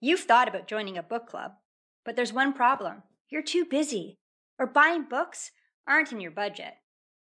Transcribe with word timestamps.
You've 0.00 0.20
thought 0.20 0.46
about 0.46 0.68
joining 0.68 0.96
a 0.96 1.02
book 1.02 1.26
club, 1.26 1.52
but 2.04 2.14
there's 2.14 2.32
one 2.32 2.52
problem 2.52 3.02
you're 3.30 3.42
too 3.42 3.64
busy, 3.64 4.18
or 4.58 4.66
buying 4.66 5.04
books 5.04 5.50
aren't 5.86 6.12
in 6.12 6.20
your 6.20 6.30
budget, 6.30 6.74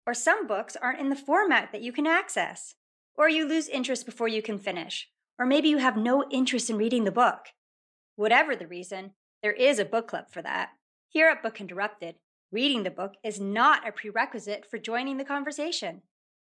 or 0.07 0.15
some 0.15 0.47
books 0.47 0.77
aren't 0.77 1.01
in 1.01 1.09
the 1.09 1.17
format 1.17 1.73
that 1.73 1.83
you 1.83 1.91
can 1.91 2.07
access, 2.07 2.75
or 3.17 3.29
you 3.29 3.49
lose 3.49 3.69
interest 3.69 4.07
before 4.07 4.29
you 4.29 4.43
can 4.43 4.59
finish, 4.59 5.09
or 5.39 5.47
maybe 5.47 5.69
you 5.69 5.79
have 5.79 5.97
no 5.97 6.25
interest 6.31 6.71
in 6.71 6.77
reading 6.77 7.05
the 7.05 7.11
book. 7.11 7.47
Whatever 8.15 8.55
the 8.55 8.67
reason, 8.67 9.13
there 9.43 9.53
is 9.53 9.79
a 9.79 9.85
book 9.85 10.09
club 10.09 10.27
for 10.31 10.43
that. 10.43 10.71
Here 11.09 11.29
at 11.29 11.43
Book 11.43 11.61
Interrupted, 11.61 12.17
reading 12.53 12.83
the 12.83 12.91
book 12.91 13.15
is 13.25 13.41
not 13.41 13.89
a 13.89 13.93
prerequisite 13.93 14.67
for 14.71 14.79
joining 14.79 15.17
the 15.17 15.25
conversation. 15.25 16.03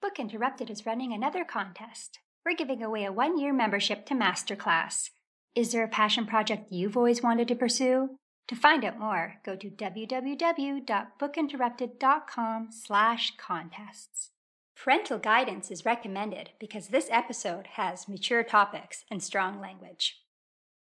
Book 0.00 0.18
Interrupted 0.18 0.70
is 0.70 0.86
running 0.86 1.12
another 1.12 1.44
contest. 1.44 2.20
We're 2.44 2.56
giving 2.56 2.82
away 2.82 3.04
a 3.04 3.12
one-year 3.12 3.52
membership 3.52 4.06
to 4.06 4.14
Masterclass. 4.14 5.10
Is 5.54 5.72
there 5.72 5.84
a 5.84 5.88
passion 5.88 6.24
project 6.26 6.72
you've 6.72 6.96
always 6.96 7.22
wanted 7.22 7.46
to 7.48 7.54
pursue? 7.54 8.16
To 8.48 8.56
find 8.56 8.82
out 8.84 8.98
more, 8.98 9.34
go 9.44 9.56
to 9.56 9.68
www.bookinterrupted.com 9.68 12.68
slash 12.70 13.36
contests. 13.36 14.30
Parental 14.82 15.18
guidance 15.18 15.70
is 15.70 15.84
recommended 15.84 16.50
because 16.58 16.88
this 16.88 17.08
episode 17.10 17.66
has 17.74 18.08
mature 18.08 18.42
topics 18.42 19.04
and 19.10 19.22
strong 19.22 19.60
language. 19.60 20.22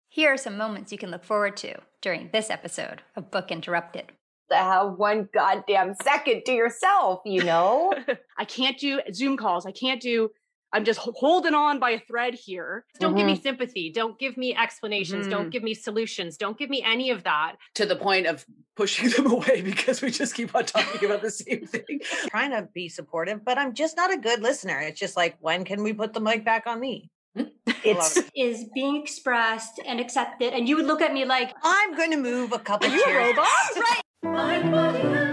Here 0.09 0.33
are 0.33 0.39
some 0.39 0.57
moments 0.57 0.93
you 0.93 0.97
can 0.97 1.11
look 1.11 1.25
forward 1.25 1.59
to 1.59 1.75
during 2.01 2.31
this 2.33 2.49
episode 2.49 3.03
of 3.17 3.31
Book 3.31 3.51
Interrupted. 3.51 4.13
Have 4.51 4.95
one 4.95 5.29
goddamn 5.35 5.95
second 6.03 6.45
to 6.47 6.53
yourself, 6.53 7.21
you 7.27 7.45
know? 7.45 7.93
I 8.39 8.47
can't 8.47 8.79
do 8.79 9.03
Zoom 9.13 9.37
calls. 9.37 9.67
I 9.67 9.73
can't 9.73 10.01
do 10.01 10.31
I'm 10.73 10.85
just 10.85 10.99
holding 11.01 11.55
on 11.55 11.79
by 11.79 11.91
a 11.91 12.01
thread 12.01 12.35
here. 12.35 12.85
Don't 12.99 13.11
mm-hmm. 13.11 13.19
give 13.19 13.27
me 13.27 13.33
mm-hmm. 13.35 13.43
sympathy. 13.43 13.91
Don't 13.91 14.19
give 14.19 14.37
me 14.37 14.57
explanations. 14.57 15.27
Mm-hmm. 15.27 15.31
Don't 15.31 15.51
give 15.51 15.63
me 15.63 15.75
solutions. 15.75 16.37
Don't 16.37 16.59
give 16.59 16.71
me 16.71 16.83
any 16.83 17.11
of 17.11 17.25
that. 17.25 17.57
To 17.75 17.87
the 17.87 17.97
point 17.97 18.27
of 18.27 18.47
pushing 18.77 19.11
them 19.17 19.31
away 19.31 19.63
because 19.63 20.01
we 20.01 20.11
just 20.11 20.35
keep 20.35 20.55
on 20.55 20.65
talking 20.65 21.05
about 21.05 21.23
the 21.23 21.31
same 21.31 21.67
thing. 21.67 22.01
Trying 22.29 22.51
to 22.53 22.69
be 22.75 22.89
supportive, 22.89 23.45
but 23.45 23.59
I'm 23.59 23.75
just 23.75 23.97
not 23.97 24.13
a 24.13 24.17
good 24.17 24.43
listener. 24.43 24.81
It's 24.81 24.99
just 24.99 25.17
like, 25.17 25.37
when 25.41 25.65
can 25.65 25.83
we 25.83 25.93
put 25.93 26.15
the 26.15 26.21
mic 26.21 26.45
back 26.45 26.67
on 26.67 26.81
me? 26.81 27.11
It's 27.85 28.17
is 28.37 28.67
being 28.75 29.01
expressed 29.01 29.81
and 29.85 29.99
accepted, 29.99 30.53
and 30.53 30.69
you 30.69 30.77
would 30.77 30.87
look 30.87 31.03
at 31.03 31.13
me 31.13 31.25
like 31.25 31.53
I'm 31.65 31.97
going 31.97 32.13
to 32.13 32.17
move 32.17 32.53
a 32.53 32.59
couple. 32.61 32.87
of 32.87 32.93
Are 32.93 32.97
you 32.97 33.05
a 33.05 33.27
robot? 33.27 33.49
right. 34.25 35.32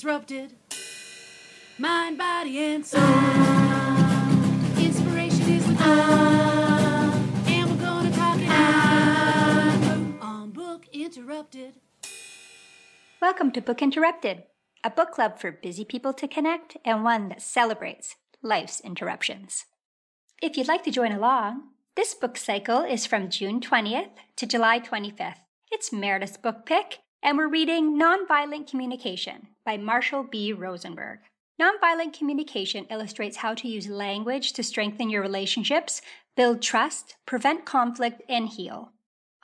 Disrupted. 0.00 0.54
Mind, 1.76 2.16
body, 2.16 2.58
and 2.58 2.86
soul. 2.86 3.02
Inspiration 4.78 5.46
is 5.46 5.66
the 5.66 5.74
goal. 5.74 7.12
And 7.46 7.70
we're 7.70 7.84
gonna 7.84 8.10
talk 8.10 8.38
it 8.40 8.48
out 8.48 10.22
on 10.22 10.52
Book 10.52 10.86
Interrupted. 10.90 11.74
Welcome 13.20 13.52
to 13.52 13.60
Book 13.60 13.82
Interrupted, 13.82 14.44
a 14.82 14.88
book 14.88 15.10
club 15.10 15.38
for 15.38 15.52
busy 15.52 15.84
people 15.84 16.14
to 16.14 16.26
connect 16.26 16.78
and 16.82 17.04
one 17.04 17.28
that 17.28 17.42
celebrates 17.42 18.16
life's 18.42 18.80
interruptions. 18.80 19.66
If 20.40 20.56
you'd 20.56 20.66
like 20.66 20.84
to 20.84 20.90
join 20.90 21.12
along, 21.12 21.64
this 21.94 22.14
book 22.14 22.38
cycle 22.38 22.80
is 22.80 23.04
from 23.04 23.28
June 23.28 23.60
20th 23.60 24.16
to 24.36 24.46
July 24.46 24.80
25th. 24.80 25.44
It's 25.70 25.92
Meredith's 25.92 26.38
book 26.38 26.64
pick, 26.64 27.00
and 27.22 27.36
we're 27.36 27.48
reading 27.48 27.98
Nonviolent 27.98 28.70
Communication 28.70 29.48
by 29.64 29.76
Marshall 29.76 30.24
B. 30.24 30.52
Rosenberg. 30.52 31.18
Nonviolent 31.60 32.16
communication 32.16 32.86
illustrates 32.90 33.38
how 33.38 33.52
to 33.54 33.68
use 33.68 33.88
language 33.88 34.54
to 34.54 34.62
strengthen 34.62 35.10
your 35.10 35.20
relationships, 35.20 36.00
build 36.34 36.62
trust, 36.62 37.16
prevent 37.26 37.66
conflict, 37.66 38.22
and 38.28 38.48
heal. 38.48 38.92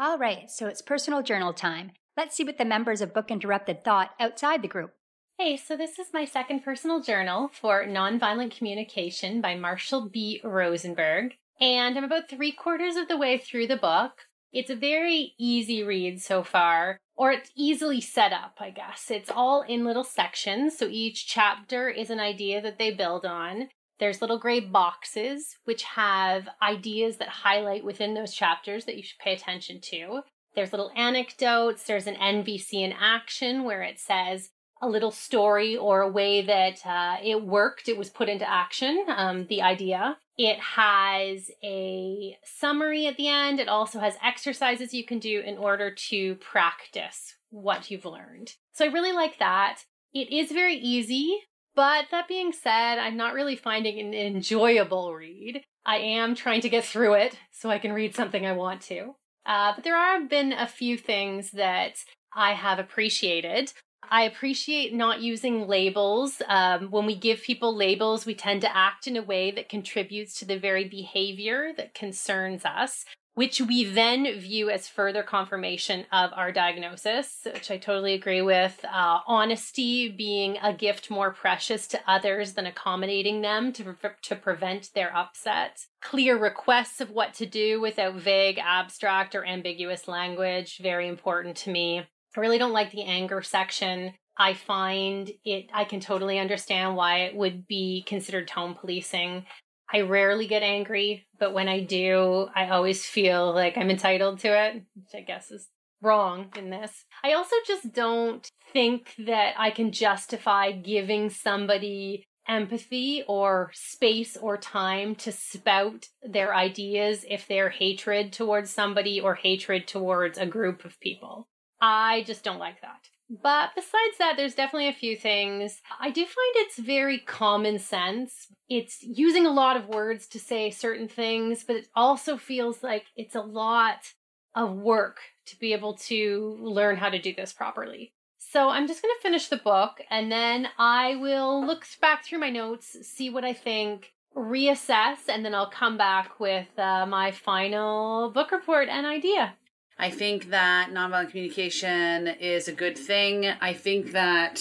All 0.01 0.17
right, 0.17 0.51
so 0.51 0.67
it's 0.67 0.81
personal 0.81 1.23
journal 1.23 1.53
time. 1.53 1.93
Let's 2.17 2.35
see 2.35 2.45
what 2.45 2.57
the 2.57 2.65
members 2.65 3.03
of 3.03 3.13
Book 3.13 3.31
Interrupted 3.31 3.85
thought 3.85 4.11
outside 4.19 4.63
the 4.63 4.69
group. 4.69 4.93
Hey, 5.39 5.59
so 5.59 5.77
this 5.77 5.99
is 5.99 6.15
my 6.15 6.25
second 6.25 6.65
personal 6.65 7.03
journal 7.03 7.51
for 7.53 7.85
Nonviolent 7.85 8.57
Communication 8.57 9.43
by 9.43 9.55
Marshall 9.55 10.09
B. 10.09 10.41
Rosenberg. 10.43 11.35
And 11.61 11.99
I'm 11.99 12.05
about 12.05 12.31
three 12.31 12.53
quarters 12.53 12.97
of 12.97 13.09
the 13.09 13.19
way 13.19 13.37
through 13.37 13.67
the 13.67 13.77
book. 13.77 14.26
It's 14.53 14.71
a 14.71 14.77
very 14.77 15.35
easy 15.39 15.83
read 15.83 16.21
so 16.21 16.43
far 16.43 16.99
or 17.17 17.33
it's 17.33 17.51
easily 17.57 18.01
set 18.01 18.33
up, 18.33 18.57
I 18.61 18.71
guess. 18.71 19.11
It's 19.11 19.31
all 19.31 19.63
in 19.63 19.85
little 19.85 20.05
sections, 20.05 20.77
so 20.77 20.87
each 20.87 21.27
chapter 21.27 21.89
is 21.89 22.11
an 22.11 22.21
idea 22.21 22.61
that 22.61 22.79
they 22.79 22.91
build 22.91 23.25
on. 23.25 23.69
There's 23.99 24.21
little 24.21 24.39
gray 24.39 24.61
boxes 24.61 25.57
which 25.65 25.83
have 25.85 26.49
ideas 26.63 27.17
that 27.17 27.29
highlight 27.29 27.85
within 27.85 28.13
those 28.13 28.35
chapters 28.35 28.85
that 28.85 28.97
you 28.97 29.03
should 29.03 29.19
pay 29.19 29.33
attention 29.33 29.81
to. 29.85 30.21
There's 30.55 30.73
little 30.73 30.91
anecdotes, 30.95 31.85
there's 31.85 32.07
an 32.07 32.17
NVC 32.17 32.75
in 32.75 32.93
action 32.93 33.65
where 33.65 33.83
it 33.83 33.99
says 33.99 34.51
a 34.81 34.89
little 34.89 35.11
story 35.11 35.77
or 35.77 36.03
a 36.03 36.11
way 36.11 36.43
that 36.43 36.85
uh, 36.87 37.17
it 37.23 37.43
worked, 37.43 37.89
it 37.89 37.97
was 37.97 38.11
put 38.11 38.29
into 38.29 38.49
action, 38.49 39.05
um, 39.09 39.47
the 39.47 39.63
idea. 39.63 40.19
It 40.37 40.59
has 40.59 41.51
a 41.65 42.37
summary 42.45 43.07
at 43.07 43.17
the 43.17 43.29
end. 43.29 43.59
It 43.59 43.69
also 43.69 44.01
has 44.01 44.19
exercises 44.23 44.93
you 44.93 45.05
can 45.05 45.19
do 45.19 45.41
in 45.41 45.57
order 45.57 45.91
to 46.09 46.35
practice 46.37 47.37
what 47.51 47.91
you've 47.91 48.05
learned. 48.05 48.53
So 48.73 48.85
I 48.85 48.89
really 48.89 49.13
like 49.13 49.39
that. 49.39 49.81
It 50.13 50.31
is 50.31 50.53
very 50.53 50.77
easy, 50.77 51.39
but 51.75 52.07
that 52.11 52.29
being 52.29 52.53
said, 52.53 52.99
I'm 52.99 53.17
not 53.17 53.35
really 53.35 53.57
finding 53.57 53.99
an 53.99 54.13
enjoyable 54.13 55.15
read. 55.15 55.63
I 55.87 55.99
am 55.99 56.35
trying 56.35 56.61
to 56.63 56.69
get 56.69 56.85
through 56.85 57.15
it 57.15 57.39
so 57.51 57.71
I 57.71 57.79
can 57.79 57.93
read 57.93 58.15
something 58.15 58.45
I 58.45 58.53
want 58.53 58.83
to. 58.83 59.15
Uh, 59.47 59.73
but 59.75 59.85
there 59.85 59.97
have 59.97 60.29
been 60.29 60.53
a 60.53 60.67
few 60.67 60.99
things 60.99 61.53
that 61.53 61.95
I 62.35 62.53
have 62.53 62.79
appreciated. 62.79 63.73
I 64.11 64.23
appreciate 64.23 64.95
not 64.95 65.21
using 65.21 65.67
labels. 65.67 66.41
Um, 66.47 66.91
when 66.91 67.07
we 67.07 67.17
give 67.17 67.43
people 67.43 67.77
labels, 67.77 68.27
we 68.27 68.35
tend 68.35 68.61
to 68.63 68.77
act 68.77 69.07
in 69.07 69.17
a 69.17 69.23
way 69.23 69.51
that 69.51 69.69
contributes 69.69 70.39
to 70.39 70.45
the 70.45 70.59
very 70.59 70.89
behavior 70.89 71.73
that 71.77 71.95
concerns 71.95 72.65
us, 72.65 73.05
which 73.35 73.61
we 73.61 73.85
then 73.85 74.39
view 74.39 74.71
as 74.71 74.89
further 74.89 75.23
confirmation 75.23 76.07
of 76.13 76.31
our 76.35 76.53
diagnosis, 76.53 77.47
which 77.53 77.71
I 77.71 77.79
totally 77.79 78.15
agree 78.15 78.43
with. 78.43 78.85
Uh, 78.85 79.19
honesty 79.27 80.09
being 80.09 80.57
a 80.63 80.73
gift 80.73 81.11
more 81.11 81.33
precious 81.33 81.87
to 81.89 82.01
others 82.07 82.53
than 82.53 82.67
accommodating 82.67 83.43
them 83.43 83.73
to, 83.75 83.97
to 84.23 84.37
prevent 84.37 84.95
their 84.95 85.15
upset. 85.15 85.87
Clear 86.01 86.39
requests 86.39 87.01
of 87.01 87.11
what 87.11 87.35
to 87.35 87.47
do 87.47 87.81
without 87.81 88.15
vague, 88.15 88.59
abstract, 88.59 89.35
or 89.35 89.45
ambiguous 89.45 90.07
language, 90.07 90.79
very 90.79 91.09
important 91.09 91.57
to 91.59 91.71
me. 91.71 92.07
I 92.37 92.41
really 92.41 92.59
don't 92.59 92.73
like 92.73 92.91
the 92.91 93.05
anger 93.05 93.41
section. 93.43 94.13
I 94.37 94.53
find 94.53 95.31
it, 95.45 95.71
I 95.73 95.85
can 95.85 96.01
totally 96.01 96.39
understand 96.39 96.95
why 96.95 97.21
it 97.21 97.35
would 97.35 97.67
be 97.67 98.05
considered 98.07 98.49
tone 98.49 98.75
policing. 98.75 99.47
I 99.93 100.03
rarely 100.03 100.47
get 100.47 100.63
angry, 100.63 101.27
but 101.39 101.55
when 101.55 101.69
I 101.69 101.81
do, 101.81 102.49
I 102.55 102.69
always 102.69 103.07
feel 103.07 103.55
like 103.55 103.79
I'm 103.79 103.89
entitled 103.89 104.41
to 104.41 104.49
it, 104.49 104.83
which 104.95 105.15
I 105.15 105.21
guess 105.21 105.51
is 105.51 105.69
wrong 106.03 106.51
in 106.57 106.71
this. 106.71 107.05
I 107.25 107.33
also 107.33 107.57
just 107.67 107.93
don't 107.93 108.47
think 108.73 109.15
that 109.27 109.55
I 109.57 109.71
can 109.71 109.93
justify 109.93 110.73
giving 110.73 111.31
somebody 111.31 112.25
empathy 112.49 113.25
or 113.27 113.71
space 113.75 114.37
or 114.37 114.57
time 114.57 115.15
to 115.17 115.33
spout 115.33 116.09
their 116.23 116.55
ideas 116.55 117.25
if 117.29 117.49
they're 117.49 117.71
hatred 117.71 118.33
towards 118.33 118.71
somebody 118.71 119.21
or 119.21 119.35
hatred 119.35 119.89
towards 119.89 120.37
a 120.37 120.47
group 120.47 120.85
of 120.85 121.01
people. 121.01 121.49
I 121.81 122.23
just 122.27 122.45
don't 122.45 122.59
like 122.59 122.81
that. 122.81 123.09
But 123.29 123.71
besides 123.75 124.19
that, 124.19 124.35
there's 124.37 124.55
definitely 124.55 124.89
a 124.89 124.93
few 124.93 125.17
things. 125.17 125.81
I 126.01 126.11
do 126.11 126.23
find 126.23 126.53
it's 126.55 126.79
very 126.79 127.19
common 127.19 127.79
sense. 127.79 128.47
It's 128.69 129.03
using 129.03 129.47
a 129.47 129.53
lot 129.53 129.77
of 129.77 129.89
words 129.89 130.29
to 130.29 130.39
say 130.39 130.71
certain 130.71 131.09
things, 131.09 131.65
but 131.65 131.77
it 131.77 131.89
also 131.95 132.37
feels 132.37 132.83
like 132.83 133.07
it's 133.17 133.35
a 133.35 133.41
lot 133.41 134.13
of 134.55 134.73
work 134.75 135.19
to 135.47 135.59
be 135.59 135.73
able 135.73 135.95
to 135.95 136.57
learn 136.61 136.97
how 136.97 137.09
to 137.09 137.19
do 137.19 137.35
this 137.35 137.53
properly. 137.53 138.13
So 138.39 138.69
I'm 138.69 138.87
just 138.87 139.03
going 139.03 139.15
to 139.15 139.23
finish 139.23 139.49
the 139.49 139.57
book 139.57 140.01
and 140.09 140.31
then 140.31 140.69
I 140.79 141.17
will 141.17 141.67
look 141.67 141.85
back 142.01 142.25
through 142.25 142.39
my 142.39 142.51
notes, 142.51 142.97
see 143.03 143.29
what 143.29 143.45
I 143.45 143.53
think, 143.53 144.13
reassess, 144.37 145.29
and 145.29 145.45
then 145.45 145.55
I'll 145.55 145.71
come 145.71 145.99
back 145.99 146.39
with 146.39 146.79
uh, 146.79 147.07
my 147.07 147.33
final 147.33 148.31
book 148.31 148.53
report 148.53 148.89
and 148.89 149.05
idea. 149.05 149.55
I 149.99 150.11
think 150.11 150.51
that 150.51 150.91
nonviolent 150.91 151.31
communication 151.31 152.29
is 152.29 152.69
a 152.69 152.73
good 152.73 152.99
thing. 152.99 153.47
I 153.61 153.73
think 153.73 154.13
that 154.13 154.61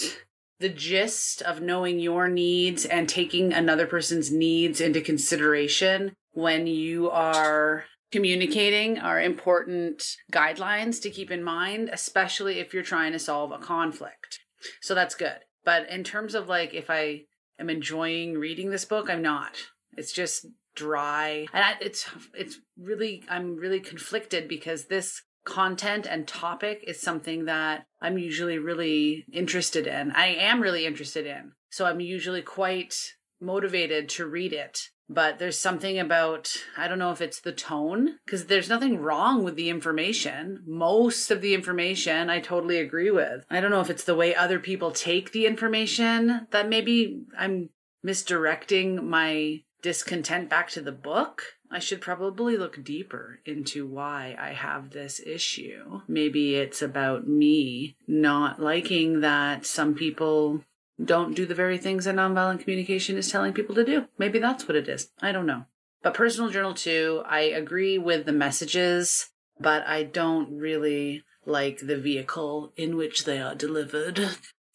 the 0.58 0.68
gist 0.70 1.42
of 1.42 1.60
knowing 1.60 1.98
your 2.00 2.28
needs 2.28 2.86
and 2.86 3.08
taking 3.08 3.52
another 3.52 3.86
person's 3.86 4.32
needs 4.32 4.80
into 4.80 5.00
consideration 5.02 6.14
when 6.32 6.66
you 6.66 7.10
are 7.10 7.84
communicating 8.10 8.98
are 8.98 9.20
important 9.20 10.02
guidelines 10.32 11.00
to 11.02 11.10
keep 11.10 11.30
in 11.30 11.42
mind, 11.42 11.90
especially 11.92 12.58
if 12.58 12.72
you're 12.72 12.82
trying 12.82 13.12
to 13.12 13.18
solve 13.18 13.52
a 13.52 13.58
conflict. 13.58 14.40
So 14.80 14.94
that's 14.94 15.14
good. 15.14 15.38
But 15.64 15.88
in 15.90 16.04
terms 16.04 16.34
of 16.34 16.48
like 16.48 16.72
if 16.72 16.88
I 16.88 17.24
am 17.58 17.68
enjoying 17.68 18.38
reading 18.38 18.70
this 18.70 18.84
book, 18.84 19.10
I'm 19.10 19.22
not. 19.22 19.56
It's 19.96 20.12
just 20.12 20.46
dry. 20.74 21.46
And 21.52 21.64
I, 21.64 21.74
it's 21.80 22.08
it's 22.34 22.58
really 22.78 23.24
I'm 23.28 23.56
really 23.56 23.80
conflicted 23.80 24.46
because 24.48 24.86
this 24.86 25.22
content 25.46 26.06
and 26.06 26.28
topic 26.28 26.84
is 26.86 27.00
something 27.00 27.46
that 27.46 27.86
I'm 28.02 28.18
usually 28.18 28.58
really 28.58 29.24
interested 29.32 29.86
in. 29.86 30.10
I 30.10 30.26
am 30.26 30.60
really 30.60 30.84
interested 30.84 31.26
in. 31.26 31.52
So 31.70 31.86
I'm 31.86 32.00
usually 32.00 32.42
quite 32.42 32.94
motivated 33.40 34.10
to 34.10 34.26
read 34.26 34.52
it. 34.52 34.90
But 35.08 35.38
there's 35.38 35.58
something 35.58 36.00
about, 36.00 36.52
I 36.76 36.88
don't 36.88 36.98
know 36.98 37.12
if 37.12 37.20
it's 37.20 37.40
the 37.40 37.52
tone, 37.52 38.16
because 38.24 38.46
there's 38.46 38.68
nothing 38.68 38.98
wrong 38.98 39.44
with 39.44 39.54
the 39.54 39.70
information. 39.70 40.64
Most 40.66 41.30
of 41.30 41.40
the 41.40 41.54
information 41.54 42.28
I 42.28 42.40
totally 42.40 42.78
agree 42.78 43.12
with. 43.12 43.44
I 43.48 43.60
don't 43.60 43.70
know 43.70 43.80
if 43.80 43.90
it's 43.90 44.04
the 44.04 44.16
way 44.16 44.34
other 44.34 44.58
people 44.58 44.90
take 44.90 45.30
the 45.30 45.46
information 45.46 46.48
that 46.50 46.68
maybe 46.68 47.22
I'm 47.38 47.70
misdirecting 48.02 49.08
my 49.08 49.60
discontent 49.80 50.50
back 50.50 50.70
to 50.70 50.80
the 50.80 50.92
book. 50.92 51.42
I 51.70 51.78
should 51.78 52.00
probably 52.00 52.56
look 52.56 52.82
deeper 52.82 53.40
into 53.44 53.86
why 53.86 54.36
I 54.38 54.50
have 54.50 54.90
this 54.90 55.20
issue. 55.20 56.02
Maybe 56.06 56.54
it's 56.54 56.82
about 56.82 57.26
me 57.26 57.96
not 58.06 58.60
liking 58.60 59.20
that 59.20 59.66
some 59.66 59.94
people 59.94 60.62
don't 61.02 61.34
do 61.34 61.44
the 61.44 61.54
very 61.54 61.78
things 61.78 62.04
that 62.04 62.14
nonviolent 62.14 62.60
communication 62.60 63.16
is 63.16 63.30
telling 63.30 63.52
people 63.52 63.74
to 63.74 63.84
do. 63.84 64.06
Maybe 64.18 64.38
that's 64.38 64.66
what 64.66 64.76
it 64.76 64.88
is. 64.88 65.10
I 65.20 65.32
don't 65.32 65.46
know. 65.46 65.64
But 66.02 66.14
personal 66.14 66.50
journal 66.50 66.74
too, 66.74 67.22
I 67.26 67.40
agree 67.40 67.98
with 67.98 68.26
the 68.26 68.32
messages, 68.32 69.30
but 69.58 69.86
I 69.86 70.04
don't 70.04 70.56
really 70.56 71.24
like 71.44 71.78
the 71.78 71.98
vehicle 71.98 72.72
in 72.76 72.96
which 72.96 73.24
they 73.24 73.40
are 73.40 73.54
delivered. 73.54 74.20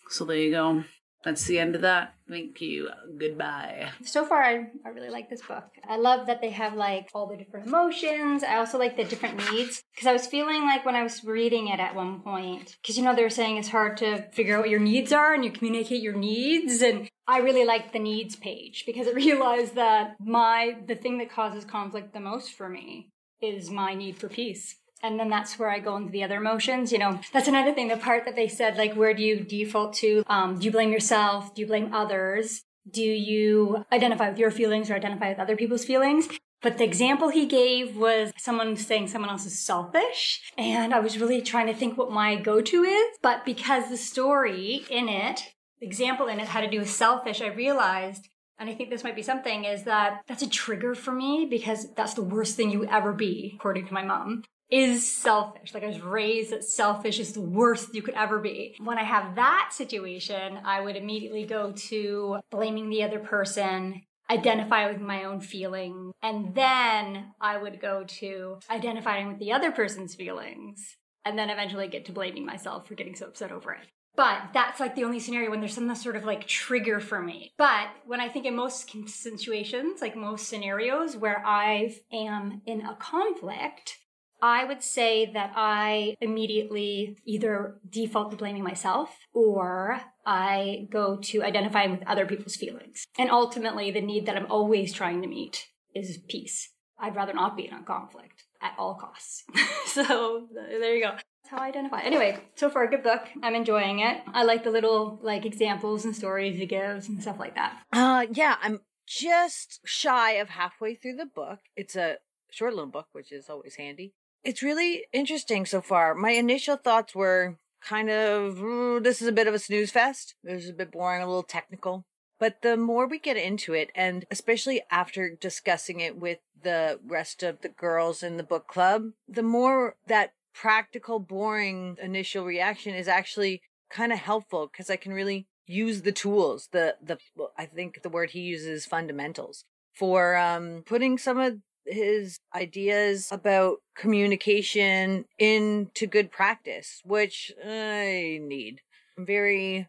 So 0.10 0.26
there 0.26 0.36
you 0.36 0.52
go. 0.52 0.84
That's 1.24 1.46
the 1.46 1.60
end 1.60 1.76
of 1.76 1.82
that. 1.82 2.16
Thank 2.28 2.62
you. 2.62 2.90
Goodbye. 3.18 3.90
So 4.04 4.26
far, 4.26 4.42
I, 4.42 4.68
I 4.86 4.90
really 4.90 5.10
like 5.10 5.30
this 5.30 5.42
book. 5.42 5.66
I 5.88 5.98
love 5.98 6.28
that 6.28 6.42
they 6.42 6.50
have 6.52 6.74
like 6.74 7.10
all 7.14 7.28
the 7.28 7.38
different 7.38 7.68
emotions. 7.68 8.44
I 8.44 8.56
also 8.56 8.80
like 8.80 8.98
the 8.98 9.04
different 9.04 9.38
needs 9.52 9.84
because 9.94 10.08
I 10.08 10.14
was 10.14 10.26
feeling 10.26 10.64
like 10.64 10.86
when 10.86 10.96
I 10.96 11.04
was 11.04 11.24
reading 11.24 11.68
it 11.68 11.80
at 11.80 11.96
one 11.96 12.22
point, 12.22 12.78
because 12.82 12.98
you 12.98 13.04
know, 13.04 13.16
they 13.16 13.24
were 13.24 13.30
saying 13.30 13.58
it's 13.58 13.70
hard 13.70 13.98
to 13.98 14.24
figure 14.32 14.56
out 14.56 14.62
what 14.62 14.70
your 14.70 14.80
needs 14.80 15.12
are 15.12 15.34
and 15.34 15.46
you 15.46 15.52
communicate 15.52 16.02
your 16.02 16.16
needs. 16.16 16.82
And 16.82 17.10
I 17.28 17.40
really 17.40 17.66
liked 17.66 17.94
the 17.94 18.00
needs 18.00 18.36
page 18.36 18.84
because 18.86 19.08
it 19.08 19.16
realized 19.28 19.76
that 19.76 20.16
my, 20.20 20.78
the 20.88 20.96
thing 20.96 21.20
that 21.20 21.30
causes 21.30 21.66
conflict 21.66 22.14
the 22.14 22.20
most 22.20 22.54
for 22.54 22.70
me 22.70 23.10
is 23.42 23.70
my 23.70 23.94
need 23.94 24.16
for 24.18 24.30
peace 24.30 24.76
and 25.04 25.20
then 25.20 25.30
that's 25.30 25.58
where 25.58 25.70
I 25.70 25.80
go 25.80 25.96
into 25.98 26.12
the 26.12 26.24
other 26.24 26.38
emotions. 26.38 26.92
You 26.92 27.00
know, 27.00 27.20
that's 27.34 27.48
another 27.48 27.74
thing. 27.74 27.88
The 27.88 27.98
part 27.98 28.26
that 28.26 28.36
they 28.36 28.48
said, 28.48 28.78
like, 28.78 28.94
where 28.94 29.14
do 29.14 29.24
you 29.24 29.44
default 29.44 29.94
to? 29.96 30.24
Um, 30.28 30.60
do 30.60 30.66
you 30.66 30.72
blame 30.72 30.92
yourself? 30.92 31.54
Do 31.56 31.62
you 31.62 31.68
blame 31.68 31.94
others? 31.94 32.64
Do 32.90 33.04
you 33.04 33.86
identify 33.92 34.30
with 34.30 34.40
your 34.40 34.52
feelings 34.52 34.90
or 34.90 34.96
identify 34.96 35.30
with 35.30 35.40
other 35.40 35.56
people's 35.56 35.86
feelings? 35.86 36.28
But 36.62 36.78
the 36.78 36.84
example 36.84 37.30
he 37.30 37.48
gave 37.48 37.98
was 37.98 38.32
someone 38.38 38.76
saying 38.76 39.08
someone 39.08 39.32
else 39.32 39.46
is 39.46 39.60
selfish. 39.60 40.42
And 40.58 40.94
I 40.94 41.00
was 41.00 41.18
really 41.18 41.42
trying 41.42 41.68
to 41.68 41.74
think 41.74 41.98
what 41.98 42.12
my 42.12 42.36
go-to 42.36 42.84
is. 42.84 43.18
But 43.22 43.46
because 43.46 43.90
the 43.90 43.98
story 43.98 44.86
in 44.90 45.10
it, 45.10 45.42
the 45.80 45.88
example 45.88 46.28
in 46.28 46.40
it 46.40 46.48
had 46.48 46.62
to 46.62 46.70
do 46.70 46.80
with 46.80 46.90
selfish, 46.90 47.42
I 47.42 47.48
realized 47.48 48.28
and 48.60 48.70
I 48.70 48.76
think 48.76 48.92
this 48.92 49.04
might 49.04 49.16
be 49.16 49.24
something 49.24 49.66
is 49.66 49.86
that 49.86 50.22
that's 50.28 50.44
a 50.44 50.48
trigger 50.48 50.94
for 50.94 51.12
me 51.12 51.48
because 51.50 51.92
that's 51.96 52.14
the 52.14 52.22
worst 52.22 52.56
thing 52.56 52.70
you 52.70 52.86
ever 52.86 53.12
be, 53.12 53.54
according 53.56 53.88
to 53.88 53.94
my 53.94 54.04
mom 54.04 54.44
is 54.72 55.12
selfish. 55.12 55.74
Like 55.74 55.84
I 55.84 55.88
was 55.88 56.02
raised 56.02 56.52
that 56.52 56.64
selfish 56.64 57.20
is 57.20 57.34
the 57.34 57.42
worst 57.42 57.94
you 57.94 58.02
could 58.02 58.14
ever 58.14 58.40
be. 58.40 58.76
When 58.82 58.98
I 58.98 59.04
have 59.04 59.36
that 59.36 59.70
situation, 59.72 60.60
I 60.64 60.82
would 60.82 60.96
immediately 60.96 61.46
go 61.46 61.74
to 61.74 62.40
blaming 62.50 62.90
the 62.90 63.04
other 63.04 63.20
person, 63.20 64.02
identify 64.30 64.90
with 64.90 65.02
my 65.02 65.26
own 65.26 65.42
feeling, 65.42 66.14
and 66.24 66.56
then 66.56 67.34
I 67.42 67.58
would 67.58 67.82
go 67.82 68.06
to 68.06 68.60
identifying 68.70 69.28
with 69.28 69.40
the 69.40 69.52
other 69.52 69.72
person's 69.72 70.16
feelings, 70.16 70.96
and 71.26 71.38
then 71.38 71.50
eventually 71.50 71.88
get 71.90 72.06
to 72.06 72.14
blaming 72.14 72.46
myself 72.46 72.88
for 72.88 72.96
getting 72.96 73.16
so 73.16 73.28
upset 73.28 73.52
over 73.52 73.74
it. 73.74 73.88
But 74.16 74.50
that's 74.54 74.80
like 74.80 74.96
the 74.96 75.06
only 75.06 75.20
scenario 75.20 75.50
when 75.50 75.62
there's 75.62 75.74
some 75.74 75.94
sort 75.96 76.16
of 76.18 76.26
like 76.26 76.46
trigger 76.46 77.00
for 77.00 77.22
me. 77.22 77.54
But 77.58 77.88
when 78.06 78.20
I 78.20 78.28
think 78.28 78.46
in 78.46 78.56
most 78.56 78.90
situations, 79.08 80.02
like 80.02 80.16
most 80.16 80.50
scenarios 80.50 81.16
where 81.16 81.42
I 81.46 81.96
am 82.12 82.62
in 82.66 82.82
a 82.82 82.96
conflict, 82.96 83.98
I 84.42 84.66
would 84.66 84.82
say 84.82 85.32
that 85.34 85.54
I 85.56 86.16
immediately 86.20 87.18
either 87.26 87.80
default 87.88 88.32
to 88.32 88.38
blaming 88.38 88.64
myself 88.64 89.16
or 89.34 90.02
I 90.26 90.88
go 90.92 91.18
to 91.18 91.44
identifying 91.44 91.92
with 91.92 92.08
other 92.08 92.26
people's 92.26 92.56
feelings. 92.56 93.06
And 93.18 93.30
ultimately, 93.30 93.92
the 93.92 94.02
need 94.02 94.26
that 94.26 94.36
I'm 94.36 94.52
always 94.52 94.94
trying 94.94 95.22
to 95.22 95.28
meet 95.28 95.68
is 95.94 96.18
peace. 96.28 96.70
I'd 97.00 97.16
rather 97.16 97.34
not 97.34 97.58
be 97.58 97.68
in 97.68 97.74
a 97.74 97.84
conflict 97.84 98.44
at 98.62 98.74
all 98.78 98.96
costs. 98.96 99.44
so 99.86 100.48
there 100.54 100.96
you 100.96 101.04
go. 101.04 101.12
That's 101.12 101.50
how 101.50 101.58
I 101.58 101.68
identify. 101.68 102.02
Anyway, 102.02 102.40
so 102.56 102.70
far, 102.70 102.84
a 102.84 102.90
good 102.90 103.04
book. 103.04 103.28
I'm 103.42 103.56
enjoying 103.56 104.00
it. 104.00 104.22
I 104.34 104.44
like 104.44 104.64
the 104.64 104.72
little 104.72 105.20
like 105.22 105.46
examples 105.46 106.06
and 106.06 106.16
stories 106.16 106.60
it 106.60 106.68
gives 106.68 107.10
and 107.10 107.22
stuff 107.22 107.40
like 107.40 107.56
that. 107.56 107.78
Uh, 107.92 108.26
yeah, 108.32 108.56
I'm 108.62 108.82
just 109.08 109.82
shy 109.84 110.34
of 110.34 110.50
halfway 110.50 110.96
through 110.96 111.16
the 111.16 111.26
book. 111.26 111.60
It's 111.76 111.96
a 111.96 112.18
short 112.52 112.74
little 112.74 112.90
book, 112.90 113.08
which 113.14 113.32
is 113.32 113.50
always 113.50 113.76
handy. 113.76 114.14
It's 114.44 114.64
really 114.64 115.06
interesting 115.14 115.66
so 115.66 115.82
far. 115.82 116.16
My 116.16 116.32
initial 116.32 116.76
thoughts 116.76 117.14
were 117.14 117.58
kind 117.82 118.10
of, 118.10 118.62
"Ooh, 118.62 119.00
this 119.00 119.22
is 119.22 119.28
a 119.28 119.32
bit 119.32 119.48
of 119.48 119.54
a 119.54 119.60
snooze 119.60 119.92
fest. 119.92 120.36
This 120.44 120.64
is 120.64 120.70
a 120.70 120.74
bit 120.74 120.92
boring, 120.92 121.22
a 121.22 121.28
little 121.28 121.44
technical. 121.44 122.06
But 122.40 122.64
the 122.64 122.76
more 122.76 123.06
we 123.06 123.20
get 123.20 123.38
into 123.38 123.74
it, 123.74 123.92
and 123.94 124.26
especially 124.32 124.82
after 124.90 125.30
discussing 125.30 126.00
it 126.00 126.16
with 126.16 126.40
the 126.60 127.00
rest 127.06 127.44
of 127.44 127.62
the 127.62 127.70
girls 127.70 128.24
in 128.24 128.38
the 128.38 128.44
book 128.44 128.68
club, 128.68 129.12
the 129.28 129.44
more 129.44 129.96
that 130.08 130.34
practical, 130.54 131.20
boring 131.20 131.98
initial 132.02 132.44
reaction 132.44 132.96
is 132.96 133.08
actually 133.08 133.62
kind 133.90 134.12
of 134.12 134.20
helpful 134.20 134.68
because 134.68 134.90
I 134.90 134.96
can 134.96 135.14
really 135.14 135.48
use 135.68 136.02
the 136.02 136.12
tools. 136.12 136.70
The 136.72 136.98
the 137.02 137.20
I 137.58 137.68
think 137.68 138.02
the 138.02 138.10
word 138.10 138.32
he 138.32 138.42
uses 138.42 138.86
fundamentals 138.88 139.66
for 139.94 140.36
um 140.36 140.84
putting 140.86 141.18
some 141.20 141.38
of 141.38 141.60
his 141.86 142.38
ideas 142.56 143.28
about 143.32 143.78
communication 143.96 145.26
into 145.38 146.08
good 146.08 146.32
practice, 146.32 147.02
which 147.04 147.52
I 147.64 148.40
need. 148.42 148.82
I'm 149.18 149.26
very, 149.26 149.88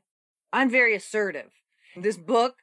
I'm 0.52 0.70
very 0.70 0.94
assertive. 0.94 1.50
This 1.96 2.16
book 2.16 2.56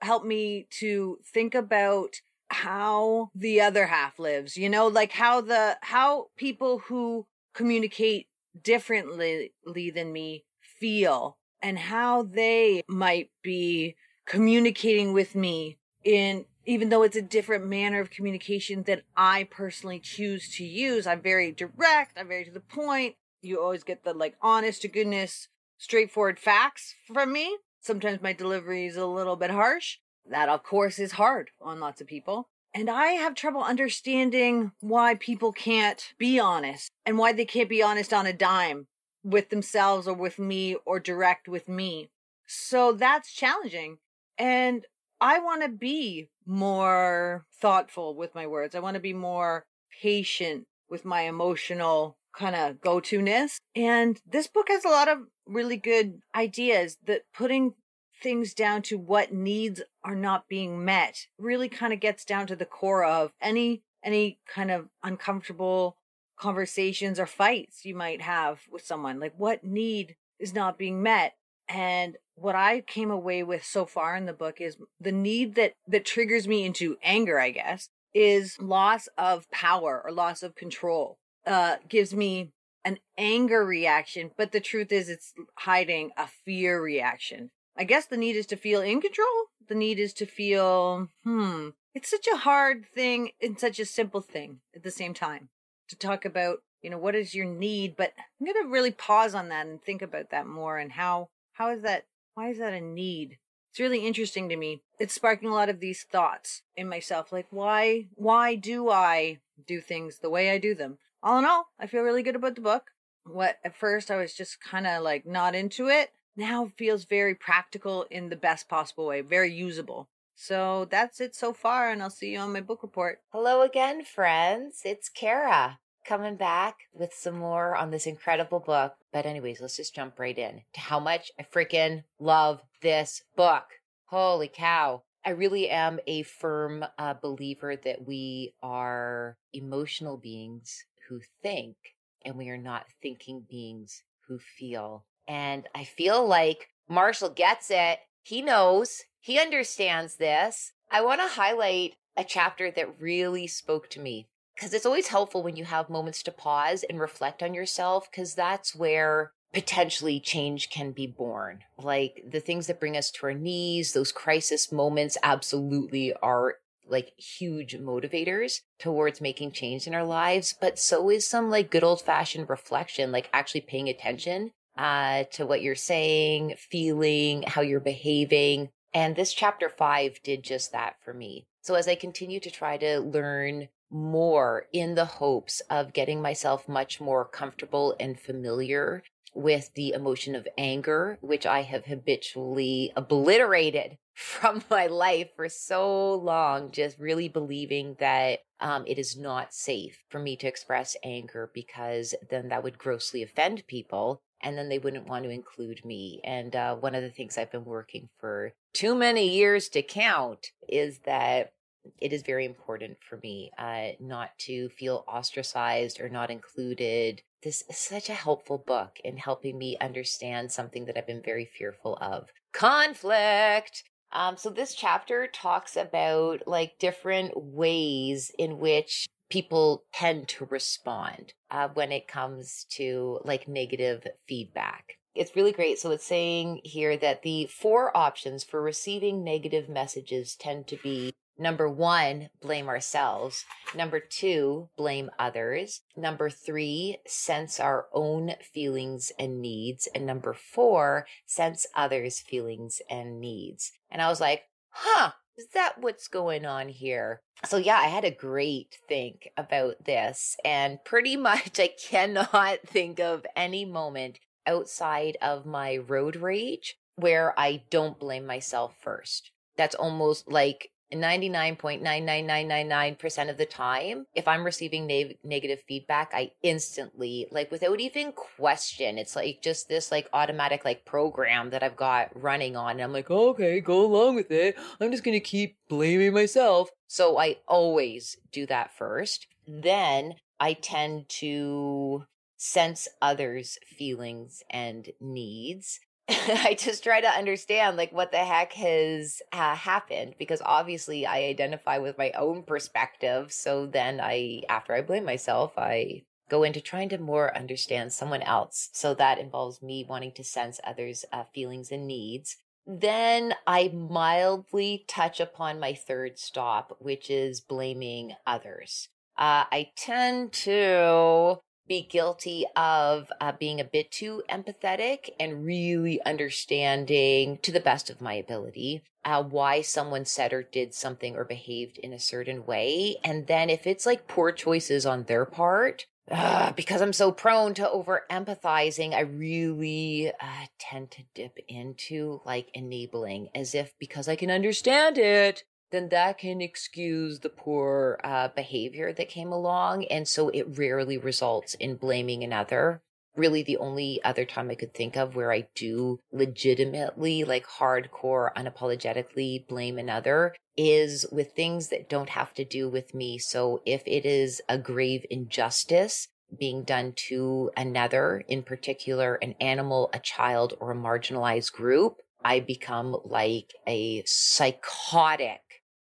helped 0.00 0.26
me 0.26 0.66
to 0.80 1.18
think 1.32 1.54
about 1.54 2.16
how 2.48 3.30
the 3.34 3.60
other 3.60 3.86
half 3.86 4.18
lives, 4.18 4.56
you 4.56 4.68
know, 4.68 4.88
like 4.88 5.12
how 5.12 5.40
the, 5.40 5.76
how 5.82 6.26
people 6.36 6.80
who 6.80 7.26
communicate 7.54 8.26
differently 8.62 9.52
than 9.94 10.12
me 10.12 10.44
feel 10.60 11.38
and 11.62 11.78
how 11.78 12.22
they 12.22 12.82
might 12.88 13.30
be 13.42 13.94
communicating 14.26 15.12
with 15.12 15.34
me 15.34 15.78
in 16.04 16.44
even 16.70 16.88
though 16.88 17.02
it's 17.02 17.16
a 17.16 17.22
different 17.22 17.66
manner 17.66 17.98
of 17.98 18.10
communication 18.10 18.84
that 18.84 19.02
I 19.16 19.42
personally 19.50 19.98
choose 19.98 20.48
to 20.54 20.64
use, 20.64 21.04
I'm 21.04 21.20
very 21.20 21.50
direct, 21.50 22.16
I'm 22.16 22.28
very 22.28 22.44
to 22.44 22.52
the 22.52 22.60
point. 22.60 23.16
You 23.42 23.60
always 23.60 23.82
get 23.82 24.04
the 24.04 24.14
like 24.14 24.36
honest 24.40 24.82
to 24.82 24.88
goodness, 24.88 25.48
straightforward 25.78 26.38
facts 26.38 26.94
from 27.12 27.32
me. 27.32 27.58
Sometimes 27.80 28.22
my 28.22 28.32
delivery 28.32 28.86
is 28.86 28.96
a 28.96 29.04
little 29.04 29.34
bit 29.34 29.50
harsh. 29.50 29.98
That, 30.30 30.48
of 30.48 30.62
course, 30.62 31.00
is 31.00 31.12
hard 31.12 31.50
on 31.60 31.80
lots 31.80 32.00
of 32.00 32.06
people. 32.06 32.48
And 32.72 32.88
I 32.88 33.14
have 33.14 33.34
trouble 33.34 33.64
understanding 33.64 34.70
why 34.78 35.16
people 35.16 35.50
can't 35.50 36.14
be 36.18 36.38
honest 36.38 36.92
and 37.04 37.18
why 37.18 37.32
they 37.32 37.46
can't 37.46 37.68
be 37.68 37.82
honest 37.82 38.12
on 38.12 38.26
a 38.26 38.32
dime 38.32 38.86
with 39.24 39.48
themselves 39.48 40.06
or 40.06 40.14
with 40.14 40.38
me 40.38 40.76
or 40.86 41.00
direct 41.00 41.48
with 41.48 41.68
me. 41.68 42.10
So 42.46 42.92
that's 42.92 43.32
challenging. 43.32 43.98
And 44.38 44.86
I 45.20 45.38
want 45.40 45.62
to 45.62 45.68
be 45.68 46.28
more 46.46 47.44
thoughtful 47.60 48.14
with 48.14 48.34
my 48.34 48.46
words. 48.46 48.74
I 48.74 48.80
want 48.80 48.94
to 48.94 49.00
be 49.00 49.12
more 49.12 49.66
patient 50.02 50.66
with 50.88 51.04
my 51.04 51.22
emotional 51.22 52.16
kind 52.36 52.56
of 52.56 52.80
go 52.80 53.00
to 53.00 53.20
ness. 53.20 53.60
And 53.74 54.20
this 54.26 54.46
book 54.46 54.68
has 54.68 54.84
a 54.84 54.88
lot 54.88 55.08
of 55.08 55.18
really 55.46 55.76
good 55.76 56.20
ideas 56.34 56.96
that 57.06 57.22
putting 57.34 57.74
things 58.22 58.54
down 58.54 58.82
to 58.82 58.98
what 58.98 59.32
needs 59.32 59.82
are 60.04 60.14
not 60.14 60.48
being 60.48 60.84
met 60.84 61.26
really 61.38 61.68
kind 61.68 61.92
of 61.92 62.00
gets 62.00 62.24
down 62.24 62.46
to 62.46 62.56
the 62.56 62.66
core 62.66 63.04
of 63.04 63.32
any 63.40 63.82
any 64.02 64.38
kind 64.46 64.70
of 64.70 64.88
uncomfortable 65.02 65.96
conversations 66.38 67.18
or 67.18 67.26
fights 67.26 67.84
you 67.84 67.94
might 67.94 68.20
have 68.20 68.60
with 68.70 68.84
someone 68.84 69.20
like 69.20 69.34
what 69.36 69.64
need 69.64 70.16
is 70.38 70.54
not 70.54 70.78
being 70.78 71.02
met 71.02 71.34
and 71.68 72.16
what 72.40 72.54
i 72.54 72.80
came 72.80 73.10
away 73.10 73.42
with 73.42 73.64
so 73.64 73.84
far 73.84 74.16
in 74.16 74.26
the 74.26 74.32
book 74.32 74.60
is 74.60 74.76
the 75.00 75.12
need 75.12 75.54
that 75.54 75.72
that 75.86 76.04
triggers 76.04 76.48
me 76.48 76.64
into 76.64 76.96
anger 77.02 77.38
i 77.38 77.50
guess 77.50 77.88
is 78.12 78.60
loss 78.60 79.08
of 79.16 79.48
power 79.50 80.02
or 80.04 80.10
loss 80.10 80.42
of 80.42 80.54
control 80.54 81.18
uh 81.46 81.76
gives 81.88 82.14
me 82.14 82.52
an 82.84 82.98
anger 83.18 83.64
reaction 83.64 84.30
but 84.36 84.52
the 84.52 84.60
truth 84.60 84.92
is 84.92 85.08
it's 85.08 85.32
hiding 85.58 86.10
a 86.16 86.26
fear 86.26 86.80
reaction. 86.80 87.50
I 87.76 87.84
guess 87.84 88.06
the 88.06 88.16
need 88.16 88.36
is 88.36 88.46
to 88.46 88.56
feel 88.56 88.82
in 88.82 89.00
control. 89.00 89.46
The 89.68 89.74
need 89.74 89.98
is 89.98 90.12
to 90.14 90.26
feel 90.26 91.08
hmm 91.24 91.68
it's 91.94 92.10
such 92.10 92.26
a 92.32 92.38
hard 92.38 92.86
thing 92.94 93.30
and 93.42 93.58
such 93.58 93.80
a 93.80 93.84
simple 93.84 94.20
thing 94.20 94.60
at 94.74 94.82
the 94.82 94.90
same 94.90 95.12
time 95.12 95.48
to 95.88 95.96
talk 95.96 96.24
about 96.24 96.58
you 96.82 96.90
know 96.90 96.98
what 96.98 97.14
is 97.14 97.34
your 97.34 97.46
need? 97.46 97.96
But 97.96 98.12
i'm 98.18 98.46
going 98.46 98.62
to 98.62 98.70
really 98.70 98.90
pause 98.90 99.34
on 99.34 99.48
that 99.50 99.66
and 99.66 99.82
think 99.82 100.02
about 100.02 100.30
that 100.30 100.46
more 100.46 100.78
and 100.78 100.92
how 100.92 101.28
how 101.52 101.70
is 101.70 101.82
that 101.82 102.04
why 102.34 102.50
is 102.50 102.58
that 102.58 102.72
a 102.72 102.80
need? 102.80 103.38
It's 103.70 103.80
really 103.80 104.06
interesting 104.06 104.48
to 104.48 104.56
me. 104.56 104.82
It's 104.98 105.14
sparking 105.14 105.48
a 105.48 105.54
lot 105.54 105.68
of 105.68 105.80
these 105.80 106.02
thoughts 106.02 106.62
in 106.76 106.88
myself 106.88 107.32
like 107.32 107.46
why 107.50 108.08
why 108.14 108.56
do 108.56 108.90
i 108.90 109.38
do 109.66 109.80
things 109.80 110.18
the 110.18 110.30
way 110.30 110.50
i 110.50 110.58
do 110.58 110.74
them? 110.74 110.98
All 111.22 111.38
in 111.38 111.44
all 111.44 111.68
i 111.78 111.86
feel 111.86 112.02
really 112.02 112.22
good 112.22 112.36
about 112.36 112.56
the 112.56 112.60
book. 112.60 112.90
What 113.24 113.58
at 113.64 113.76
first 113.76 114.10
i 114.10 114.16
was 114.16 114.34
just 114.34 114.62
kind 114.62 114.86
of 114.86 115.02
like 115.02 115.26
not 115.26 115.54
into 115.54 115.88
it. 115.88 116.10
Now 116.36 116.70
feels 116.76 117.04
very 117.04 117.34
practical 117.34 118.06
in 118.10 118.28
the 118.28 118.36
best 118.36 118.68
possible 118.68 119.06
way 119.06 119.20
very 119.20 119.52
usable. 119.52 120.08
So 120.34 120.86
that's 120.90 121.20
it 121.20 121.34
so 121.36 121.52
far 121.52 121.90
and 121.90 122.02
i'll 122.02 122.10
see 122.10 122.32
you 122.32 122.38
on 122.38 122.52
my 122.52 122.60
book 122.60 122.82
report. 122.82 123.20
Hello 123.32 123.62
again, 123.62 124.04
friends. 124.04 124.82
It's 124.84 125.08
Kara 125.08 125.78
coming 126.04 126.36
back 126.36 126.76
with 126.92 127.12
some 127.14 127.38
more 127.38 127.76
on 127.76 127.90
this 127.90 128.06
incredible 128.06 128.60
book. 128.60 128.94
But, 129.12 129.26
anyways, 129.26 129.60
let's 129.60 129.76
just 129.76 129.94
jump 129.94 130.18
right 130.18 130.36
in 130.36 130.62
to 130.74 130.80
how 130.80 131.00
much 131.00 131.30
I 131.38 131.42
freaking 131.42 132.04
love 132.18 132.62
this 132.82 133.22
book. 133.36 133.64
Holy 134.06 134.48
cow. 134.48 135.02
I 135.24 135.30
really 135.30 135.68
am 135.68 136.00
a 136.06 136.22
firm 136.22 136.84
uh, 136.98 137.14
believer 137.14 137.76
that 137.76 138.06
we 138.06 138.54
are 138.62 139.36
emotional 139.52 140.16
beings 140.16 140.84
who 141.08 141.20
think, 141.42 141.76
and 142.24 142.36
we 142.36 142.48
are 142.48 142.56
not 142.56 142.86
thinking 143.02 143.44
beings 143.48 144.02
who 144.26 144.38
feel. 144.38 145.04
And 145.28 145.68
I 145.74 145.84
feel 145.84 146.26
like 146.26 146.68
Marshall 146.88 147.30
gets 147.30 147.70
it. 147.70 147.98
He 148.22 148.40
knows, 148.42 149.02
he 149.20 149.38
understands 149.38 150.16
this. 150.16 150.72
I 150.90 151.02
want 151.02 151.20
to 151.20 151.28
highlight 151.28 151.94
a 152.16 152.24
chapter 152.24 152.70
that 152.70 153.00
really 153.00 153.46
spoke 153.46 153.88
to 153.90 154.00
me 154.00 154.28
because 154.60 154.74
it's 154.74 154.84
always 154.84 155.06
helpful 155.06 155.42
when 155.42 155.56
you 155.56 155.64
have 155.64 155.88
moments 155.88 156.22
to 156.22 156.30
pause 156.30 156.84
and 156.90 157.00
reflect 157.00 157.42
on 157.42 157.54
yourself 157.54 158.10
because 158.10 158.34
that's 158.34 158.76
where 158.76 159.32
potentially 159.54 160.20
change 160.20 160.68
can 160.68 160.92
be 160.92 161.06
born. 161.06 161.60
Like 161.78 162.22
the 162.30 162.40
things 162.40 162.66
that 162.66 162.78
bring 162.78 162.94
us 162.94 163.10
to 163.12 163.26
our 163.26 163.32
knees, 163.32 163.94
those 163.94 164.12
crisis 164.12 164.70
moments 164.70 165.16
absolutely 165.22 166.12
are 166.22 166.56
like 166.86 167.18
huge 167.18 167.74
motivators 167.78 168.60
towards 168.78 169.22
making 169.22 169.52
change 169.52 169.86
in 169.86 169.94
our 169.94 170.04
lives, 170.04 170.54
but 170.60 170.78
so 170.78 171.08
is 171.08 171.26
some 171.26 171.48
like 171.48 171.70
good 171.70 171.84
old 171.84 172.02
fashioned 172.02 172.50
reflection, 172.50 173.10
like 173.10 173.30
actually 173.32 173.62
paying 173.62 173.88
attention 173.88 174.50
uh, 174.76 175.24
to 175.32 175.46
what 175.46 175.62
you're 175.62 175.74
saying, 175.74 176.54
feeling, 176.58 177.44
how 177.46 177.62
you're 177.62 177.80
behaving. 177.80 178.68
And 178.92 179.16
this 179.16 179.32
chapter 179.32 179.70
five 179.70 180.20
did 180.22 180.42
just 180.42 180.72
that 180.72 180.96
for 181.02 181.14
me. 181.14 181.46
So 181.62 181.76
as 181.76 181.88
I 181.88 181.94
continue 181.94 182.40
to 182.40 182.50
try 182.50 182.76
to 182.76 183.00
learn 183.00 183.68
more 183.90 184.66
in 184.72 184.94
the 184.94 185.04
hopes 185.04 185.60
of 185.68 185.92
getting 185.92 186.22
myself 186.22 186.68
much 186.68 187.00
more 187.00 187.24
comfortable 187.24 187.94
and 187.98 188.18
familiar 188.18 189.02
with 189.34 189.72
the 189.74 189.90
emotion 189.90 190.34
of 190.34 190.48
anger, 190.58 191.18
which 191.20 191.46
I 191.46 191.62
have 191.62 191.86
habitually 191.86 192.92
obliterated 192.96 193.98
from 194.14 194.62
my 194.70 194.86
life 194.86 195.28
for 195.36 195.48
so 195.48 196.14
long, 196.14 196.70
just 196.72 196.98
really 196.98 197.28
believing 197.28 197.96
that 198.00 198.40
um, 198.60 198.84
it 198.86 198.98
is 198.98 199.16
not 199.16 199.54
safe 199.54 200.04
for 200.08 200.18
me 200.18 200.36
to 200.36 200.46
express 200.46 200.96
anger 201.02 201.50
because 201.54 202.14
then 202.28 202.48
that 202.48 202.62
would 202.62 202.78
grossly 202.78 203.22
offend 203.22 203.66
people 203.66 204.20
and 204.42 204.56
then 204.56 204.68
they 204.68 204.78
wouldn't 204.78 205.06
want 205.06 205.24
to 205.24 205.30
include 205.30 205.84
me. 205.84 206.20
And 206.24 206.54
uh, 206.56 206.74
one 206.76 206.94
of 206.94 207.02
the 207.02 207.10
things 207.10 207.36
I've 207.36 207.52
been 207.52 207.64
working 207.64 208.08
for 208.18 208.52
too 208.72 208.94
many 208.94 209.28
years 209.28 209.68
to 209.70 209.82
count 209.82 210.48
is 210.68 211.00
that 211.00 211.52
it 211.98 212.12
is 212.12 212.22
very 212.22 212.44
important 212.44 212.98
for 213.08 213.18
me 213.22 213.50
uh, 213.58 213.88
not 214.00 214.30
to 214.38 214.68
feel 214.70 215.04
ostracized 215.06 216.00
or 216.00 216.08
not 216.08 216.30
included. 216.30 217.22
This 217.42 217.64
is 217.68 217.76
such 217.76 218.08
a 218.08 218.14
helpful 218.14 218.58
book 218.58 218.98
in 219.04 219.16
helping 219.16 219.58
me 219.58 219.76
understand 219.80 220.52
something 220.52 220.84
that 220.84 220.96
I've 220.96 221.06
been 221.06 221.22
very 221.22 221.44
fearful 221.44 221.96
of 222.00 222.28
conflict. 222.52 223.84
Um, 224.12 224.36
so 224.36 224.50
this 224.50 224.74
chapter 224.74 225.26
talks 225.26 225.76
about 225.76 226.42
like 226.46 226.78
different 226.78 227.32
ways 227.36 228.32
in 228.38 228.58
which 228.58 229.06
people 229.30 229.84
tend 229.92 230.26
to 230.28 230.44
respond 230.46 231.32
uh, 231.50 231.68
when 231.72 231.92
it 231.92 232.08
comes 232.08 232.66
to 232.70 233.20
like 233.24 233.46
negative 233.46 234.06
feedback. 234.26 234.96
It's 235.14 235.34
really 235.36 235.52
great. 235.52 235.78
So 235.78 235.90
it's 235.90 236.04
saying 236.04 236.60
here 236.64 236.96
that 236.96 237.22
the 237.22 237.46
four 237.46 237.96
options 237.96 238.44
for 238.44 238.60
receiving 238.60 239.24
negative 239.24 239.68
messages 239.68 240.34
tend 240.34 240.66
to 240.68 240.76
be 240.76 241.12
Number 241.40 241.70
one, 241.70 242.28
blame 242.42 242.68
ourselves. 242.68 243.46
Number 243.74 243.98
two, 243.98 244.68
blame 244.76 245.10
others. 245.18 245.80
Number 245.96 246.28
three, 246.28 246.98
sense 247.06 247.58
our 247.58 247.86
own 247.94 248.34
feelings 248.52 249.10
and 249.18 249.40
needs. 249.40 249.88
And 249.94 250.04
number 250.04 250.34
four, 250.34 251.06
sense 251.24 251.66
others' 251.74 252.20
feelings 252.20 252.82
and 252.90 253.18
needs. 253.18 253.72
And 253.90 254.02
I 254.02 254.08
was 254.08 254.20
like, 254.20 254.42
huh, 254.68 255.12
is 255.38 255.46
that 255.54 255.80
what's 255.80 256.08
going 256.08 256.44
on 256.44 256.68
here? 256.68 257.22
So 257.46 257.56
yeah, 257.56 257.78
I 257.78 257.86
had 257.86 258.04
a 258.04 258.10
great 258.10 258.76
think 258.86 259.30
about 259.38 259.86
this 259.86 260.36
and 260.44 260.84
pretty 260.84 261.16
much 261.30 261.58
I 261.58 261.68
cannot 261.68 262.58
think 262.66 263.00
of 263.00 263.24
any 263.34 263.64
moment 263.64 264.18
outside 264.46 265.16
of 265.22 265.46
my 265.46 265.78
road 265.78 266.16
rage 266.16 266.76
where 266.96 267.32
I 267.40 267.62
don't 267.70 267.98
blame 267.98 268.26
myself 268.26 268.74
first. 268.78 269.30
That's 269.56 269.74
almost 269.74 270.30
like 270.30 270.68
99.99999% 270.92 273.30
of 273.30 273.38
the 273.38 273.46
time, 273.46 274.06
if 274.14 274.26
I'm 274.26 274.44
receiving 274.44 274.86
ne- 274.86 275.18
negative 275.22 275.62
feedback, 275.66 276.10
I 276.12 276.32
instantly, 276.42 277.28
like 277.30 277.50
without 277.50 277.80
even 277.80 278.12
question, 278.12 278.98
it's 278.98 279.16
like 279.16 279.40
just 279.42 279.68
this 279.68 279.90
like 279.90 280.08
automatic 280.12 280.64
like 280.64 280.84
program 280.84 281.50
that 281.50 281.62
I've 281.62 281.76
got 281.76 282.10
running 282.14 282.56
on. 282.56 282.72
And 282.72 282.82
I'm 282.82 282.92
like, 282.92 283.10
okay, 283.10 283.60
go 283.60 283.84
along 283.84 284.16
with 284.16 284.30
it. 284.30 284.56
I'm 284.80 284.90
just 284.90 285.04
going 285.04 285.16
to 285.16 285.20
keep 285.20 285.56
blaming 285.68 286.12
myself. 286.12 286.70
So 286.86 287.18
I 287.18 287.36
always 287.46 288.16
do 288.32 288.46
that 288.46 288.76
first. 288.76 289.26
Then 289.46 290.14
I 290.40 290.54
tend 290.54 291.08
to 291.20 292.04
sense 292.36 292.88
others' 293.02 293.58
feelings 293.66 294.42
and 294.50 294.88
needs. 295.00 295.80
I 296.28 296.56
just 296.58 296.82
try 296.82 297.00
to 297.00 297.08
understand 297.08 297.76
like 297.76 297.92
what 297.92 298.10
the 298.10 298.18
heck 298.18 298.52
has 298.54 299.22
uh, 299.32 299.54
happened 299.54 300.14
because 300.18 300.42
obviously 300.44 301.06
I 301.06 301.24
identify 301.24 301.78
with 301.78 301.98
my 301.98 302.10
own 302.12 302.42
perspective. 302.42 303.32
So 303.32 303.66
then 303.66 304.00
I, 304.02 304.42
after 304.48 304.74
I 304.74 304.82
blame 304.82 305.04
myself, 305.04 305.52
I 305.56 306.02
go 306.28 306.42
into 306.42 306.60
trying 306.60 306.88
to 306.88 306.98
more 306.98 307.36
understand 307.36 307.92
someone 307.92 308.22
else. 308.22 308.70
So 308.72 308.92
that 308.94 309.18
involves 309.18 309.62
me 309.62 309.86
wanting 309.88 310.12
to 310.12 310.24
sense 310.24 310.58
others' 310.64 311.04
uh, 311.12 311.24
feelings 311.32 311.70
and 311.70 311.86
needs. 311.86 312.36
Then 312.66 313.34
I 313.46 313.68
mildly 313.68 314.84
touch 314.88 315.20
upon 315.20 315.60
my 315.60 315.74
third 315.74 316.18
stop, 316.18 316.76
which 316.80 317.08
is 317.08 317.40
blaming 317.40 318.14
others. 318.26 318.88
Uh, 319.16 319.44
I 319.52 319.70
tend 319.76 320.32
to 320.32 321.40
be 321.68 321.86
guilty 321.88 322.44
of 322.56 323.10
uh, 323.20 323.32
being 323.38 323.60
a 323.60 323.64
bit 323.64 323.90
too 323.90 324.22
empathetic 324.28 325.10
and 325.18 325.44
really 325.44 326.02
understanding 326.04 327.38
to 327.42 327.52
the 327.52 327.60
best 327.60 327.90
of 327.90 328.00
my 328.00 328.14
ability 328.14 328.82
uh, 329.04 329.22
why 329.22 329.62
someone 329.62 330.04
said 330.04 330.32
or 330.32 330.42
did 330.42 330.74
something 330.74 331.16
or 331.16 331.24
behaved 331.24 331.78
in 331.78 331.92
a 331.92 331.98
certain 331.98 332.44
way. 332.44 332.96
And 333.04 333.26
then 333.26 333.50
if 333.50 333.66
it's 333.66 333.86
like 333.86 334.08
poor 334.08 334.32
choices 334.32 334.84
on 334.84 335.04
their 335.04 335.24
part, 335.24 335.86
uh, 336.10 336.52
because 336.52 336.82
I'm 336.82 336.92
so 336.92 337.12
prone 337.12 337.54
to 337.54 337.70
over 337.70 338.04
empathizing, 338.10 338.94
I 338.94 339.00
really 339.00 340.10
uh, 340.20 340.46
tend 340.58 340.90
to 340.92 341.02
dip 341.14 341.38
into 341.48 342.20
like 342.24 342.50
enabling 342.52 343.28
as 343.34 343.54
if 343.54 343.72
because 343.78 344.08
I 344.08 344.16
can 344.16 344.30
understand 344.30 344.98
it, 344.98 345.44
then 345.70 345.88
that 345.90 346.18
can 346.18 346.40
excuse 346.40 347.20
the 347.20 347.28
poor 347.28 348.00
uh, 348.04 348.28
behavior 348.28 348.92
that 348.92 349.08
came 349.08 349.32
along. 349.32 349.84
And 349.84 350.06
so 350.08 350.28
it 350.30 350.58
rarely 350.58 350.98
results 350.98 351.54
in 351.54 351.76
blaming 351.76 352.22
another. 352.24 352.82
really 353.16 353.42
the 353.42 353.56
only 353.58 354.00
other 354.04 354.24
time 354.24 354.50
I 354.50 354.54
could 354.54 354.74
think 354.74 354.96
of 354.96 355.14
where 355.14 355.32
I 355.32 355.48
do 355.54 356.00
legitimately, 356.12 357.24
like 357.24 357.46
hardcore, 357.46 358.32
unapologetically 358.34 359.46
blame 359.46 359.78
another 359.78 360.34
is 360.56 361.06
with 361.10 361.32
things 361.32 361.68
that 361.68 361.88
don't 361.88 362.10
have 362.10 362.34
to 362.34 362.44
do 362.44 362.68
with 362.68 362.94
me. 362.94 363.18
So 363.18 363.62
if 363.64 363.82
it 363.86 364.04
is 364.04 364.42
a 364.48 364.58
grave 364.58 365.04
injustice, 365.10 366.08
being 366.38 366.62
done 366.62 366.92
to 367.08 367.50
another, 367.56 368.22
in 368.28 368.42
particular, 368.42 369.16
an 369.16 369.34
animal, 369.40 369.90
a 369.92 369.98
child, 369.98 370.54
or 370.60 370.70
a 370.72 370.76
marginalized 370.76 371.52
group, 371.52 371.96
I 372.22 372.40
become 372.40 372.96
like 373.04 373.52
a 373.66 374.02
psychotic 374.06 375.40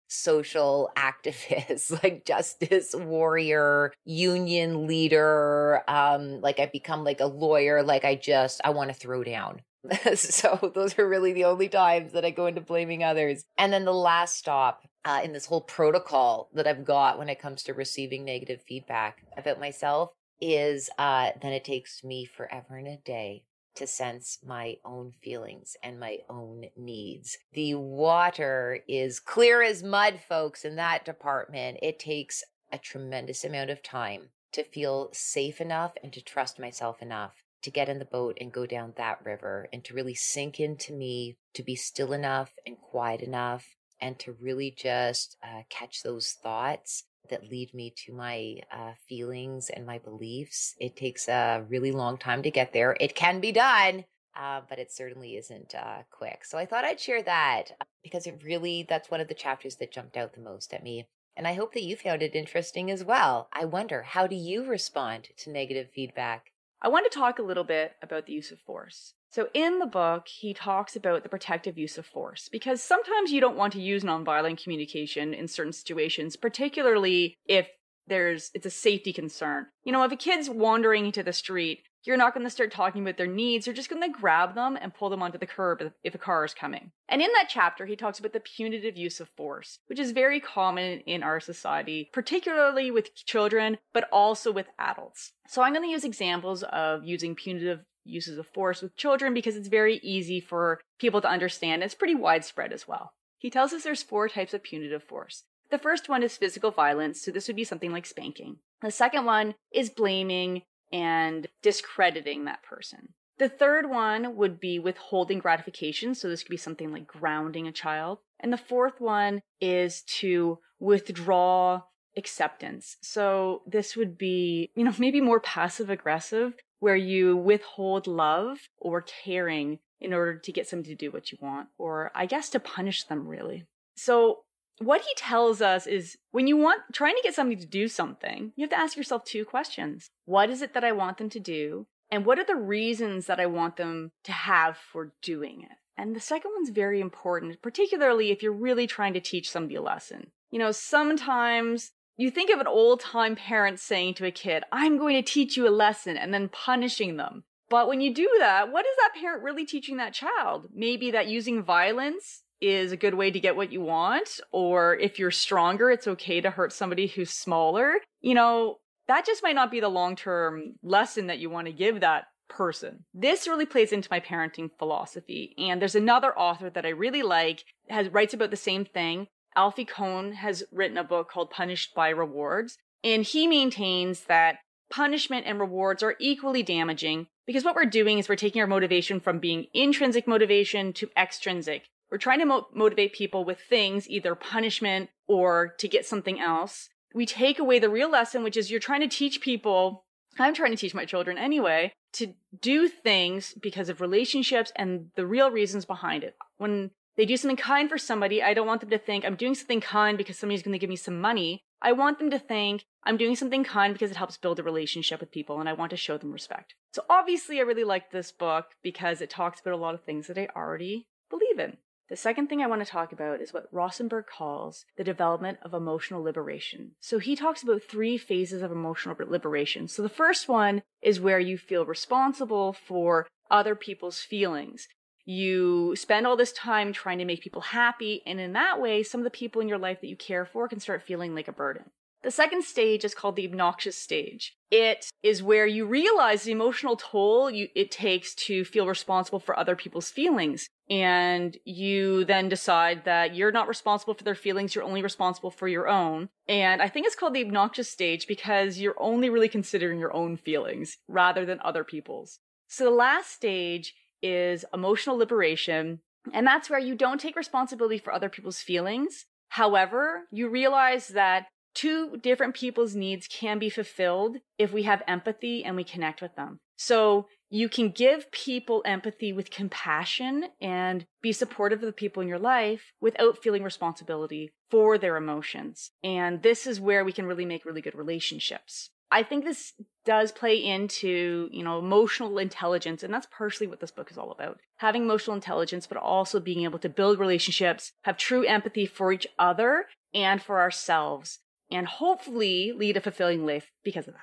social 0.09 0.91
activist, 0.97 1.91
like 2.03 2.25
justice 2.25 2.95
warrior, 2.95 3.93
union 4.05 4.87
leader. 4.87 5.83
Um, 5.89 6.41
like 6.41 6.61
I 6.61 6.67
become 6.67 7.05
like 7.05 7.21
a 7.21 7.27
lawyer. 7.27 7.83
Like 7.83 8.05
I 8.05 8.15
just, 8.15 8.61
I 8.65 8.71
want 8.71 8.91
to 8.91 8.95
throw 8.95 9.25
down. 9.25 9.63
so 10.15 10.73
those 10.75 10.99
are 10.99 11.09
really 11.09 11.33
the 11.33 11.45
only 11.45 11.69
times 11.69 12.13
that 12.13 12.25
I 12.25 12.31
go 12.31 12.47
into 12.47 12.61
blaming 12.61 13.05
others. 13.05 13.45
And 13.59 13.73
then 13.73 13.85
the 13.85 13.93
last 13.93 14.37
stop 14.37 14.83
uh, 15.05 15.21
in 15.23 15.33
this 15.33 15.47
whole 15.47 15.61
protocol 15.61 16.49
that 16.55 16.67
I've 16.67 16.85
got 16.85 17.19
when 17.19 17.29
it 17.29 17.41
comes 17.41 17.63
to 17.65 17.75
receiving 17.75 18.25
negative 18.25 18.63
feedback 18.67 19.23
about 19.37 19.61
myself 19.61 20.11
is 20.41 20.91
uh, 20.99 21.31
then 21.43 21.53
it 21.53 21.65
takes 21.65 22.03
me 22.03 22.25
forever 22.25 22.77
and 22.77 22.89
a 22.89 22.97
day 22.97 23.45
to 23.77 23.87
sense 23.87 24.39
my 24.45 24.77
own 24.85 25.13
feelings 25.23 25.77
and 25.83 25.99
my 25.99 26.19
own 26.29 26.67
needs. 26.77 27.39
The 27.53 27.75
water 27.75 28.81
is 28.89 29.21
clear 29.21 29.63
as 29.63 29.83
mud, 29.83 30.21
folks, 30.29 30.65
in 30.65 30.77
that 30.77 31.05
department. 31.05 31.79
It 31.83 31.99
takes 31.99 32.43
a 32.73 32.79
tremendous 32.79 33.45
amount 33.45 33.71
of 33.71 33.83
time 33.83 34.31
to 34.53 34.65
feel 34.65 35.11
safe 35.13 35.61
enough 35.61 35.93
and 36.03 36.13
to 36.13 36.23
trust 36.23 36.59
myself 36.59 37.03
enough 37.03 37.45
to 37.63 37.71
get 37.71 37.89
in 37.89 37.99
the 37.99 38.05
boat 38.05 38.37
and 38.41 38.53
go 38.53 38.67
down 38.67 38.93
that 38.97 39.25
river 39.25 39.69
and 39.73 39.83
to 39.85 39.95
really 39.95 40.15
sink 40.15 40.61
into 40.61 40.93
me, 40.93 41.39
to 41.55 41.63
be 41.63 41.75
still 41.75 42.13
enough 42.13 42.53
and 42.67 42.79
quiet 42.79 43.23
enough, 43.23 43.77
and 44.01 44.19
to 44.19 44.33
really 44.33 44.71
just 44.71 45.37
uh, 45.43 45.63
catch 45.71 46.03
those 46.03 46.33
thoughts 46.43 47.05
that 47.31 47.51
lead 47.51 47.73
me 47.75 47.93
to 48.05 48.13
my 48.13 48.57
uh, 48.73 48.93
feelings 49.09 49.71
and 49.71 49.87
my 49.87 49.99
beliefs. 49.99 50.75
It 50.81 50.97
takes 50.97 51.29
a 51.29 51.65
really 51.69 51.93
long 51.93 52.19
time 52.19 52.43
to 52.43 52.51
get 52.51 52.73
there. 52.73 52.97
It 53.01 53.15
can 53.15 53.41
be 53.41 53.53
done, 53.53 54.05
uh, 54.37 54.63
but 54.69 54.79
it 54.79 54.93
certainly 54.93 55.37
isn't 55.37 55.75
uh, 55.75 56.03
quick. 56.11 56.45
So 56.45 56.59
I 56.59 56.67
thought 56.67 56.85
I'd 56.85 57.01
share 57.01 57.23
that 57.23 57.65
uh, 57.81 57.85
because 58.03 58.27
it 58.27 58.43
really, 58.45 58.87
that's 58.89 59.11
one 59.11 59.21
of 59.21 59.29
the 59.29 59.35
chapters 59.35 59.77
that 59.77 59.93
jumped 59.93 60.17
out 60.17 60.35
the 60.35 60.41
most 60.41 60.75
at 60.75 60.83
me. 60.83 61.09
And 61.37 61.49
I 61.49 61.55
hope 61.55 61.75
that 61.75 61.83
you 61.83 61.97
found 61.97 62.23
it 62.23 62.37
interesting 62.37 62.91
as 62.91 63.03
well. 63.03 63.49
I 63.53 63.65
wonder, 63.65 64.03
how 64.03 64.27
do 64.27 64.37
you 64.37 64.65
respond 64.65 65.29
to 65.39 65.51
negative 65.51 65.89
feedback? 65.93 66.53
I 66.81 66.89
want 66.89 67.11
to 67.11 67.19
talk 67.19 67.39
a 67.39 67.43
little 67.43 67.65
bit 67.65 67.97
about 68.03 68.27
the 68.27 68.33
use 68.35 68.53
of 68.53 68.61
force. 68.61 69.15
So, 69.35 69.49
in 69.53 69.81
the 69.81 69.87
book, 69.87 70.29
he 70.29 70.55
talks 70.55 70.95
about 70.95 71.25
the 71.25 71.29
protective 71.29 71.77
use 71.77 71.99
of 71.99 72.07
force 72.07 72.49
because 72.49 72.81
sometimes 72.81 73.33
you 73.33 73.41
don't 73.41 73.57
want 73.57 73.73
to 73.73 73.81
use 73.81 74.05
nonviolent 74.05 74.63
communication 74.63 75.35
in 75.35 75.49
certain 75.49 75.73
situations, 75.73 76.37
particularly 76.37 77.35
if 77.45 77.69
there's 78.07 78.53
it's 78.55 78.65
a 78.65 78.71
safety 78.71 79.13
concern. 79.13 79.67
You 79.83 79.91
know, 79.91 80.05
if 80.05 80.13
a 80.13 80.17
kid's 80.17 80.49
wandering 80.49 81.07
into 81.07 81.25
the 81.25 81.33
street, 81.33 81.81
you're 82.05 82.17
not 82.17 82.33
going 82.33 82.47
to 82.47 82.51
start 82.51 82.71
talking 82.71 83.03
about 83.03 83.17
their 83.17 83.27
needs. 83.27 83.67
You're 83.67 83.75
just 83.75 83.91
going 83.91 84.03
to 84.03 84.21
grab 84.21 84.55
them 84.55 84.79
and 84.81 84.95
pull 84.95 85.11
them 85.11 85.23
onto 85.23 85.39
the 85.39 85.47
curb 85.47 85.83
if 86.05 86.15
a 86.15 86.19
car 86.19 86.45
is 86.45 86.55
coming. 86.55 86.93
And 87.09 87.21
in 87.21 87.33
that 87.33 87.49
chapter, 87.49 87.87
he 87.87 87.97
talks 87.97 88.21
about 88.21 88.35
the 88.35 88.39
punitive 88.39 88.97
use 88.97 89.19
of 89.19 89.31
force, 89.37 89.81
which 89.89 89.99
is 89.99 90.13
very 90.13 90.39
common 90.39 91.01
in 91.01 91.25
our 91.25 91.41
society, 91.41 92.09
particularly 92.13 92.93
with 92.93 93.17
children, 93.17 93.79
but 93.93 94.09
also 94.13 94.53
with 94.53 94.67
adults. 94.79 95.33
So 95.49 95.61
I'm 95.61 95.73
going 95.73 95.85
to 95.85 95.91
use 95.91 96.05
examples 96.05 96.63
of 96.63 97.05
using 97.05 97.35
punitive 97.35 97.81
uses 98.05 98.39
of 98.39 98.47
force 98.47 98.83
with 98.83 98.97
children 98.97 99.35
because 99.35 99.57
it's 99.57 99.69
very 99.69 99.97
easy 100.03 100.41
for 100.41 100.81
people 100.99 101.21
to 101.21 101.29
understand. 101.29 101.83
It's 101.83 101.95
pretty 101.95 102.15
widespread 102.15 102.73
as 102.73 102.87
well. 102.87 103.13
He 103.39 103.51
tells 103.51 103.73
us 103.73 103.83
there's 103.83 104.03
four 104.03 104.29
types 104.29 104.55
of 104.55 104.63
punitive 104.63 105.03
force. 105.03 105.45
The 105.71 105.79
first 105.79 106.09
one 106.09 106.23
is 106.23 106.37
physical 106.37 106.71
violence, 106.71 107.21
so 107.21 107.31
this 107.31 107.47
would 107.49 107.57
be 107.57 107.65
something 107.65 107.93
like 107.93 108.07
spanking. 108.07 108.59
The 108.83 108.91
second 108.91 109.25
one 109.25 109.55
is 109.73 109.91
blaming 109.91 110.63
and 110.93 111.49
discrediting 111.63 112.45
that 112.45 112.63
person. 112.63 113.15
The 113.39 113.49
third 113.49 113.91
one 113.91 114.37
would 114.37 114.61
be 114.61 114.79
withholding 114.79 115.41
gratification, 115.41 116.15
so 116.15 116.29
this 116.29 116.43
could 116.43 116.51
be 116.51 116.57
something 116.57 116.93
like 116.93 117.07
grounding 117.07 117.67
a 117.67 117.73
child. 117.73 118.19
And 118.39 118.53
the 118.53 118.59
fourth 118.59 119.01
one 119.01 119.43
is 119.61 120.03
to 120.21 120.59
withdraw 120.79 121.83
acceptance. 122.17 122.97
So 123.03 123.63
this 123.67 123.97
would 123.97 124.17
be, 124.17 124.71
you 124.77 124.85
know, 124.85 124.95
maybe 124.99 125.21
more 125.21 125.41
passive 125.41 125.91
aggressive 125.91 126.55
where 126.85 126.95
you 126.95 127.35
withhold 127.35 128.07
love 128.07 128.59
or 128.77 129.01
caring 129.01 129.79
in 130.03 130.13
order 130.13 130.37
to 130.37 130.53
get 130.53 130.69
somebody 130.69 130.91
to 130.91 130.95
do 130.95 131.11
what 131.11 131.33
you 131.33 131.39
want, 131.41 131.67
or 131.79 132.11
I 132.15 132.27
guess 132.27 132.51
to 132.51 132.61
punish 132.61 133.05
them, 133.05 133.27
really. 133.27 133.65
So, 133.97 134.41
what 134.81 135.01
he 135.01 135.15
tells 135.17 135.63
us 135.63 135.87
is 135.87 136.19
when 136.31 136.47
you 136.47 136.59
want 136.59 136.83
trying 136.93 137.15
to 137.15 137.23
get 137.23 137.35
somebody 137.35 137.59
to 137.59 137.67
do 137.67 137.89
something, 137.89 138.53
you 138.55 138.65
have 138.65 138.71
to 138.71 138.79
ask 138.79 138.99
yourself 138.99 139.25
two 139.25 139.47
questions 139.47 140.11
What 140.27 140.51
is 140.51 140.61
it 140.61 140.75
that 140.75 140.85
I 140.85 140.93
want 140.93 141.17
them 141.17 141.31
to 141.31 141.41
do? 141.41 141.87
And 142.11 142.27
what 142.27 142.39
are 142.39 142.45
the 142.45 142.55
reasons 142.55 143.29
that 143.29 143.41
I 143.41 143.47
want 143.47 143.77
them 143.77 144.13
to 144.25 144.33
have 144.33 144.77
for 144.77 145.15
doing 145.23 145.63
it? 145.63 145.79
And 145.97 146.15
the 146.15 146.21
second 146.21 146.51
one's 146.55 146.69
very 146.69 147.01
important, 147.01 147.63
particularly 147.63 148.31
if 148.31 148.43
you're 148.43 148.53
really 148.53 148.87
trying 148.87 149.15
to 149.15 149.21
teach 149.21 149.51
somebody 149.51 149.77
a 149.77 149.81
lesson. 149.81 150.33
You 150.51 150.59
know, 150.59 150.71
sometimes 150.71 151.93
you 152.17 152.31
think 152.31 152.51
of 152.51 152.61
an 152.61 152.67
old 152.67 153.01
time 153.01 153.37
parent 153.37 153.81
saying 153.81 154.15
to 154.15 154.27
a 154.27 154.31
kid, 154.31 154.63
I'm 154.73 154.99
going 154.99 155.15
to 155.17 155.23
teach 155.23 155.57
you 155.57 155.69
a 155.69 155.71
lesson, 155.71 156.17
and 156.17 156.33
then 156.33 156.49
punishing 156.49 157.17
them. 157.17 157.45
But 157.71 157.89
when 157.89 158.01
you 158.01 158.15
do 158.15 158.31
that, 158.39 158.71
what 158.71 158.85
is 158.85 158.97
that 158.99 159.21
parent 159.21 159.43
really 159.43 159.65
teaching 159.65 159.97
that 159.97 160.13
child? 160.13 160.69
Maybe 160.73 161.11
that 161.11 161.29
using 161.29 161.63
violence 161.63 162.43
is 162.61 162.93
a 162.93 162.97
good 162.97 163.15
way 163.15 163.31
to 163.31 163.41
get 163.41 163.57
what 163.57 163.73
you 163.73 163.81
want, 163.81 164.41
or 164.53 164.97
if 164.97 165.19
you're 165.19 165.31
stronger, 165.31 165.91
it's 165.91 166.07
okay 166.07 166.41
to 166.41 166.51
hurt 166.51 166.73
somebody 166.73 167.07
who's 167.07 167.31
smaller. 167.31 167.95
You 168.21 168.35
know, 168.35 168.77
that 169.09 169.27
just 169.27 169.43
might 169.43 169.55
not 169.55 169.71
be 169.71 169.81
the 169.81 169.89
long 169.89 170.17
term 170.17 170.75
lesson 170.83 171.27
that 171.27 171.39
you 171.39 171.51
want 171.51 171.67
to 171.67 171.73
give 171.73 172.01
that 172.01 172.25
person. 172.49 173.05
This 173.13 173.49
really 173.49 173.67
plays 173.67 173.93
into 173.93 174.09
my 174.11 174.21
parenting 174.21 174.71
philosophy. 174.79 175.55
And 175.59 175.81
there's 175.81 175.95
another 175.95 176.37
author 176.39 176.71
that 176.71 176.87
I 176.87 176.91
really 176.91 177.23
like, 177.23 177.65
has 177.89 178.09
writes 178.09 178.35
about 178.35 178.51
the 178.51 178.57
same 178.57 178.85
thing. 178.85 179.27
Alfie 179.57 179.85
Kohn 179.85 180.33
has 180.33 180.65
written 180.73 180.99
a 180.99 181.05
book 181.05 181.31
called 181.31 181.51
Punished 181.51 181.95
by 181.95 182.09
Rewards, 182.09 182.79
and 183.03 183.23
he 183.23 183.47
maintains 183.47 184.25
that 184.25 184.59
punishment 184.91 185.47
and 185.47 185.61
rewards 185.61 186.03
are 186.03 186.17
equally 186.19 186.63
damaging 186.63 187.27
because 187.47 187.65
what 187.65 187.75
we're 187.75 187.85
doing 187.85 188.19
is 188.19 188.29
we're 188.29 188.37
taking 188.37 188.61
our 188.61 188.67
motivation 188.67 189.21
from 189.21 189.39
being 189.39 189.67
intrinsic 189.75 190.27
motivation 190.27 190.93
to 190.95 191.11
extrinsic. 191.17 191.89
We're 192.11 192.19
trying 192.19 192.39
to 192.41 192.47
mo- 192.47 192.69
motivate 192.73 193.13
people 193.13 193.45
with 193.45 193.59
things, 193.69 194.09
either 194.09 194.35
punishment 194.35 195.11
or 195.27 195.75
to 195.79 195.89
get 195.89 196.07
something 196.07 196.41
else. 196.41 196.89
We 197.15 197.27
take 197.27 197.59
away 197.59 197.79
the 197.79 197.89
real 197.89 198.11
lesson, 198.11 198.45
which 198.45 198.57
is 198.57 198.71
you're 198.71 198.81
trying 198.81 199.01
to 199.01 199.09
teach 199.09 199.41
people, 199.41 200.05
I'm 200.39 200.55
trying 200.55 200.71
to 200.71 200.77
teach 200.77 200.95
my 200.95 201.05
children 201.05 201.39
anyway, 201.39 201.93
to 202.15 202.35
do 202.61 202.89
things 202.89 203.55
because 203.61 203.89
of 203.89 204.01
relationships 204.01 204.73
and 204.77 205.11
the 205.17 205.27
real 205.27 205.51
reasons 205.51 205.85
behind 205.85 206.25
it. 206.25 206.37
When 206.57 206.91
they 207.17 207.27
do 207.27 207.37
something 207.37 207.57
kind 207.57 207.89
for 207.89 207.99
somebody, 207.99 208.43
I 208.43 208.55
don't 208.55 208.67
want 208.67 208.81
them 208.81 208.91
to 208.91 208.99
think 208.99 209.25
I'm 209.25 209.37
doing 209.37 209.55
something 209.55 209.81
kind 209.81 210.19
because 210.19 210.39
somebody's 210.39 210.63
going 210.63 210.73
to 210.73 210.79
give 210.79 210.91
me 210.91 210.97
some 210.97 211.21
money. 211.21 211.61
I 211.81 211.93
want 211.93 212.19
them 212.19 212.31
to 212.31 212.39
think 212.39 212.85
I'm 213.05 213.17
doing 213.17 213.37
something 213.37 213.63
kind 213.63 213.93
because 213.93 214.11
it 214.11 214.17
helps 214.17 214.37
build 214.37 214.59
a 214.59 214.63
relationship 214.63 215.21
with 215.21 215.31
people 215.31 215.61
and 215.61 215.69
I 215.69 215.75
want 215.75 215.91
to 215.91 215.97
show 215.97 216.17
them 216.17 216.33
respect. 216.33 216.75
So 216.93 217.05
obviously, 217.09 217.59
I 217.59 217.63
really 217.63 217.85
like 217.85 218.11
this 218.11 218.33
book 218.33 218.67
because 218.83 219.21
it 219.21 219.31
talks 219.31 219.61
about 219.61 219.75
a 219.75 219.79
lot 219.79 219.95
of 219.95 220.03
things 220.03 220.27
that 220.27 220.39
I 220.39 220.49
already 220.57 221.07
believe 221.31 221.59
in. 221.59 221.77
The 222.11 222.17
second 222.17 222.49
thing 222.49 222.61
I 222.61 222.67
want 222.67 222.85
to 222.85 222.91
talk 222.91 223.13
about 223.13 223.41
is 223.41 223.55
what 223.55 223.69
Rosenberg 223.73 224.27
calls 224.27 224.85
the 224.97 225.05
development 225.05 225.59
of 225.63 225.73
emotional 225.73 226.23
liberation. 226.23 226.93
So 227.01 227.19
he 227.19 227.35
talks 227.35 227.63
about 227.63 227.83
three 227.83 228.19
phases 228.19 228.61
of 228.61 228.71
emotional 228.71 229.17
liberation. 229.27 229.89
So 229.89 230.03
the 230.03 230.11
first 230.11 230.47
one 230.47 230.83
is 231.01 231.21
where 231.21 231.41
you 231.41 231.57
feel 231.57 231.87
responsible 231.87 232.75
for 232.75 233.27
other 233.51 233.75
people's 233.75 234.21
feelings 234.21 234.87
you 235.25 235.95
spend 235.97 236.27
all 236.27 236.37
this 236.37 236.53
time 236.53 236.93
trying 236.93 237.19
to 237.19 237.25
make 237.25 237.43
people 237.43 237.63
happy, 237.63 238.23
and 238.27 238.41
in 238.41 238.53
that 238.53 238.81
way, 238.81 239.03
some 239.03 239.21
of 239.21 239.25
the 239.25 239.31
people 239.31 239.61
in 239.61 239.69
your 239.69 239.79
life 239.79 240.01
that 240.01 240.09
you 240.09 240.17
care 240.17 240.45
for 240.45 240.69
can 240.69 240.81
start 240.81 241.03
feeling 241.03 241.35
like 241.35 241.49
a 241.49 241.53
burden. 241.53 241.85
The 242.25 242.31
second 242.31 242.65
stage 242.65 243.05
is 243.05 243.15
called 243.15 243.37
the 243.37 243.47
obnoxious 243.47 243.99
stage. 243.99 244.57
It 244.71 245.11
is 245.23 245.43
where 245.43 245.67
you 245.67 245.85
realize 245.85 246.43
the 246.43 246.53
emotional 246.53 246.97
toll 246.97 247.51
you, 247.51 247.69
it 247.77 247.91
takes 247.91 248.35
to 248.47 248.65
feel 248.65 248.87
responsible 248.87 249.41
for 249.41 249.59
other 249.59 249.77
people's 249.77 250.11
feelings. 250.11 250.67
And 250.89 251.57
you 251.67 252.25
then 252.25 252.49
decide 252.49 253.05
that 253.05 253.35
you're 253.35 253.53
not 253.53 253.69
responsible 253.69 254.15
for 254.15 254.25
their 254.25 254.35
feelings, 254.35 254.75
you're 254.75 254.85
only 254.85 255.03
responsible 255.03 255.51
for 255.51 255.69
your 255.69 255.87
own. 255.87 256.31
And 256.49 256.81
I 256.81 256.89
think 256.89 257.07
it's 257.07 257.15
called 257.15 257.35
the 257.35 257.45
obnoxious 257.45 257.91
stage 257.91 258.27
because 258.27 258.79
you're 258.79 258.97
only 258.99 259.29
really 259.29 259.49
considering 259.49 260.01
your 260.01 260.15
own 260.17 260.39
feelings 260.39 260.97
rather 261.07 261.45
than 261.45 261.61
other 261.63 261.85
people's. 261.85 262.39
So 262.69 262.85
the 262.85 262.91
last 262.91 263.33
stage 263.33 263.95
is 264.25 264.65
emotional 264.73 265.17
liberation. 265.17 266.01
And 266.33 266.47
that's 266.47 266.71
where 266.71 266.79
you 266.79 266.95
don't 266.95 267.21
take 267.21 267.37
responsibility 267.37 267.99
for 267.99 268.13
other 268.13 268.31
people's 268.31 268.61
feelings. 268.61 269.27
However, 269.51 270.23
you 270.33 270.49
realize 270.49 271.09
that 271.09 271.47
two 271.75 272.17
different 272.23 272.55
people's 272.55 272.95
needs 272.95 273.29
can 273.29 273.59
be 273.59 273.69
fulfilled 273.69 274.39
if 274.59 274.73
we 274.73 274.85
have 274.85 275.03
empathy 275.07 275.63
and 275.63 275.77
we 275.77 275.85
connect 275.85 276.23
with 276.23 276.35
them. 276.35 276.59
So 276.77 277.29
you 277.51 277.69
can 277.69 277.91
give 277.91 278.33
people 278.33 278.83
empathy 278.85 279.33
with 279.33 279.51
compassion 279.51 280.47
and 280.61 281.07
be 281.23 281.33
supportive 281.33 281.81
of 281.81 281.87
the 281.87 281.93
people 281.93 282.23
in 282.23 282.29
your 282.29 282.39
life 282.39 282.93
without 283.01 283.43
feeling 283.43 283.63
responsibility 283.63 284.51
for 284.71 284.99
their 284.99 285.17
emotions. 285.17 285.91
And 286.03 286.43
this 286.43 286.67
is 286.67 286.81
where 286.81 287.05
we 287.05 287.13
can 287.13 287.27
really 287.27 287.45
make 287.45 287.65
really 287.65 287.83
good 287.83 287.95
relationships. 287.95 288.91
I 289.11 289.23
think 289.23 289.45
this 289.45 289.73
does 290.05 290.33
play 290.33 290.57
into, 290.57 291.49
you 291.53 291.63
know, 291.63 291.79
emotional 291.79 292.39
intelligence, 292.39 293.03
and 293.03 293.13
that's 293.13 293.29
partially 293.31 293.67
what 293.67 293.81
this 293.81 293.91
book 293.91 294.11
is 294.11 294.19
all 294.19 294.31
about. 294.31 294.59
Having 294.77 295.05
emotional 295.05 295.37
intelligence, 295.37 295.87
but 295.87 295.99
also 295.99 296.41
being 296.41 296.65
able 296.65 296.79
to 296.81 296.89
build 296.89 297.19
relationships, 297.19 297.93
have 298.03 298.17
true 298.17 298.45
empathy 298.45 298.87
for 298.87 299.13
each 299.13 299.27
other 299.39 299.87
and 300.13 300.43
for 300.43 300.61
ourselves, 300.61 301.41
and 301.71 301.87
hopefully 301.87 302.73
lead 302.77 302.97
a 302.97 303.01
fulfilling 303.01 303.47
life 303.47 303.71
because 303.83 304.09
of 304.09 304.15
that. 304.15 304.21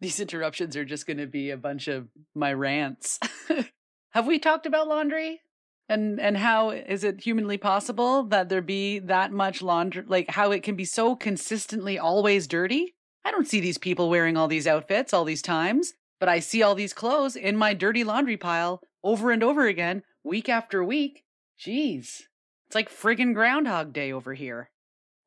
These 0.00 0.20
interruptions 0.20 0.76
are 0.76 0.84
just 0.84 1.06
going 1.06 1.16
to 1.16 1.26
be 1.26 1.50
a 1.50 1.56
bunch 1.56 1.88
of 1.88 2.08
my 2.34 2.52
rants. 2.52 3.18
Have 4.10 4.26
we 4.26 4.38
talked 4.38 4.66
about 4.66 4.86
laundry? 4.86 5.40
And 5.88 6.20
and 6.20 6.36
how 6.36 6.70
is 6.70 7.04
it 7.04 7.22
humanly 7.22 7.58
possible 7.58 8.22
that 8.24 8.48
there 8.48 8.62
be 8.62 8.98
that 9.00 9.32
much 9.32 9.60
laundry 9.60 10.02
like 10.06 10.30
how 10.30 10.50
it 10.50 10.62
can 10.62 10.76
be 10.76 10.84
so 10.84 11.14
consistently 11.14 11.98
always 11.98 12.46
dirty? 12.46 12.94
I 13.24 13.30
don't 13.30 13.48
see 13.48 13.60
these 13.60 13.78
people 13.78 14.08
wearing 14.08 14.36
all 14.36 14.48
these 14.48 14.66
outfits 14.66 15.12
all 15.12 15.24
these 15.24 15.42
times, 15.42 15.94
but 16.20 16.28
I 16.28 16.40
see 16.40 16.62
all 16.62 16.74
these 16.74 16.92
clothes 16.92 17.36
in 17.36 17.56
my 17.56 17.74
dirty 17.74 18.04
laundry 18.04 18.36
pile 18.36 18.82
over 19.02 19.30
and 19.30 19.42
over 19.42 19.66
again, 19.66 20.02
week 20.22 20.48
after 20.48 20.82
week. 20.84 21.24
Jeez. 21.58 22.22
It's 22.66 22.74
like 22.74 22.90
friggin' 22.90 23.34
Groundhog 23.34 23.92
Day 23.92 24.12
over 24.12 24.34
here. 24.34 24.70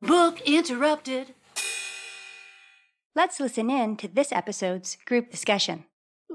Book 0.02 0.42
interrupted. 0.42 1.34
Let's 3.16 3.40
listen 3.40 3.72
in 3.72 3.98
to 3.98 4.08
this 4.08 4.32
episode's 4.32 4.96
group 5.06 5.32
discussion. 5.32 5.86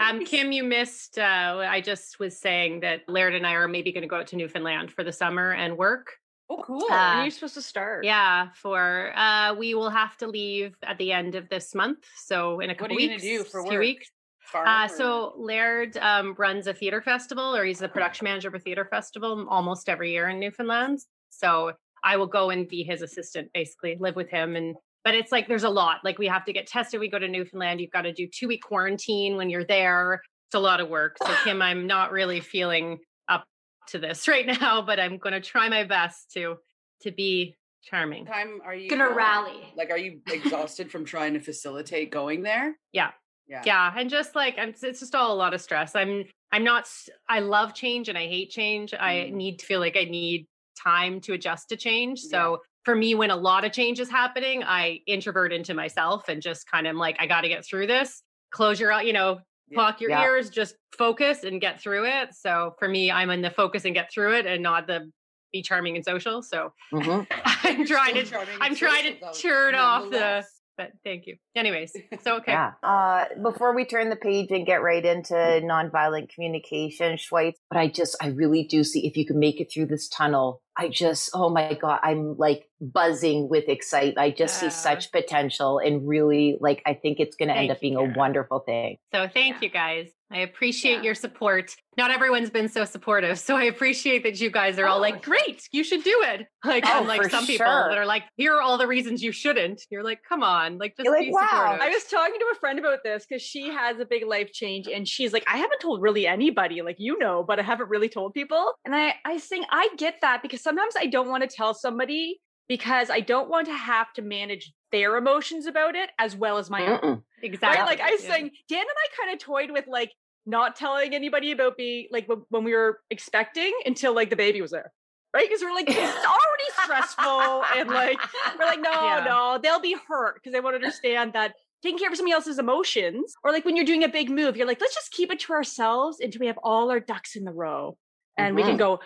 Um, 0.01 0.25
Kim, 0.25 0.51
you 0.51 0.65
missed. 0.65 1.17
Uh, 1.19 1.65
I 1.69 1.81
just 1.81 2.19
was 2.19 2.37
saying 2.37 2.81
that 2.81 3.03
Laird 3.09 3.35
and 3.35 3.47
I 3.47 3.53
are 3.53 3.69
maybe 3.69 3.93
going 3.93 4.03
to 4.03 4.09
go 4.09 4.17
out 4.17 4.27
to 4.29 4.37
Newfoundland 4.37 4.91
for 4.91 5.05
the 5.05 5.13
summer 5.13 5.53
and 5.53 5.77
work. 5.77 6.15
Oh, 6.51 6.63
cool. 6.67 6.83
Uh, 6.85 6.89
when 6.89 7.19
are 7.19 7.25
you 7.25 7.31
supposed 7.31 7.55
to 7.55 7.63
start? 7.63 8.05
Yeah, 8.05 8.49
for 8.55 9.17
uh, 9.17 9.55
we 9.55 9.75
will 9.75 9.91
have 9.91 10.17
to 10.19 10.27
leave 10.27 10.75
at 10.83 10.99
the 10.99 11.13
end 11.13 11.37
of 11.37 11.49
this 11.49 11.75
month. 11.75 12.05
So 12.17 12.59
in 12.59 12.71
a 12.71 12.75
couple 12.75 12.97
are 12.97 13.01
you 13.01 13.09
gonna 13.09 13.23
weeks, 13.23 13.23
do 13.23 13.45
for 13.45 13.63
few 13.63 13.73
work? 13.73 13.81
weeks. 13.81 14.11
Uh, 14.53 14.89
so 14.89 15.35
Laird 15.39 15.97
um, 15.99 16.35
runs 16.37 16.67
a 16.67 16.75
theater 16.75 17.01
festival, 17.01 17.55
or 17.55 17.65
he's 17.65 17.79
the 17.79 17.89
production 17.89 18.25
manager 18.25 18.49
of 18.49 18.55
a 18.55 18.59
theater 18.59 18.85
festival 18.85 19.47
almost 19.49 19.89
every 19.89 20.11
year 20.11 20.29
in 20.29 20.41
Newfoundland. 20.41 20.99
So 21.31 21.73
I 22.05 22.17
will 22.17 22.27
go 22.27 22.51
and 22.51 22.69
be 22.69 22.83
his 22.83 23.03
assistant, 23.03 23.51
basically 23.55 23.97
live 24.01 24.17
with 24.17 24.29
him. 24.31 24.57
And 24.57 24.77
but 25.05 25.15
it's 25.15 25.33
like 25.33 25.49
there's 25.49 25.65
a 25.65 25.69
lot. 25.71 25.99
Like 26.05 26.19
we 26.19 26.27
have 26.29 26.45
to 26.47 26.53
get 26.53 26.67
tested. 26.67 27.01
We 27.01 27.09
go 27.11 27.19
to 27.19 27.29
Newfoundland. 27.29 27.81
You've 27.81 27.91
got 27.91 28.03
to 28.03 28.13
do 28.13 28.27
two 28.29 28.49
week 28.49 28.63
quarantine 28.63 29.37
when 29.37 29.51
you're 29.51 29.65
there. 29.65 30.21
It's 30.49 30.55
a 30.55 30.61
lot 30.61 30.81
of 30.81 30.89
work. 30.89 31.17
So 31.25 31.33
Kim, 31.45 31.61
I'm 31.69 31.87
not 31.87 32.13
really 32.13 32.41
feeling 32.41 32.99
up 33.29 33.45
to 33.89 33.99
this 33.99 34.29
right 34.35 34.47
now, 34.47 34.83
but 34.83 35.01
I'm 35.01 35.19
going 35.19 35.33
to 35.35 35.41
try 35.41 35.69
my 35.69 35.85
best 35.85 36.31
to 36.35 36.57
to 37.03 37.11
be 37.11 37.57
charming. 37.83 38.25
time 38.27 38.61
are 38.65 38.75
you 38.75 38.89
Gonna 38.89 39.07
going? 39.07 39.17
rally. 39.17 39.73
Like, 39.77 39.91
are 39.91 39.99
you 39.99 40.21
exhausted 40.31 40.89
from 40.89 41.05
trying 41.05 41.35
to 41.35 41.41
facilitate 41.41 42.13
going 42.13 42.43
there? 42.45 42.77
Yeah. 42.93 43.11
Yeah. 43.49 43.63
yeah 43.67 43.93
and 43.97 44.09
just 44.09 44.37
like 44.37 44.55
I'm, 44.57 44.69
it's 44.81 45.01
just 45.01 45.17
all 45.17 45.33
a 45.33 45.35
lot 45.35 45.53
of 45.53 45.61
stress 45.61 45.97
i'm 45.97 46.25
i'm 46.53 46.63
not 46.63 46.89
i 47.29 47.41
love 47.41 47.75
change 47.75 48.09
and 48.09 48.17
i 48.17 48.27
hate 48.29 48.51
change 48.51 48.95
i 48.95 49.15
Mm. 49.15 49.33
need 49.33 49.59
to 49.59 49.67
feel 49.67 49.81
like 49.81 49.97
i 49.97 50.05
need 50.05 50.47
time 50.81 51.21
to 51.21 51.33
adjust 51.33 51.69
to 51.69 51.77
change 51.77 52.21
so 52.21 52.59
for 52.85 52.95
me 52.95 53.15
when 53.15 53.31
a 53.31 53.37
lot 53.37 53.65
of 53.65 53.73
change 53.73 54.01
is 54.01 54.11
happening 54.11 54.63
i 54.65 54.99
introvert 55.07 55.53
into 55.53 55.75
myself 55.75 56.29
and 56.29 56.41
just 56.43 56.71
kind 56.71 56.87
of 56.87 56.97
like 56.97 57.17
i 57.21 57.27
got 57.27 57.43
to 57.43 57.49
get 57.49 57.65
through 57.65 57.87
this 57.87 58.23
close 58.51 58.79
your 58.81 58.93
you 59.03 59.13
know 59.13 59.39
block 59.73 60.01
your 60.01 60.11
Yeah. 60.11 60.23
ears 60.25 60.51
just 60.51 60.75
focus 60.99 61.45
and 61.45 61.61
get 61.61 61.81
through 61.81 62.05
it 62.07 62.35
so 62.35 62.75
for 62.79 62.89
me 62.89 63.11
i'm 63.11 63.31
in 63.31 63.41
the 63.43 63.51
focus 63.51 63.85
and 63.85 63.95
get 63.95 64.11
through 64.13 64.35
it 64.37 64.47
and 64.47 64.63
not 64.63 64.87
the 64.87 65.11
be 65.53 65.63
charming 65.63 65.97
and 65.97 66.05
social 66.05 66.43
so 66.43 66.73
Mhm. 66.93 67.27
i'm 67.65 67.87
trying 67.87 68.15
to 68.15 68.39
i'm 68.61 68.75
trying 68.75 69.05
to 69.19 69.33
turn 69.41 69.75
off 69.75 70.11
the. 70.11 70.45
But 70.83 70.93
thank 71.05 71.27
you 71.27 71.37
anyways 71.55 71.93
so 72.23 72.37
okay 72.37 72.53
Yeah. 72.53 72.73
Uh, 72.83 73.25
before 73.43 73.75
we 73.75 73.85
turn 73.85 74.11
the 74.11 74.17
page 74.17 74.51
and 74.51 74.67
get 74.67 74.83
right 74.83 75.05
into 75.05 75.35
nonviolent 75.35 76.29
communication, 76.31 77.17
Schweitz, 77.17 77.55
but 77.71 77.79
I 77.79 77.89
just, 77.89 78.17
I 78.21 78.29
really 78.29 78.65
do 78.65 78.85
see 78.85 79.07
if 79.07 79.17
you 79.17 79.27
can 79.27 79.39
make 79.39 79.61
it 79.61 79.71
through 79.73 79.87
this 79.87 80.09
tunnel. 80.09 80.63
I 80.77 80.89
just, 80.89 81.31
oh 81.35 81.51
my 81.51 81.75
God, 81.75 82.01
I'm 82.03 82.37
like 82.39 82.69
buzzing 82.81 83.49
with 83.49 83.69
excitement. 83.69 84.19
I 84.19 84.31
just 84.31 84.59
see 84.59 84.71
such 84.71 85.13
potential 85.13 85.79
and 85.79 86.09
really 86.09 86.57
like, 86.61 86.83
I 86.87 86.95
think 86.95 87.21
it's 87.21 87.37
going 87.37 87.49
to 87.49 87.57
end 87.57 87.71
up 87.71 87.81
being 87.81 87.95
you, 87.95 88.01
a 88.01 88.13
wonderful 88.17 88.61
thing. 88.61 88.97
So 89.13 89.29
thank 89.33 89.63
you 89.63 89.69
guys. 89.69 90.09
I 90.33 90.39
appreciate 90.39 91.05
your 91.05 91.15
support. 91.15 91.75
Not 91.99 92.11
everyone's 92.11 92.49
been 92.51 92.69
so 92.69 92.85
supportive. 92.85 93.39
So 93.39 93.57
I 93.57 93.65
appreciate 93.65 94.23
that 94.23 94.41
you 94.41 94.51
guys 94.51 94.79
are 94.79 94.87
all 94.87 95.01
like, 95.01 95.17
oh. 95.17 95.21
great, 95.21 95.69
you 95.73 95.85
should 95.85 96.03
do 96.03 96.23
it. 96.27 96.47
Like, 96.65 96.85
Oh, 96.87 97.01
unlike 97.03 97.23
for 97.23 97.29
some 97.29 97.45
people 97.47 97.67
that 97.67 97.99
are 97.99 98.07
like, 98.07 98.23
here 98.37 98.55
are 98.55 98.63
all 98.63 98.79
the 98.79 98.87
reasons 98.87 99.23
you 99.23 99.33
shouldn't. 99.33 99.83
You're 99.91 100.03
like, 100.05 100.21
come 100.27 100.43
on, 100.43 100.79
like 100.79 100.97
just 100.97 101.05
You're 101.05 101.15
like, 101.15 101.27
be 101.27 101.33
wow. 101.33 101.41
supportive. 101.51 101.81
I 101.83 101.89
was 101.91 102.05
talking 102.05 102.39
to 102.39 102.47
a 102.53 102.59
friend 102.59 102.79
about 102.79 103.01
this 103.05 103.27
because 103.29 103.43
she 103.43 103.69
has 103.69 103.99
a 104.01 104.07
big 104.07 104.25
life 104.27 104.53
change 104.53 104.89
and 104.89 105.07
she's 105.07 105.33
like, 105.33 105.45
I 105.47 105.59
haven't 105.59 105.81
told 105.81 106.01
really 106.01 106.27
anybody, 106.27 106.81
like 106.83 106.97
you 106.99 107.19
know, 107.19 107.45
but 107.47 107.59
I 107.59 107.63
haven't 107.63 107.91
really 107.91 108.09
told 108.09 108.33
people. 108.33 108.73
And 108.85 108.95
I, 108.95 109.15
I 109.25 109.39
think 109.39 109.67
I 109.71 109.89
get 109.99 110.17
that 110.23 110.41
because 110.43 110.63
sometimes 110.63 110.95
I 110.97 111.07
don't 111.07 111.29
want 111.29 111.43
to 111.43 111.55
tell 111.55 111.75
somebody 111.75 112.41
because 112.69 113.11
I 113.11 113.21
don't 113.21 113.51
want 113.51 113.67
to 113.67 113.75
have 113.75 114.13
to 114.15 114.23
manage 114.23 114.73
their 114.93 115.17
emotions 115.17 115.67
about 115.67 115.95
it 115.95 116.11
as 116.19 116.37
well 116.37 116.59
as 116.59 116.71
my 116.71 116.87
own. 116.87 116.99
Mm-mm. 117.01 117.23
exactly. 117.43 117.81
Right? 117.81 117.87
Like 117.87 118.01
I 118.01 118.13
was 118.13 118.25
Yeah. 118.25 118.31
saying, 118.35 118.51
Dan 118.69 118.81
and 118.81 118.89
I 118.89 119.23
kind 119.23 119.35
of 119.35 119.41
toyed 119.45 119.71
with 119.71 119.87
like 119.89 120.13
not 120.47 120.77
telling 120.77 121.15
anybody 121.15 121.53
about 121.53 121.77
being 121.77 122.09
like 122.11 122.27
when- 122.51 122.65
we 122.65 122.75
were 122.75 123.01
expecting 123.11 123.73
until 123.87 124.15
like 124.15 124.31
the 124.31 124.37
baby 124.37 124.61
was 124.61 124.71
there. 124.71 124.93
Right? 125.35 125.49
Because 125.49 125.63
we're 125.63 125.73
like, 125.75 125.89
it's 125.89 125.97
already 126.27 126.71
stressful. 126.85 127.65
And 127.77 127.89
like, 127.89 128.19
we're 128.59 128.67
like, 128.67 128.81
no, 128.81 128.91
Yeah. 128.91 129.25
no, 129.27 129.59
they'll 129.63 129.81
be 129.81 129.97
hurt 130.09 130.35
because 130.35 130.53
they 130.53 130.61
won't 130.61 130.75
understand 130.75 131.33
that 131.33 131.55
taking 131.83 131.99
care 131.99 132.11
of 132.11 132.17
somebody 132.17 132.33
else's 132.33 132.59
emotions, 132.59 133.35
or 133.43 133.51
like 133.51 133.65
when 133.65 133.75
you're 133.75 133.87
doing 133.87 134.05
a 134.05 134.09
big 134.09 134.29
move, 134.31 134.57
you're 134.57 134.67
like, 134.67 134.81
let's 134.81 134.95
just 134.95 135.11
keep 135.11 135.33
it 135.33 135.41
to 135.41 135.53
ourselves 135.53 136.21
until 136.21 136.39
we 136.41 136.47
have 136.49 136.59
all 136.63 136.91
our 136.91 137.01
ducks 137.01 137.35
in 137.35 137.45
the 137.45 137.53
row. 137.53 137.97
And 138.37 138.55
we 138.55 138.63
can 138.63 138.75
Mhm. 138.77 138.79
go, 138.79 139.01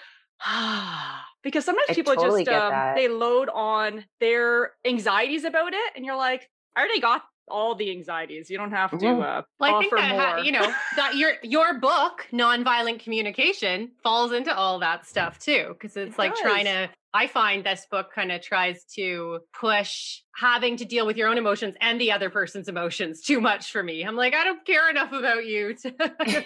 ah, 0.44 1.24
because 1.42 1.64
sometimes 1.64 1.90
I 1.90 1.94
people 1.94 2.14
totally 2.14 2.44
just 2.44 2.72
um, 2.72 2.94
they 2.96 3.08
load 3.08 3.48
on 3.48 4.04
their 4.20 4.72
anxieties 4.84 5.44
about 5.44 5.72
it, 5.74 5.92
and 5.94 6.04
you're 6.04 6.16
like, 6.16 6.48
I 6.74 6.80
already 6.80 7.00
got 7.00 7.22
all 7.48 7.74
the 7.74 7.90
anxieties. 7.90 8.50
You 8.50 8.58
don't 8.58 8.72
have 8.72 8.90
to 8.98 9.06
uh, 9.08 9.42
Well, 9.60 9.74
I 9.76 9.80
think 9.80 9.92
that 9.94 10.10
more. 10.10 10.20
ha- 10.20 10.36
you 10.38 10.52
know 10.52 10.72
that 10.96 11.16
your 11.16 11.32
your 11.42 11.78
book, 11.78 12.26
nonviolent 12.32 13.00
communication, 13.00 13.92
falls 14.02 14.32
into 14.32 14.54
all 14.54 14.78
that 14.80 15.06
stuff 15.06 15.38
too, 15.38 15.68
because 15.72 15.96
it's 15.96 16.14
It 16.14 16.18
like 16.18 16.34
trying 16.36 16.64
to. 16.66 16.90
I 17.14 17.28
find 17.28 17.64
this 17.64 17.86
book 17.90 18.12
kind 18.14 18.30
of 18.30 18.42
tries 18.42 18.84
to 18.96 19.38
push 19.58 20.20
having 20.34 20.76
to 20.76 20.84
deal 20.84 21.06
with 21.06 21.16
your 21.16 21.28
own 21.28 21.38
emotions 21.38 21.74
and 21.80 21.98
the 21.98 22.12
other 22.12 22.28
person's 22.28 22.68
emotions 22.68 23.22
too 23.22 23.40
much 23.40 23.72
for 23.72 23.82
me. 23.82 24.02
I'm 24.02 24.16
like, 24.16 24.34
I 24.34 24.44
don't 24.44 24.62
care 24.66 24.90
enough 24.90 25.12
about 25.12 25.46
you 25.46 25.74
to 25.82 25.90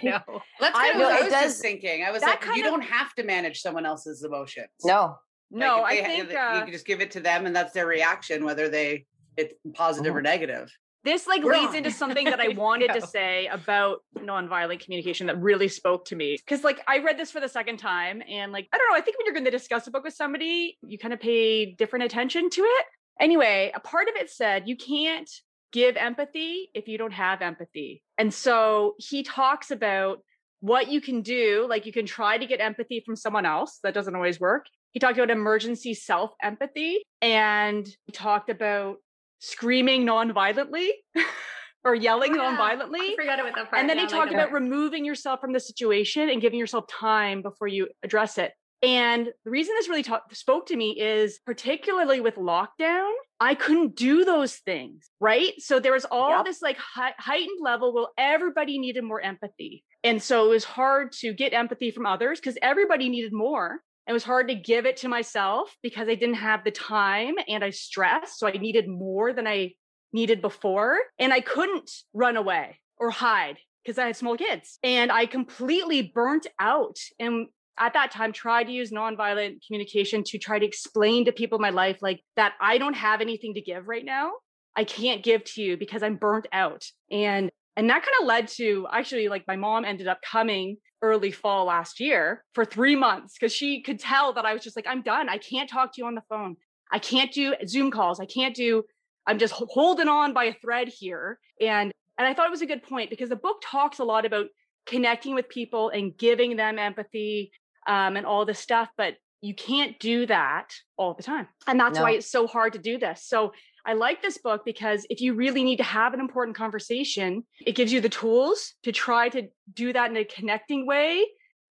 know. 0.04 0.20
That's 0.60 0.76
I 0.78 0.90
kind 0.90 0.90
of 0.92 0.96
know 0.98 1.04
what 1.08 1.20
I 1.20 1.24
was 1.24 1.32
does- 1.32 1.42
just 1.54 1.62
thinking. 1.62 2.04
I 2.04 2.12
was 2.12 2.22
like, 2.22 2.44
you 2.44 2.52
of- 2.52 2.70
don't 2.70 2.82
have 2.84 3.12
to 3.14 3.24
manage 3.24 3.60
someone 3.60 3.84
else's 3.84 4.22
emotions. 4.22 4.68
No. 4.84 5.16
no, 5.50 5.78
Like, 5.80 5.84
I 5.92 5.96
they 5.96 6.02
ha- 6.02 6.08
think 6.08 6.30
you 6.30 6.38
uh, 6.38 6.62
can 6.64 6.72
just 6.72 6.86
give 6.86 7.00
it 7.00 7.10
to 7.12 7.20
them, 7.20 7.46
and 7.46 7.56
that's 7.56 7.72
their 7.72 7.86
reaction, 7.86 8.44
whether 8.44 8.68
they 8.68 9.06
it's 9.36 9.54
positive 9.74 10.14
or 10.14 10.22
negative. 10.22 10.70
This 11.04 11.26
like 11.26 11.42
We're 11.42 11.54
leads 11.54 11.70
on. 11.70 11.76
into 11.76 11.90
something 11.90 12.26
that 12.26 12.40
I 12.40 12.48
wanted 12.56 12.92
to 12.92 13.00
say 13.00 13.46
about 13.46 13.98
nonviolent 14.18 14.80
communication 14.80 15.26
that 15.28 15.40
really 15.40 15.68
spoke 15.68 16.04
to 16.06 16.16
me. 16.16 16.36
Because 16.36 16.64
like 16.64 16.80
I 16.86 16.98
read 16.98 17.18
this 17.18 17.30
for 17.30 17.40
the 17.40 17.48
second 17.48 17.78
time, 17.78 18.22
and 18.28 18.52
like 18.52 18.68
I 18.72 18.78
don't 18.78 18.90
know, 18.90 18.96
I 18.96 19.00
think 19.00 19.18
when 19.18 19.26
you're 19.26 19.34
going 19.34 19.44
to 19.44 19.50
discuss 19.50 19.86
a 19.86 19.90
book 19.90 20.04
with 20.04 20.14
somebody, 20.14 20.78
you 20.82 20.98
kind 20.98 21.14
of 21.14 21.20
pay 21.20 21.72
different 21.74 22.04
attention 22.04 22.50
to 22.50 22.60
it. 22.62 22.86
Anyway, 23.18 23.72
a 23.74 23.80
part 23.80 24.08
of 24.08 24.14
it 24.16 24.30
said 24.30 24.68
you 24.68 24.76
can't 24.76 25.30
give 25.72 25.96
empathy 25.96 26.68
if 26.74 26.88
you 26.88 26.98
don't 26.98 27.12
have 27.12 27.42
empathy, 27.42 28.02
and 28.18 28.32
so 28.32 28.94
he 28.98 29.22
talks 29.22 29.70
about 29.70 30.18
what 30.60 30.88
you 30.88 31.00
can 31.00 31.22
do. 31.22 31.66
Like 31.68 31.86
you 31.86 31.92
can 31.92 32.06
try 32.06 32.36
to 32.36 32.46
get 32.46 32.60
empathy 32.60 33.02
from 33.04 33.16
someone 33.16 33.46
else. 33.46 33.78
That 33.82 33.94
doesn't 33.94 34.14
always 34.14 34.38
work. 34.38 34.66
He 34.92 35.00
talked 35.00 35.16
about 35.16 35.30
emergency 35.30 35.94
self 35.94 36.32
empathy, 36.42 37.02
and 37.22 37.86
he 38.06 38.12
talked 38.12 38.50
about 38.50 38.96
screaming 39.40 40.04
non-violently 40.04 40.92
or 41.84 41.94
yelling 41.94 42.32
oh, 42.32 42.36
Yeah, 42.36 42.42
non-violently. 42.42 43.00
I 43.00 43.16
forgot 43.16 43.40
about 43.40 43.54
that 43.56 43.70
part. 43.70 43.80
And 43.80 43.88
then 43.88 43.96
Yeah, 43.96 44.04
he 44.04 44.08
talked 44.08 44.32
about 44.32 44.52
removing 44.52 45.04
yourself 45.04 45.40
from 45.40 45.52
the 45.52 45.60
situation 45.60 46.28
and 46.28 46.40
giving 46.40 46.58
yourself 46.58 46.86
time 46.88 47.42
before 47.42 47.68
you 47.68 47.88
address 48.02 48.38
it. 48.38 48.52
And 48.82 49.26
the 49.44 49.50
reason 49.50 49.74
this 49.76 49.88
really 49.90 50.02
ta- 50.02 50.22
spoke 50.32 50.66
to 50.68 50.76
me 50.76 50.98
is 50.98 51.38
particularly 51.44 52.20
with 52.22 52.36
lockdown, 52.36 53.10
I 53.38 53.54
couldn't 53.54 53.94
do 53.94 54.24
those 54.24 54.54
things, 54.56 55.10
right? 55.20 55.52
So 55.58 55.80
there 55.80 55.92
was 55.92 56.06
all 56.06 56.30
Yep. 56.30 56.44
this 56.46 56.62
like 56.62 56.78
hei- 56.78 57.14
heightened 57.18 57.58
level 57.60 57.92
where 57.92 58.06
everybody 58.16 58.78
needed 58.78 59.04
more 59.04 59.20
empathy. 59.20 59.84
And 60.02 60.22
so 60.22 60.46
it 60.46 60.48
was 60.48 60.64
hard 60.64 61.12
to 61.20 61.34
get 61.34 61.52
empathy 61.52 61.90
from 61.90 62.06
others 62.06 62.40
because 62.40 62.56
everybody 62.62 63.10
needed 63.10 63.34
more. 63.34 63.80
It 64.10 64.12
was 64.12 64.24
hard 64.24 64.48
to 64.48 64.56
give 64.56 64.86
it 64.86 64.96
to 64.98 65.08
myself 65.08 65.72
because 65.84 66.08
I 66.08 66.16
didn't 66.16 66.34
have 66.34 66.64
the 66.64 66.72
time 66.72 67.36
and 67.46 67.62
I 67.62 67.70
stressed. 67.70 68.40
So 68.40 68.48
I 68.48 68.50
needed 68.50 68.88
more 68.88 69.32
than 69.32 69.46
I 69.46 69.74
needed 70.12 70.42
before. 70.42 70.98
And 71.20 71.32
I 71.32 71.40
couldn't 71.40 71.88
run 72.12 72.36
away 72.36 72.80
or 72.98 73.10
hide 73.10 73.58
because 73.84 73.98
I 74.00 74.06
had 74.06 74.16
small 74.16 74.36
kids. 74.36 74.80
And 74.82 75.12
I 75.12 75.26
completely 75.26 76.10
burnt 76.12 76.48
out. 76.58 76.96
And 77.20 77.46
at 77.78 77.92
that 77.92 78.10
time, 78.10 78.32
tried 78.32 78.64
to 78.64 78.72
use 78.72 78.90
nonviolent 78.90 79.64
communication 79.64 80.24
to 80.24 80.38
try 80.38 80.58
to 80.58 80.66
explain 80.66 81.26
to 81.26 81.32
people 81.32 81.60
my 81.60 81.70
life 81.70 81.98
like 82.02 82.20
that 82.34 82.54
I 82.60 82.78
don't 82.78 82.94
have 82.94 83.20
anything 83.20 83.54
to 83.54 83.60
give 83.60 83.86
right 83.86 84.04
now. 84.04 84.32
I 84.74 84.82
can't 84.82 85.22
give 85.22 85.44
to 85.44 85.62
you 85.62 85.76
because 85.76 86.02
I'm 86.02 86.16
burnt 86.16 86.48
out. 86.52 86.84
And 87.12 87.48
and 87.76 87.88
that 87.88 88.02
kind 88.02 88.14
of 88.20 88.26
led 88.26 88.48
to 88.56 88.88
actually 88.92 89.28
like 89.28 89.44
my 89.46 89.54
mom 89.54 89.84
ended 89.84 90.08
up 90.08 90.18
coming 90.20 90.78
early 91.02 91.30
fall 91.30 91.66
last 91.66 92.00
year 92.00 92.44
for 92.54 92.64
three 92.64 92.96
months 92.96 93.34
because 93.34 93.52
she 93.52 93.82
could 93.82 93.98
tell 93.98 94.32
that 94.34 94.44
I 94.44 94.52
was 94.52 94.62
just 94.62 94.76
like, 94.76 94.86
I'm 94.88 95.02
done. 95.02 95.28
I 95.28 95.38
can't 95.38 95.68
talk 95.68 95.94
to 95.94 96.00
you 96.00 96.06
on 96.06 96.14
the 96.14 96.22
phone. 96.28 96.56
I 96.92 96.98
can't 96.98 97.32
do 97.32 97.54
Zoom 97.66 97.90
calls. 97.90 98.20
I 98.20 98.26
can't 98.26 98.54
do, 98.54 98.84
I'm 99.26 99.38
just 99.38 99.54
holding 99.54 100.08
on 100.08 100.32
by 100.32 100.44
a 100.44 100.54
thread 100.54 100.88
here. 100.88 101.38
And 101.60 101.92
and 102.18 102.28
I 102.28 102.34
thought 102.34 102.46
it 102.46 102.50
was 102.50 102.60
a 102.60 102.66
good 102.66 102.82
point 102.82 103.08
because 103.08 103.30
the 103.30 103.36
book 103.36 103.62
talks 103.64 103.98
a 103.98 104.04
lot 104.04 104.26
about 104.26 104.48
connecting 104.84 105.34
with 105.34 105.48
people 105.48 105.88
and 105.88 106.14
giving 106.14 106.54
them 106.54 106.78
empathy 106.78 107.50
um, 107.86 108.16
and 108.16 108.26
all 108.26 108.44
this 108.44 108.58
stuff, 108.58 108.90
but 108.98 109.14
you 109.40 109.54
can't 109.54 109.98
do 109.98 110.26
that 110.26 110.74
all 110.98 111.14
the 111.14 111.22
time. 111.22 111.48
And 111.66 111.80
that's 111.80 111.98
why 111.98 112.10
it's 112.10 112.30
so 112.30 112.46
hard 112.46 112.74
to 112.74 112.78
do 112.78 112.98
this. 112.98 113.24
So 113.24 113.54
I 113.86 113.94
like 113.94 114.22
this 114.22 114.38
book 114.38 114.62
because 114.64 115.06
if 115.10 115.20
you 115.20 115.34
really 115.34 115.62
need 115.64 115.76
to 115.76 115.82
have 115.82 116.14
an 116.14 116.20
important 116.20 116.56
conversation, 116.56 117.44
it 117.64 117.74
gives 117.74 117.92
you 117.92 118.00
the 118.00 118.08
tools 118.08 118.74
to 118.82 118.92
try 118.92 119.28
to 119.30 119.48
do 119.72 119.92
that 119.92 120.10
in 120.10 120.16
a 120.16 120.24
connecting 120.24 120.86
way 120.86 121.26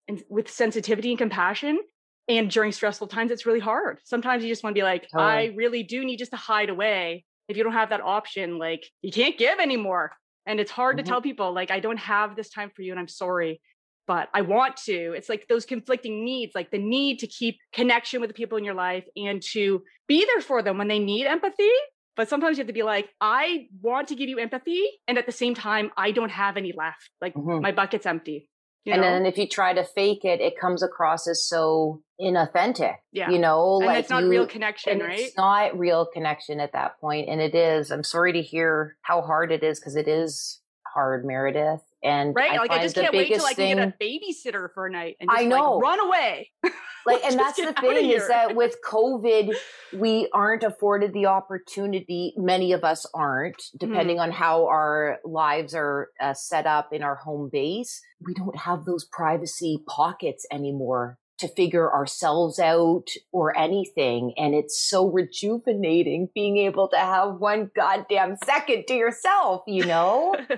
and 0.07 0.23
with 0.29 0.49
sensitivity 0.49 1.09
and 1.09 1.17
compassion. 1.17 1.79
And 2.27 2.49
during 2.51 2.71
stressful 2.71 3.07
times, 3.07 3.31
it's 3.31 3.45
really 3.45 3.59
hard. 3.59 3.99
Sometimes 4.03 4.43
you 4.43 4.49
just 4.49 4.63
want 4.63 4.75
to 4.75 4.79
be 4.79 4.83
like, 4.83 5.07
I 5.15 5.53
really 5.55 5.83
do 5.83 6.05
need 6.05 6.17
just 6.17 6.31
to 6.31 6.37
hide 6.37 6.69
away. 6.69 7.25
If 7.47 7.57
you 7.57 7.63
don't 7.63 7.73
have 7.73 7.89
that 7.89 8.01
option, 8.01 8.59
like 8.59 8.85
you 9.01 9.11
can't 9.11 9.37
give 9.37 9.59
anymore. 9.59 10.11
And 10.45 10.59
it's 10.59 10.71
hard 10.71 10.95
Mhm. 10.95 10.99
to 10.99 11.03
tell 11.03 11.21
people, 11.21 11.53
like, 11.53 11.71
I 11.71 11.79
don't 11.79 11.97
have 11.97 12.35
this 12.35 12.49
time 12.49 12.71
for 12.75 12.81
you 12.83 12.91
and 12.91 12.99
I'm 12.99 13.07
sorry, 13.07 13.61
but 14.07 14.29
I 14.33 14.41
want 14.41 14.77
to. 14.85 15.13
It's 15.13 15.29
like 15.29 15.47
those 15.47 15.65
conflicting 15.65 16.23
needs, 16.23 16.53
like 16.55 16.71
the 16.71 16.77
need 16.79 17.19
to 17.19 17.27
keep 17.27 17.57
connection 17.73 18.21
with 18.21 18.29
the 18.29 18.33
people 18.35 18.57
in 18.57 18.63
your 18.63 18.73
life 18.75 19.05
and 19.15 19.41
to 19.53 19.83
be 20.07 20.25
there 20.25 20.41
for 20.41 20.61
them 20.61 20.77
when 20.77 20.87
they 20.87 20.99
need 20.99 21.25
empathy. 21.25 21.69
But 22.15 22.27
sometimes 22.29 22.57
you 22.57 22.61
have 22.61 22.67
to 22.67 22.73
be 22.73 22.83
like, 22.83 23.09
I 23.21 23.67
want 23.81 24.07
to 24.09 24.15
give 24.15 24.27
you 24.29 24.39
empathy. 24.39 24.83
And 25.07 25.17
at 25.17 25.25
the 25.25 25.31
same 25.31 25.55
time, 25.55 25.91
I 25.95 26.11
don't 26.11 26.31
have 26.31 26.57
any 26.57 26.73
left. 26.75 27.09
Like 27.21 27.33
Mhm. 27.33 27.61
my 27.61 27.71
bucket's 27.71 28.05
empty. 28.05 28.49
You 28.85 28.93
and 28.93 29.01
know? 29.01 29.07
then 29.09 29.25
if 29.25 29.37
you 29.37 29.47
try 29.47 29.73
to 29.73 29.83
fake 29.83 30.23
it, 30.25 30.39
it 30.41 30.57
comes 30.59 30.81
across 30.81 31.27
as 31.27 31.45
so 31.45 32.01
inauthentic. 32.19 32.95
Yeah. 33.11 33.29
You 33.29 33.37
know, 33.39 33.77
and 33.77 33.85
like 33.85 33.99
it's 33.99 34.09
not 34.09 34.23
you- 34.23 34.29
real 34.29 34.47
connection, 34.47 34.99
right? 34.99 35.19
It's 35.19 35.37
not 35.37 35.77
real 35.77 36.05
connection 36.05 36.59
at 36.59 36.71
that 36.73 36.99
point, 36.99 37.29
and 37.29 37.41
it 37.41 37.53
is. 37.55 37.91
I'm 37.91 38.03
sorry 38.03 38.33
to 38.33 38.41
hear 38.41 38.97
how 39.01 39.21
hard 39.21 39.51
it 39.51 39.63
is 39.63 39.79
because 39.79 39.95
it 39.95 40.07
is 40.07 40.61
hard, 40.93 41.25
Meredith. 41.25 41.81
And 42.01 42.33
Right? 42.33 42.53
I 42.53 42.57
like 42.57 42.71
I 42.71 42.81
just 42.81 42.95
can't 42.95 43.13
wait 43.13 43.27
till 43.27 43.37
biggest 43.37 43.47
I 43.47 43.53
can 43.53 43.77
get 43.77 43.87
a 43.89 43.93
babysitter 44.03 44.69
for 44.73 44.87
a 44.87 44.91
night 44.91 45.17
and 45.19 45.29
just 45.29 45.41
I 45.41 45.45
know. 45.45 45.73
like 45.75 45.83
run 45.83 45.99
away. 46.07 46.51
like 47.05 47.23
and 47.23 47.37
that's 47.39 47.57
the 47.57 47.73
thing 47.73 48.09
is 48.11 48.27
that 48.27 48.55
with 48.55 48.75
covid 48.87 49.53
we 49.97 50.29
aren't 50.33 50.63
afforded 50.63 51.13
the 51.13 51.25
opportunity 51.25 52.33
many 52.37 52.71
of 52.73 52.83
us 52.83 53.05
aren't 53.13 53.57
Mm-hmm. 53.57 53.87
depending 53.87 54.19
on 54.19 54.31
how 54.31 54.65
our 54.67 55.17
lives 55.25 55.73
are 55.75 56.09
uh, 56.21 56.33
set 56.33 56.65
up 56.65 56.89
in 56.93 57.03
our 57.03 57.15
home 57.15 57.49
base 57.51 58.01
we 58.25 58.33
don't 58.33 58.57
have 58.57 58.85
those 58.85 59.05
privacy 59.05 59.83
pockets 59.87 60.45
anymore 60.51 61.17
to 61.37 61.47
figure 61.47 61.91
ourselves 61.93 62.59
out 62.59 63.07
or 63.31 63.57
anything 63.57 64.33
and 64.37 64.53
it's 64.53 64.79
so 64.81 65.07
rejuvenating 65.09 66.29
being 66.35 66.57
able 66.57 66.87
to 66.89 66.97
have 66.97 67.35
one 67.39 67.71
goddamn 67.75 68.35
second 68.45 68.85
to 68.87 68.93
yourself 68.93 69.61
you 69.67 69.85
know 69.85 70.35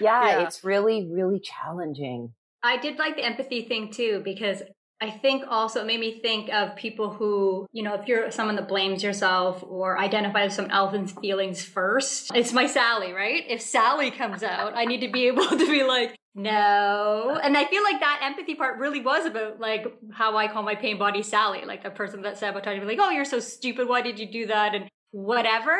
yeah, 0.00 0.26
Yeah. 0.26 0.42
it's 0.42 0.62
really 0.64 1.08
really 1.10 1.40
challenging 1.40 2.32
I 2.62 2.76
did 2.76 2.98
like 2.98 3.14
the 3.16 3.24
empathy 3.24 3.62
thing 3.68 3.90
too 3.92 4.20
because 4.24 4.62
I 5.00 5.10
think 5.10 5.44
also 5.48 5.80
it 5.82 5.86
made 5.86 6.00
me 6.00 6.20
think 6.20 6.52
of 6.52 6.74
people 6.74 7.10
who, 7.10 7.66
you 7.72 7.84
know, 7.84 7.94
if 7.94 8.08
you're 8.08 8.30
someone 8.32 8.56
that 8.56 8.66
blames 8.66 9.02
yourself 9.02 9.62
or 9.62 9.98
identifies 9.98 10.56
someone 10.56 10.72
else's 10.72 11.12
feelings 11.20 11.62
first, 11.62 12.32
it's 12.34 12.52
my 12.52 12.66
Sally, 12.66 13.12
right? 13.12 13.44
If 13.48 13.62
Sally 13.62 14.10
comes 14.10 14.42
out, 14.42 14.76
I 14.76 14.86
need 14.86 15.00
to 15.02 15.08
be 15.08 15.28
able 15.28 15.46
to 15.48 15.56
be 15.56 15.84
like, 15.84 16.18
no. 16.34 17.38
And 17.42 17.56
I 17.56 17.64
feel 17.66 17.82
like 17.82 18.00
that 18.00 18.20
empathy 18.22 18.54
part 18.54 18.78
really 18.78 19.00
was 19.00 19.24
about 19.26 19.60
like 19.60 19.86
how 20.12 20.36
I 20.36 20.48
call 20.48 20.62
my 20.62 20.74
pain 20.74 20.98
body 20.98 21.22
Sally, 21.22 21.64
like 21.64 21.82
the 21.84 21.90
person 21.90 22.22
that 22.22 22.38
sabotaged 22.38 22.80
me, 22.80 22.88
like, 22.88 22.98
oh, 23.00 23.10
you're 23.10 23.24
so 23.24 23.40
stupid. 23.40 23.88
Why 23.88 24.02
did 24.02 24.18
you 24.18 24.30
do 24.30 24.46
that? 24.46 24.74
And 24.74 24.88
whatever. 25.10 25.76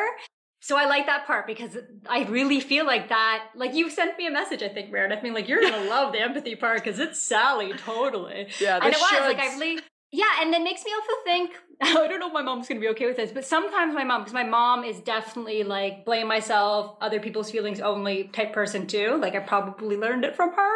So 0.61 0.77
I 0.77 0.85
like 0.85 1.05
that 1.05 1.25
part 1.25 1.47
because 1.47 1.77
I 2.07 2.23
really 2.25 2.59
feel 2.59 2.85
like 2.85 3.09
that. 3.09 3.45
Like 3.55 3.73
you 3.73 3.89
sent 3.89 4.17
me 4.17 4.27
a 4.27 4.31
message, 4.31 4.61
I 4.61 4.69
think, 4.69 4.91
Meredith, 4.91 5.21
being 5.21 5.33
like, 5.33 5.47
"You're 5.47 5.61
gonna 5.61 5.83
love 5.89 6.11
the 6.11 6.19
empathy 6.19 6.55
part 6.55 6.83
because 6.83 6.99
it's 6.99 7.21
Sally, 7.21 7.73
totally." 7.73 8.47
Yeah, 8.59 8.79
and 8.81 8.93
it 8.93 8.99
was 8.99 9.11
like 9.21 9.39
I 9.39 9.57
really, 9.57 9.81
yeah, 10.11 10.41
and 10.41 10.53
it 10.53 10.61
makes 10.61 10.83
me 10.83 10.91
also 10.93 11.13
think. 11.23 11.51
I 11.81 11.93
don't 11.93 12.19
know 12.19 12.27
if 12.27 12.33
my 12.33 12.41
mom's 12.41 12.67
gonna 12.67 12.81
be 12.81 12.89
okay 12.89 13.05
with 13.05 13.15
this, 13.15 13.31
but 13.31 13.45
sometimes 13.45 13.93
my 13.93 14.03
mom, 14.03 14.21
because 14.21 14.33
my 14.33 14.43
mom 14.43 14.83
is 14.83 14.99
definitely 14.99 15.63
like 15.63 16.03
blame 16.03 16.27
myself, 16.27 16.97
other 16.99 17.21
people's 17.21 17.49
feelings 17.49 17.79
only 17.79 18.25
type 18.25 18.51
person 18.51 18.85
too. 18.85 19.17
Like 19.17 19.33
I 19.35 19.39
probably 19.39 19.95
learned 19.95 20.25
it 20.25 20.35
from 20.35 20.53
her. 20.53 20.75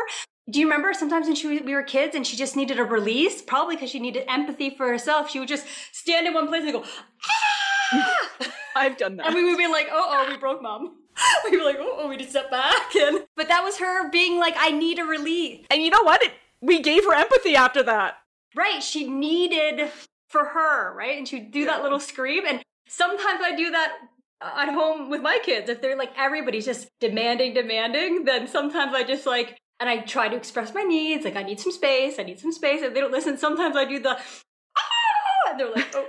Do 0.50 0.60
you 0.60 0.66
remember 0.66 0.94
sometimes 0.94 1.28
when 1.28 1.36
she, 1.36 1.60
we 1.60 1.74
were 1.74 1.84
kids 1.84 2.16
and 2.16 2.28
she 2.28 2.36
just 2.36 2.56
needed 2.56 2.80
a 2.80 2.84
release? 2.84 3.42
Probably 3.42 3.76
because 3.76 3.90
she 3.90 4.00
needed 4.00 4.26
empathy 4.28 4.70
for 4.76 4.88
herself. 4.88 5.30
She 5.30 5.40
would 5.40 5.48
just 5.48 5.66
stand 5.94 6.28
in 6.28 6.34
one 6.34 6.48
place 6.48 6.64
and 6.64 6.74
go, 6.74 6.84
ah! 7.94 8.54
I've 8.76 8.98
done 8.98 9.18
that. 9.18 9.28
And 9.28 9.36
we 9.36 9.44
would 9.46 9.58
be 9.58 9.68
like, 9.68 9.88
oh, 9.92 10.08
oh, 10.10 10.30
we 10.30 10.38
broke 10.38 10.62
mom. 10.62 10.96
We'd 11.44 11.52
be 11.52 11.64
like, 11.64 11.78
oh, 11.80 11.98
oh, 12.00 12.08
we 12.08 12.18
just 12.18 12.32
step 12.32 12.50
back. 12.50 12.96
And 12.96 13.26
but 13.36 13.48
that 13.48 13.64
was 13.64 13.78
her 13.78 14.10
being 14.10 14.40
like, 14.40 14.56
I 14.58 14.72
need 14.72 15.00
a 15.00 15.04
relief. 15.04 15.66
and 15.70 15.82
you 15.82 15.90
know 15.90 16.04
what? 16.04 16.24
It, 16.24 16.34
we 16.62 16.82
gave 16.82 17.04
her 17.06 17.14
empathy 17.14 17.56
after 17.56 17.84
that. 17.84 18.18
Right. 18.56 18.82
She 18.82 19.08
needed 19.08 19.92
for 20.30 20.46
her, 20.46 20.94
right? 20.96 21.18
And 21.18 21.28
she'd 21.28 21.52
do 21.52 21.66
that 21.66 21.84
little 21.84 22.00
scream. 22.00 22.44
And 22.48 22.62
sometimes 22.88 23.42
I 23.44 23.56
do 23.56 23.72
that 23.72 23.98
at 24.42 24.74
home 24.74 25.10
with 25.10 25.22
my 25.22 25.40
kids. 25.44 25.70
If 25.70 25.82
they're 25.82 25.98
like 25.98 26.12
everybody's 26.18 26.66
just 26.66 26.90
demanding, 27.00 27.54
demanding, 27.54 28.26
then 28.26 28.48
sometimes 28.48 28.94
I 28.94 29.04
just 29.04 29.26
like 29.26 29.58
and 29.80 29.90
I 29.90 29.98
try 29.98 30.30
to 30.30 30.36
express 30.36 30.74
my 30.74 30.84
needs, 30.84 31.26
like 31.26 31.36
I 31.36 31.44
need 31.44 31.60
some 31.60 31.72
space, 31.72 32.20
I 32.20 32.24
need 32.24 32.40
some 32.40 32.52
space. 32.52 32.82
If 32.82 32.94
they 32.94 33.00
don't 33.00 33.12
listen, 33.12 33.38
sometimes 33.38 33.76
I 33.76 33.86
do 33.86 34.00
the 34.00 34.18
ah 34.18 35.50
and 35.50 35.60
they're 35.60 35.72
like, 35.72 35.94
oh 35.96 36.08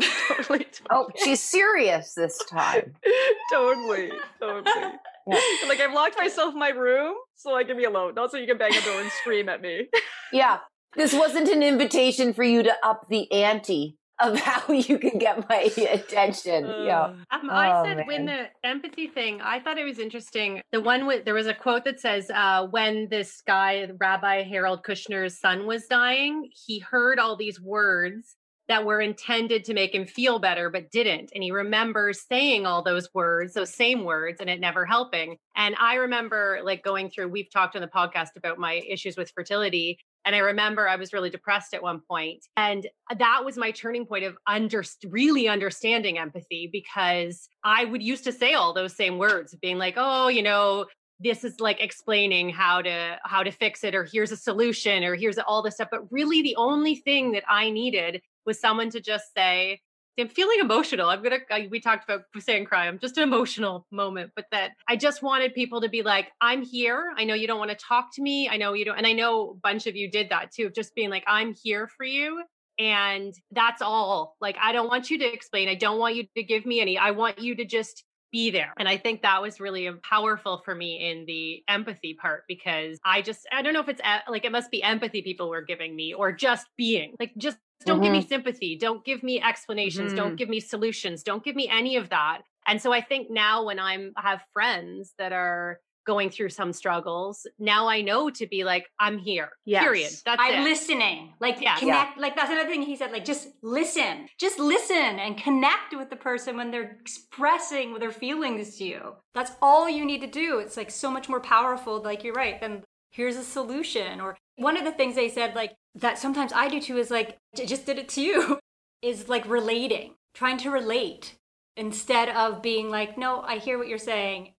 totally. 0.28 0.66
oh 0.90 1.08
she's 1.24 1.40
serious 1.42 2.14
this 2.14 2.38
time 2.50 2.94
totally. 3.52 4.10
Totally. 4.40 4.92
Yeah. 5.26 5.40
Like 5.68 5.80
I've 5.80 5.92
locked 5.92 6.16
myself 6.18 6.52
in 6.52 6.58
my 6.60 6.68
room 6.68 7.14
so 7.34 7.54
I 7.56 7.64
can 7.64 7.76
be 7.76 7.84
alone, 7.84 8.14
not 8.14 8.30
so 8.30 8.36
you 8.36 8.46
can 8.46 8.58
bang 8.58 8.70
the 8.72 8.80
door 8.82 9.00
and 9.00 9.10
scream 9.10 9.48
at 9.48 9.60
me. 9.62 9.88
Yeah. 10.32 10.58
This 10.94 11.12
wasn't 11.12 11.48
an 11.50 11.62
invitation 11.62 12.32
for 12.32 12.42
you 12.42 12.62
to 12.62 12.72
up 12.82 13.06
the 13.10 13.30
ante 13.30 13.98
of 14.18 14.38
how 14.40 14.72
you 14.72 14.98
can 14.98 15.18
get 15.18 15.46
my 15.46 15.68
attention. 15.90 16.64
yeah. 16.86 17.12
Um, 17.30 17.50
I 17.50 17.70
Oh, 17.80 17.84
said 17.84 18.06
when 18.06 18.24
the 18.24 18.46
empathy 18.64 19.06
thing, 19.06 19.42
I 19.42 19.60
thought 19.60 19.76
it 19.76 19.84
was 19.84 19.98
interesting. 19.98 20.62
The 20.72 20.80
one 20.80 21.06
with 21.06 21.26
there 21.26 21.34
was 21.34 21.48
a 21.48 21.52
quote 21.52 21.84
that 21.84 22.00
says, 22.00 22.30
uh, 22.30 22.66
when 22.70 23.08
this 23.10 23.42
guy, 23.46 23.88
Rabbi 24.00 24.44
Harold 24.44 24.84
Kushner's 24.84 25.38
son 25.38 25.66
was 25.66 25.86
dying, 25.86 26.48
he 26.66 26.78
heard 26.78 27.18
all 27.18 27.36
these 27.36 27.60
words 27.60 28.36
that 28.68 28.84
were 28.84 29.00
intended 29.00 29.64
to 29.64 29.74
make 29.74 29.94
him 29.94 30.06
feel 30.06 30.38
better, 30.38 30.70
but 30.70 30.90
didn't. 30.90 31.30
And 31.34 31.42
he 31.42 31.52
remembers 31.52 32.22
saying 32.28 32.66
all 32.66 32.82
those 32.82 33.08
words, 33.14 33.54
those 33.54 33.72
same 33.72 34.04
words, 34.04 34.40
and 34.40 34.50
it 34.50 34.60
never 34.60 34.84
helping. 34.84 35.36
And 35.54 35.76
I 35.80 35.94
remember 35.94 36.60
like 36.64 36.82
going 36.82 37.10
through, 37.10 37.28
we've 37.28 37.50
talked 37.52 37.76
on 37.76 37.82
the 37.82 37.88
podcast 37.88 38.30
about 38.36 38.58
my 38.58 38.82
issues 38.88 39.16
with 39.16 39.30
fertility. 39.30 39.98
And 40.24 40.34
I 40.34 40.38
remember 40.38 40.88
I 40.88 40.96
was 40.96 41.12
really 41.12 41.30
depressed 41.30 41.74
at 41.74 41.82
one 41.82 42.00
point, 42.10 42.44
And 42.56 42.88
that 43.16 43.44
was 43.44 43.56
my 43.56 43.70
turning 43.70 44.06
point 44.06 44.24
of 44.24 44.36
under, 44.48 44.82
really 45.08 45.46
understanding 45.46 46.18
empathy 46.18 46.68
because 46.72 47.48
I 47.62 47.84
would 47.84 48.02
used 48.02 48.24
to 48.24 48.32
say 48.32 48.54
all 48.54 48.74
those 48.74 48.96
same 48.96 49.18
words, 49.18 49.54
being 49.62 49.78
like, 49.78 49.94
oh, 49.96 50.26
you 50.26 50.42
know, 50.42 50.86
this 51.20 51.44
is 51.44 51.60
like 51.60 51.80
explaining 51.80 52.50
how 52.50 52.82
to 52.82 53.18
how 53.24 53.42
to 53.42 53.50
fix 53.50 53.84
it 53.84 53.94
or 53.94 54.04
here's 54.04 54.32
a 54.32 54.36
solution 54.36 55.02
or 55.02 55.14
here's 55.14 55.38
all 55.38 55.62
this 55.62 55.76
stuff 55.76 55.88
but 55.90 56.12
really 56.12 56.42
the 56.42 56.54
only 56.56 56.96
thing 56.96 57.32
that 57.32 57.42
i 57.48 57.70
needed 57.70 58.20
was 58.46 58.60
someone 58.60 58.90
to 58.90 59.00
just 59.00 59.34
say 59.36 59.80
i'm 60.18 60.28
feeling 60.28 60.60
emotional 60.60 61.08
i'm 61.08 61.22
gonna 61.22 61.38
I, 61.50 61.68
we 61.70 61.80
talked 61.80 62.04
about 62.08 62.22
saying 62.38 62.64
cry 62.64 62.86
i'm 62.86 62.98
just 62.98 63.16
an 63.18 63.22
emotional 63.22 63.86
moment 63.90 64.30
but 64.34 64.46
that 64.52 64.72
i 64.88 64.96
just 64.96 65.22
wanted 65.22 65.54
people 65.54 65.80
to 65.82 65.88
be 65.88 66.02
like 66.02 66.28
i'm 66.40 66.62
here 66.62 67.12
i 67.16 67.24
know 67.24 67.34
you 67.34 67.46
don't 67.46 67.58
want 67.58 67.70
to 67.70 67.76
talk 67.76 68.14
to 68.14 68.22
me 68.22 68.48
i 68.48 68.56
know 68.56 68.72
you 68.72 68.84
don't 68.84 68.96
and 68.96 69.06
i 69.06 69.12
know 69.12 69.50
a 69.50 69.54
bunch 69.54 69.86
of 69.86 69.96
you 69.96 70.10
did 70.10 70.30
that 70.30 70.52
too 70.52 70.66
of 70.66 70.74
just 70.74 70.94
being 70.94 71.10
like 71.10 71.24
i'm 71.26 71.54
here 71.62 71.88
for 71.88 72.04
you 72.04 72.42
And 72.78 73.34
that's 73.52 73.80
all. 73.80 74.36
Like, 74.40 74.56
I 74.60 74.72
don't 74.72 74.88
want 74.88 75.10
you 75.10 75.18
to 75.18 75.24
explain. 75.24 75.68
I 75.68 75.74
don't 75.74 75.98
want 75.98 76.14
you 76.14 76.24
to 76.36 76.42
give 76.42 76.66
me 76.66 76.80
any. 76.80 76.98
I 76.98 77.12
want 77.12 77.38
you 77.38 77.54
to 77.56 77.64
just 77.64 78.04
be 78.32 78.50
there. 78.50 78.72
And 78.78 78.88
I 78.88 78.96
think 78.96 79.22
that 79.22 79.40
was 79.42 79.60
really 79.60 79.90
powerful 80.02 80.62
for 80.64 80.74
me 80.74 81.10
in 81.10 81.26
the 81.26 81.62
empathy 81.68 82.14
part 82.14 82.44
because 82.48 82.98
I 83.04 83.22
just, 83.22 83.46
I 83.52 83.62
don't 83.62 83.72
know 83.72 83.80
if 83.80 83.88
it's 83.88 84.00
like, 84.28 84.44
it 84.44 84.52
must 84.52 84.70
be 84.70 84.82
empathy 84.82 85.22
people 85.22 85.48
were 85.48 85.62
giving 85.62 85.94
me 85.96 86.12
or 86.12 86.32
just 86.32 86.66
being 86.76 87.14
like, 87.20 87.32
just 87.38 87.58
don't 87.84 88.00
give 88.00 88.10
me 88.12 88.20
sympathy. 88.20 88.76
Don't 88.76 89.04
give 89.04 89.22
me 89.22 89.40
explanations. 89.40 90.12
Don't 90.12 90.36
Mhm. 90.36 90.36
give 90.36 90.48
me 90.48 90.60
solutions. 90.60 91.22
Don't 91.22 91.44
give 91.44 91.54
me 91.54 91.68
any 91.68 91.96
of 91.96 92.08
that. 92.10 92.42
And 92.66 92.82
so 92.82 92.92
I 92.92 93.00
think 93.00 93.30
now 93.30 93.64
when 93.64 93.78
I'm 93.78 94.12
have 94.16 94.42
friends 94.52 95.14
that 95.18 95.32
are 95.32 95.80
going 96.06 96.30
through 96.30 96.48
some 96.50 96.72
struggles, 96.72 97.46
now 97.58 97.88
I 97.88 98.00
know 98.00 98.30
to 98.30 98.46
be 98.46 98.64
like, 98.64 98.86
I'm 98.98 99.18
here. 99.18 99.50
Period. 99.66 100.02
Yes. 100.02 100.22
That's 100.24 100.40
I'm 100.40 100.60
it. 100.62 100.64
listening. 100.64 101.34
Like 101.40 101.60
Yeah. 101.60 101.76
connect. 101.78 102.18
Like 102.18 102.36
that's 102.36 102.50
another 102.50 102.68
thing 102.70 102.82
he 102.82 102.96
said. 102.96 103.12
Like 103.12 103.24
just 103.24 103.48
listen. 103.62 104.28
Just 104.38 104.58
listen 104.58 104.96
and 104.96 105.36
connect 105.36 105.94
with 105.96 106.08
the 106.10 106.16
person 106.16 106.56
when 106.56 106.70
they're 106.70 106.96
expressing 107.00 107.98
their 107.98 108.10
feelings 108.12 108.76
to 108.78 108.84
you. 108.84 109.14
That's 109.34 109.52
all 109.60 109.88
you 109.88 110.04
need 110.04 110.20
to 110.22 110.26
do. 110.26 110.58
It's 110.58 110.76
like 110.76 110.90
so 110.90 111.10
much 111.10 111.28
more 111.28 111.40
powerful. 111.40 112.00
Like 112.02 112.24
you're 112.24 112.34
right. 112.34 112.60
Than 112.60 112.82
here's 113.10 113.36
a 113.36 113.44
solution. 113.44 114.20
Or 114.20 114.36
one 114.56 114.76
of 114.76 114.84
the 114.84 114.92
things 114.92 115.14
they 115.16 115.28
said 115.28 115.54
like 115.54 115.74
that 115.96 116.18
sometimes 116.18 116.52
I 116.54 116.68
do 116.68 116.80
too 116.80 116.96
is 116.96 117.10
like 117.10 117.36
I 117.60 117.64
just 117.64 117.86
did 117.86 117.98
it 117.98 118.08
to 118.10 118.20
you. 118.22 118.58
Is 119.02 119.28
like 119.28 119.46
relating, 119.46 120.14
trying 120.34 120.56
to 120.58 120.70
relate 120.70 121.36
instead 121.76 122.30
of 122.30 122.62
being 122.62 122.88
like, 122.90 123.18
no, 123.18 123.42
I 123.42 123.58
hear 123.58 123.76
what 123.78 123.88
you're 123.88 123.98
saying. 123.98 124.54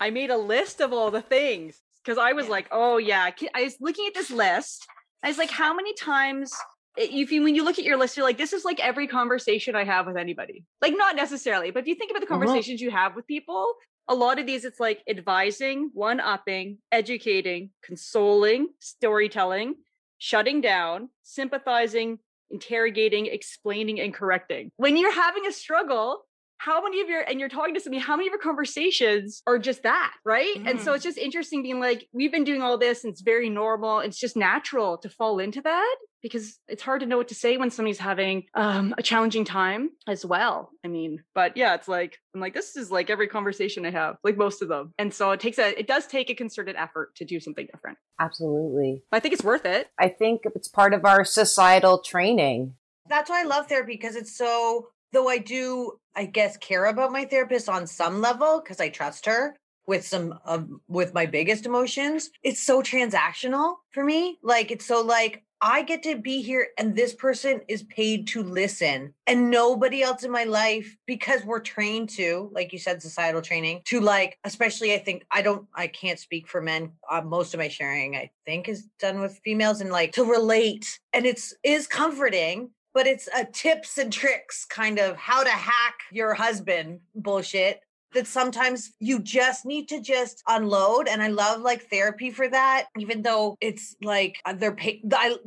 I 0.00 0.10
made 0.10 0.30
a 0.30 0.36
list 0.36 0.80
of 0.80 0.92
all 0.92 1.10
the 1.10 1.22
things 1.22 1.80
because 2.04 2.18
I 2.18 2.32
was 2.32 2.48
like, 2.48 2.68
oh 2.70 2.98
yeah. 2.98 3.30
I 3.54 3.62
was 3.62 3.76
looking 3.80 4.06
at 4.06 4.14
this 4.14 4.30
list. 4.30 4.86
I 5.22 5.28
was 5.28 5.38
like, 5.38 5.50
how 5.50 5.74
many 5.74 5.94
times? 5.94 6.52
If 6.96 7.30
you 7.30 7.42
when 7.44 7.54
you 7.54 7.62
look 7.64 7.78
at 7.78 7.84
your 7.84 7.96
list, 7.96 8.16
you're 8.16 8.26
like, 8.26 8.38
this 8.38 8.52
is 8.52 8.64
like 8.64 8.80
every 8.80 9.06
conversation 9.06 9.76
I 9.76 9.84
have 9.84 10.06
with 10.06 10.16
anybody. 10.16 10.64
Like 10.82 10.94
not 10.96 11.14
necessarily, 11.14 11.70
but 11.70 11.80
if 11.80 11.86
you 11.86 11.94
think 11.94 12.10
about 12.10 12.20
the 12.20 12.26
Mhm. 12.26 12.30
conversations 12.30 12.80
you 12.80 12.90
have 12.90 13.14
with 13.14 13.26
people, 13.26 13.74
a 14.08 14.14
lot 14.14 14.38
of 14.40 14.46
these 14.46 14.64
it's 14.64 14.80
like 14.80 15.02
advising, 15.08 15.90
one 15.92 16.18
upping, 16.18 16.78
educating, 16.90 17.70
consoling, 17.82 18.68
storytelling, 18.80 19.76
shutting 20.18 20.60
down, 20.60 21.10
sympathizing, 21.22 22.18
interrogating, 22.50 23.26
explaining, 23.26 24.00
and 24.00 24.12
correcting. 24.14 24.72
When 24.76 24.96
you're 24.96 25.12
having 25.12 25.46
a 25.46 25.52
struggle, 25.52 26.24
how 26.58 26.82
many 26.82 27.00
of 27.00 27.08
your 27.08 27.22
and 27.22 27.40
you're 27.40 27.48
talking 27.48 27.74
to 27.74 27.80
somebody, 27.80 28.02
how 28.02 28.16
many 28.16 28.28
of 28.28 28.32
your 28.32 28.40
conversations 28.40 29.42
are 29.46 29.58
just 29.58 29.84
that, 29.84 30.12
right? 30.24 30.56
And 30.66 30.80
so 30.80 30.92
it's 30.92 31.04
just 31.04 31.18
interesting 31.18 31.62
being 31.62 31.80
like, 31.80 32.08
we've 32.12 32.32
been 32.32 32.44
doing 32.44 32.62
all 32.62 32.76
this 32.76 33.04
and 33.04 33.12
it's 33.12 33.22
very 33.22 33.48
normal. 33.48 34.00
It's 34.00 34.18
just 34.18 34.36
natural 34.36 34.98
to 34.98 35.08
fall 35.08 35.38
into 35.38 35.60
that 35.62 35.96
because 36.20 36.58
it's 36.66 36.82
hard 36.82 37.00
to 37.00 37.06
know 37.06 37.16
what 37.16 37.28
to 37.28 37.34
say 37.34 37.56
when 37.56 37.70
somebody's 37.70 37.98
having 37.98 38.44
um, 38.54 38.92
a 38.98 39.02
challenging 39.02 39.44
time 39.44 39.90
as 40.08 40.26
well. 40.26 40.70
I 40.84 40.88
mean, 40.88 41.22
but 41.34 41.56
yeah, 41.56 41.74
it's 41.74 41.88
like 41.88 42.18
I'm 42.34 42.40
like 42.40 42.54
this 42.54 42.76
is 42.76 42.90
like 42.90 43.08
every 43.08 43.28
conversation 43.28 43.86
I 43.86 43.90
have, 43.90 44.16
like 44.24 44.36
most 44.36 44.60
of 44.60 44.68
them, 44.68 44.92
and 44.98 45.14
so 45.14 45.30
it 45.30 45.40
takes 45.40 45.58
a 45.58 45.78
it 45.78 45.86
does 45.86 46.06
take 46.06 46.28
a 46.28 46.34
concerted 46.34 46.76
effort 46.76 47.14
to 47.16 47.24
do 47.24 47.38
something 47.38 47.66
different. 47.72 47.98
Absolutely. 48.20 49.02
But 49.10 49.18
I 49.18 49.20
think 49.20 49.34
it's 49.34 49.44
worth 49.44 49.64
it. 49.64 49.88
I 49.98 50.08
think 50.08 50.42
it's 50.54 50.68
part 50.68 50.92
of 50.92 51.04
our 51.04 51.24
societal 51.24 52.02
training. 52.02 52.74
That's 53.08 53.30
why 53.30 53.40
I 53.40 53.44
love 53.44 53.68
therapy 53.68 53.92
because 53.92 54.16
it's 54.16 54.36
so, 54.36 54.88
though 55.12 55.28
I 55.28 55.38
do, 55.38 55.98
I 56.14 56.26
guess, 56.26 56.56
care 56.56 56.86
about 56.86 57.12
my 57.12 57.24
therapist 57.24 57.68
on 57.68 57.86
some 57.86 58.20
level 58.20 58.60
because 58.62 58.80
I 58.80 58.88
trust 58.88 59.26
her 59.26 59.56
with 59.86 60.06
some 60.06 60.38
of 60.44 60.68
with 60.86 61.14
my 61.14 61.26
biggest 61.26 61.64
emotions. 61.64 62.30
It's 62.42 62.62
so 62.62 62.82
transactional 62.82 63.76
for 63.92 64.04
me. 64.04 64.38
Like, 64.42 64.70
it's 64.70 64.86
so 64.86 65.00
like, 65.02 65.44
I 65.60 65.82
get 65.82 66.04
to 66.04 66.16
be 66.16 66.40
here 66.40 66.68
and 66.78 66.94
this 66.94 67.14
person 67.14 67.62
is 67.68 67.82
paid 67.84 68.28
to 68.28 68.42
listen 68.44 69.12
and 69.26 69.50
nobody 69.50 70.02
else 70.02 70.22
in 70.22 70.30
my 70.30 70.44
life 70.44 70.96
because 71.06 71.44
we're 71.44 71.58
trained 71.58 72.10
to, 72.10 72.48
like 72.52 72.72
you 72.72 72.78
said, 72.78 73.02
societal 73.02 73.42
training 73.42 73.82
to 73.86 74.00
like, 74.00 74.38
especially 74.44 74.94
I 74.94 74.98
think 74.98 75.24
I 75.32 75.42
don't, 75.42 75.66
I 75.74 75.88
can't 75.88 76.20
speak 76.20 76.46
for 76.46 76.60
men. 76.60 76.92
Uh, 77.10 77.22
most 77.22 77.54
of 77.54 77.58
my 77.58 77.68
sharing, 77.68 78.14
I 78.14 78.30
think, 78.46 78.68
is 78.68 78.88
done 79.00 79.20
with 79.20 79.40
females 79.44 79.80
and 79.80 79.90
like 79.90 80.12
to 80.12 80.24
relate. 80.24 80.86
And 81.12 81.26
it's 81.26 81.52
is 81.64 81.88
comforting, 81.88 82.70
but 82.94 83.06
it's 83.06 83.28
a 83.36 83.44
tips 83.44 83.98
and 83.98 84.12
tricks 84.12 84.64
kind 84.64 84.98
of 84.98 85.16
how 85.16 85.42
to 85.42 85.50
hack 85.50 85.94
your 86.12 86.34
husband 86.34 87.00
bullshit 87.14 87.80
that 88.14 88.26
sometimes 88.26 88.92
you 89.00 89.20
just 89.20 89.66
need 89.66 89.88
to 89.88 90.00
just 90.00 90.42
unload 90.48 91.08
and 91.08 91.22
i 91.22 91.28
love 91.28 91.60
like 91.60 91.88
therapy 91.90 92.30
for 92.30 92.48
that 92.48 92.86
even 92.98 93.22
though 93.22 93.56
it's 93.60 93.94
like 94.02 94.36
uh, 94.46 94.52
they're 94.52 94.74
paid 94.74 95.02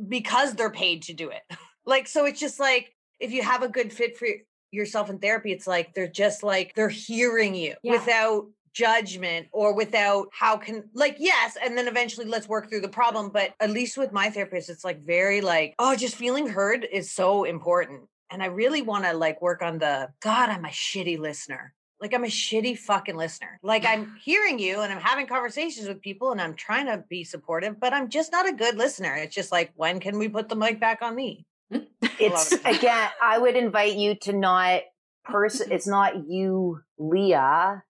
because 0.08 0.54
they're 0.54 0.70
paid 0.70 1.02
to 1.02 1.12
do 1.12 1.28
it 1.30 1.42
like 1.86 2.06
so 2.06 2.24
it's 2.24 2.40
just 2.40 2.60
like 2.60 2.92
if 3.20 3.32
you 3.32 3.42
have 3.42 3.62
a 3.62 3.68
good 3.68 3.92
fit 3.92 4.16
for 4.16 4.28
yourself 4.70 5.10
in 5.10 5.18
therapy 5.18 5.52
it's 5.52 5.66
like 5.66 5.92
they're 5.94 6.06
just 6.08 6.42
like 6.42 6.74
they're 6.74 6.88
hearing 6.88 7.54
you 7.54 7.74
Yeah. 7.82 7.92
without 7.92 8.46
judgment 8.72 9.48
or 9.52 9.74
without 9.74 10.28
how 10.32 10.56
can 10.56 10.84
like 10.94 11.16
yes 11.18 11.56
and 11.62 11.76
then 11.76 11.88
eventually 11.88 12.26
let's 12.26 12.48
work 12.48 12.68
through 12.68 12.80
the 12.80 12.88
problem 12.88 13.30
but 13.30 13.54
at 13.60 13.70
least 13.70 13.98
with 13.98 14.12
my 14.12 14.30
therapist 14.30 14.70
it's 14.70 14.84
like 14.84 15.00
very 15.04 15.40
like 15.40 15.74
oh 15.78 15.94
just 15.94 16.16
feeling 16.16 16.48
heard 16.48 16.86
is 16.90 17.10
so 17.10 17.44
important. 17.44 18.02
And 18.30 18.42
i 18.42 18.46
really 18.46 18.82
want 18.82 19.04
to 19.04 19.12
like 19.12 19.42
work 19.42 19.62
on 19.62 19.78
the 19.78 20.08
god 20.20 20.48
i'm 20.48 20.64
a 20.64 20.68
shitty 20.68 21.18
listener. 21.18 21.74
Like 22.00 22.14
i'm 22.14 22.24
a 22.24 22.28
shitty 22.28 22.78
fucking 22.78 23.16
listener. 23.16 23.58
Like 23.62 23.84
i'm 23.84 24.16
hearing 24.24 24.58
you 24.58 24.80
and 24.80 24.92
i'm 24.92 25.00
having 25.00 25.26
conversations 25.26 25.86
with 25.86 26.00
people 26.00 26.32
and 26.32 26.40
i'm 26.40 26.54
trying 26.54 26.86
to 26.86 27.04
be 27.08 27.24
supportive 27.24 27.78
but 27.78 27.92
i'm 27.92 28.08
just 28.08 28.32
not 28.32 28.48
a 28.48 28.52
good 28.52 28.76
listener. 28.76 29.14
It's 29.16 29.34
just 29.34 29.52
like 29.52 29.72
when 29.76 30.00
can 30.00 30.18
we 30.18 30.28
put 30.28 30.48
the 30.48 30.56
mic 30.56 30.80
back 30.80 31.02
on 31.02 31.14
me? 31.14 31.46
It's 32.18 32.52
again, 32.64 33.08
I 33.20 33.38
would 33.38 33.56
invite 33.56 33.96
you 33.96 34.14
to 34.22 34.32
not 34.32 34.82
person 35.24 35.70
it's 35.70 35.86
not 35.86 36.28
you, 36.28 36.80
Leah. 36.98 37.82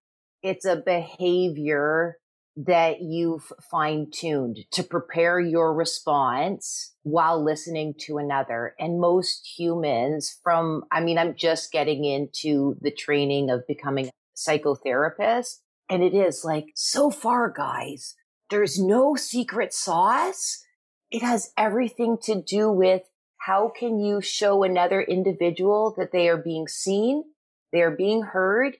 It's 0.43 0.65
a 0.65 0.77
behavior 0.77 2.19
that 2.57 3.01
you've 3.01 3.51
fine 3.71 4.11
tuned 4.13 4.59
to 4.73 4.83
prepare 4.83 5.41
your 5.41 5.73
response 5.73 6.95
while 7.03 7.43
listening 7.43 7.95
to 8.01 8.19
another. 8.19 8.75
And 8.79 9.01
most 9.01 9.47
humans 9.57 10.39
from, 10.43 10.85
I 10.91 11.01
mean, 11.01 11.17
I'm 11.17 11.35
just 11.35 11.73
getting 11.73 12.05
into 12.05 12.77
the 12.81 12.91
training 12.91 13.51
of 13.51 13.67
becoming 13.67 14.09
a 14.09 14.11
psychotherapist. 14.37 15.61
And 15.89 16.03
it 16.03 16.15
is 16.15 16.43
like, 16.45 16.67
so 16.75 17.11
far, 17.11 17.51
guys, 17.51 18.15
there's 18.51 18.79
no 18.79 19.15
secret 19.15 19.73
sauce. 19.73 20.63
It 21.11 21.23
has 21.23 21.53
everything 21.57 22.19
to 22.25 22.43
do 22.43 22.71
with 22.71 23.03
how 23.39 23.73
can 23.75 23.99
you 23.99 24.21
show 24.21 24.63
another 24.63 25.01
individual 25.01 25.95
that 25.97 26.13
they 26.13 26.29
are 26.29 26.37
being 26.37 26.69
seen, 26.69 27.25
they 27.73 27.83
are 27.83 27.91
being 27.91 28.23
heard, 28.23 28.77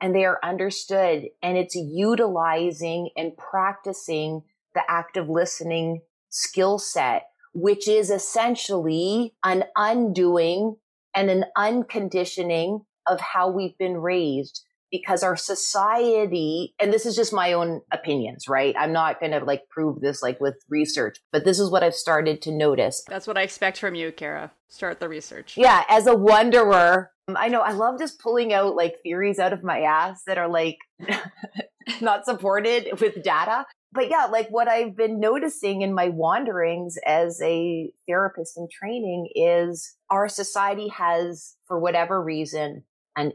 and 0.00 0.14
they 0.14 0.24
are 0.24 0.38
understood. 0.42 1.24
And 1.42 1.56
it's 1.56 1.74
utilizing 1.74 3.10
and 3.16 3.36
practicing 3.36 4.42
the 4.74 4.82
active 4.88 5.28
listening 5.28 6.02
skill 6.28 6.78
set, 6.78 7.28
which 7.54 7.88
is 7.88 8.10
essentially 8.10 9.34
an 9.44 9.64
undoing 9.76 10.76
and 11.14 11.30
an 11.30 11.44
unconditioning 11.56 12.84
of 13.06 13.20
how 13.20 13.48
we've 13.48 13.78
been 13.78 13.96
raised 13.96 14.65
because 14.90 15.22
our 15.22 15.36
society 15.36 16.74
and 16.80 16.92
this 16.92 17.06
is 17.06 17.16
just 17.16 17.32
my 17.32 17.52
own 17.52 17.80
opinions 17.92 18.48
right 18.48 18.74
i'm 18.78 18.92
not 18.92 19.18
going 19.20 19.32
to 19.32 19.44
like 19.44 19.68
prove 19.68 20.00
this 20.00 20.22
like 20.22 20.40
with 20.40 20.54
research 20.68 21.18
but 21.32 21.44
this 21.44 21.58
is 21.58 21.70
what 21.70 21.82
i've 21.82 21.94
started 21.94 22.40
to 22.42 22.50
notice 22.52 23.02
That's 23.08 23.26
what 23.26 23.36
I 23.36 23.42
expect 23.42 23.78
from 23.78 23.94
you, 23.94 24.12
Kara. 24.12 24.52
Start 24.68 25.00
the 25.00 25.08
research. 25.08 25.56
yeah 25.56 25.84
as 25.88 26.06
a 26.06 26.14
wanderer 26.16 27.10
um, 27.28 27.36
i 27.38 27.48
know 27.48 27.60
i 27.60 27.72
love 27.72 27.98
just 27.98 28.20
pulling 28.20 28.52
out 28.52 28.74
like 28.76 28.96
theories 29.02 29.38
out 29.38 29.52
of 29.52 29.62
my 29.62 29.80
ass 29.80 30.22
that 30.26 30.38
are 30.38 30.48
like 30.48 30.78
not 32.00 32.24
supported 32.24 33.00
with 33.00 33.22
data 33.22 33.64
but 33.92 34.10
yeah 34.10 34.26
like 34.26 34.48
what 34.48 34.68
i've 34.68 34.96
been 34.96 35.20
noticing 35.20 35.82
in 35.82 35.94
my 35.94 36.08
wanderings 36.08 36.96
as 37.06 37.40
a 37.42 37.90
therapist 38.08 38.56
in 38.56 38.66
training 38.70 39.28
is 39.34 39.96
our 40.10 40.28
society 40.28 40.88
has 40.88 41.56
for 41.66 41.78
whatever 41.78 42.20
reason 42.22 42.82
an 43.16 43.32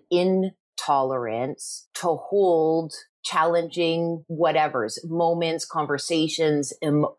intolerance 0.77 1.87
to 1.95 2.07
hold 2.15 2.93
challenging 3.23 4.25
whatevers 4.31 4.97
moments 5.07 5.63
conversations 5.63 6.73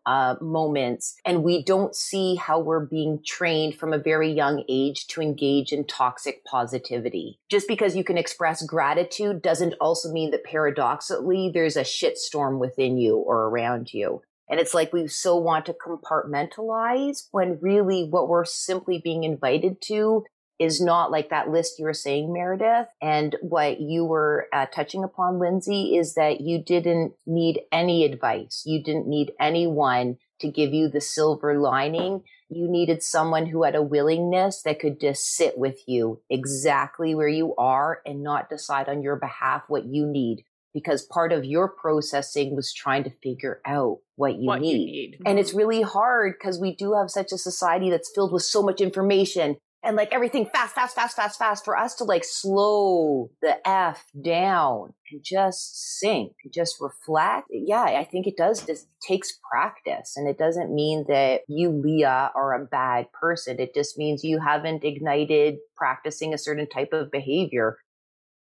uh, 0.05 0.35
moments. 0.41 1.15
And 1.25 1.43
we 1.43 1.63
don't 1.63 1.95
see 1.95 2.35
how 2.35 2.59
we're 2.59 2.85
being 2.85 3.21
trained 3.25 3.75
from 3.75 3.93
a 3.93 3.97
very 3.97 4.29
young 4.29 4.65
age 4.67 5.07
to 5.07 5.21
engage 5.21 5.71
in 5.71 5.85
toxic 5.85 6.43
positivity. 6.43 7.39
Just 7.49 7.69
because 7.69 7.95
you 7.95 8.03
can 8.03 8.17
express 8.17 8.65
gratitude 8.65 9.41
doesn't 9.41 9.75
also 9.79 10.11
mean 10.11 10.31
that 10.31 10.43
paradoxically 10.43 11.49
there's 11.53 11.77
a 11.77 11.81
shitstorm 11.83 12.59
within 12.59 12.97
you 12.97 13.15
or 13.15 13.47
around 13.47 13.93
you. 13.93 14.21
And 14.49 14.59
it's 14.59 14.73
like 14.73 14.91
we 14.91 15.07
so 15.07 15.37
want 15.37 15.65
to 15.67 15.73
compartmentalize 15.73 17.27
when 17.31 17.59
really 17.61 18.07
what 18.09 18.27
we're 18.27 18.45
simply 18.45 18.99
being 19.01 19.23
invited 19.23 19.81
to 19.83 20.25
is 20.63 20.79
not 20.79 21.11
like 21.11 21.29
that 21.29 21.49
list 21.49 21.77
you 21.77 21.85
were 21.85 21.93
saying, 21.93 22.31
Meredith. 22.31 22.87
And 23.01 23.35
what 23.41 23.81
you 23.81 24.05
were 24.05 24.47
uh, 24.53 24.65
touching 24.73 25.03
upon, 25.03 25.39
Lindsay, 25.39 25.97
is 25.97 26.15
that 26.15 26.41
you 26.41 26.63
didn't 26.63 27.13
need 27.27 27.61
any 27.71 28.05
advice. 28.05 28.63
You 28.65 28.81
didn't 28.81 29.07
need 29.07 29.31
anyone 29.39 30.17
to 30.39 30.47
give 30.47 30.73
you 30.73 30.87
the 30.87 31.01
silver 31.01 31.59
lining. 31.59 32.23
You 32.49 32.69
needed 32.69 33.03
someone 33.03 33.47
who 33.47 33.63
had 33.63 33.75
a 33.75 33.81
willingness 33.81 34.61
that 34.63 34.79
could 34.79 34.99
just 34.99 35.35
sit 35.35 35.57
with 35.57 35.79
you 35.87 36.21
exactly 36.29 37.13
where 37.13 37.27
you 37.27 37.55
are 37.55 38.01
and 38.05 38.23
not 38.23 38.49
decide 38.49 38.87
on 38.87 39.01
your 39.01 39.15
behalf 39.17 39.63
what 39.67 39.85
you 39.85 40.05
need. 40.05 40.43
Because 40.73 41.03
part 41.03 41.31
of 41.31 41.45
your 41.45 41.67
processing 41.67 42.55
was 42.55 42.73
trying 42.73 43.03
to 43.03 43.11
figure 43.21 43.61
out 43.65 43.99
what 44.15 44.39
you 44.39 44.47
what 44.47 44.61
need. 44.61 44.71
you 44.71 44.85
need. 44.85 45.17
And 45.25 45.37
it's 45.37 45.53
really 45.53 45.83
hard 45.83 46.33
because 46.37 46.59
we 46.59 46.75
do 46.75 46.93
have 46.93 47.11
such 47.11 47.31
a 47.31 47.37
society 47.37 47.91
that's 47.91 48.11
filled 48.13 48.33
with 48.33 48.43
so 48.43 48.63
much 48.63 48.81
information 48.81 49.57
and 49.83 49.97
like 49.97 50.13
everything 50.13 50.45
fast, 50.45 50.73
fast, 50.73 50.95
fast, 50.95 51.15
fast, 51.15 51.37
fast 51.37 51.65
for 51.65 51.77
us 51.77 51.95
to 51.95 52.03
like 52.05 52.23
slow 52.23 53.29
the 53.41 53.55
F 53.67 54.05
down 54.23 54.93
and 55.11 55.21
just 55.23 55.99
sink, 55.99 56.33
just 56.53 56.77
reflect. 56.79 57.47
Yeah, 57.51 57.83
I 57.83 58.07
think 58.09 58.25
it 58.25 58.37
does. 58.37 58.65
just 58.65 58.87
takes 59.05 59.37
practice 59.51 60.13
and 60.15 60.27
it 60.27 60.37
doesn't 60.37 60.73
mean 60.73 61.05
that 61.09 61.41
you, 61.47 61.69
Leah, 61.69 62.31
are 62.35 62.53
a 62.53 62.65
bad 62.65 63.11
person. 63.11 63.59
It 63.59 63.75
just 63.75 63.97
means 63.97 64.23
you 64.23 64.39
haven't 64.39 64.85
ignited 64.85 65.55
practicing 65.75 66.33
a 66.33 66.37
certain 66.37 66.69
type 66.69 66.93
of 66.93 67.11
behavior 67.11 67.77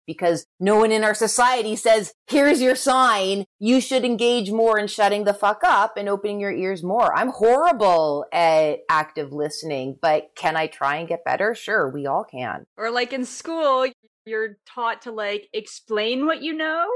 because 0.07 0.45
no 0.59 0.77
one 0.77 0.91
in 0.91 1.03
our 1.03 1.13
society 1.13 1.75
says, 1.75 2.13
here's 2.27 2.61
your 2.61 2.75
sign. 2.75 3.45
You 3.59 3.81
should 3.81 4.05
engage 4.05 4.51
more 4.51 4.77
in 4.77 4.87
shutting 4.87 5.23
the 5.23 5.33
fuck 5.33 5.61
up 5.63 5.97
and 5.97 6.07
opening 6.09 6.39
your 6.39 6.51
ears 6.51 6.83
more. 6.83 7.15
I'm 7.17 7.29
horrible 7.29 8.25
at 8.31 8.79
active 8.89 9.31
listening, 9.31 9.97
but 10.01 10.29
can 10.35 10.55
I 10.55 10.67
try 10.67 10.97
and 10.97 11.07
get 11.07 11.23
better? 11.25 11.55
Sure, 11.55 11.89
we 11.89 12.05
all 12.05 12.23
can. 12.23 12.65
Or 12.77 12.91
like 12.91 13.13
in 13.13 13.25
school, 13.25 13.87
you're 14.25 14.57
taught 14.67 15.03
to 15.03 15.11
like 15.11 15.47
explain 15.53 16.25
what 16.25 16.41
you 16.41 16.53
know 16.53 16.87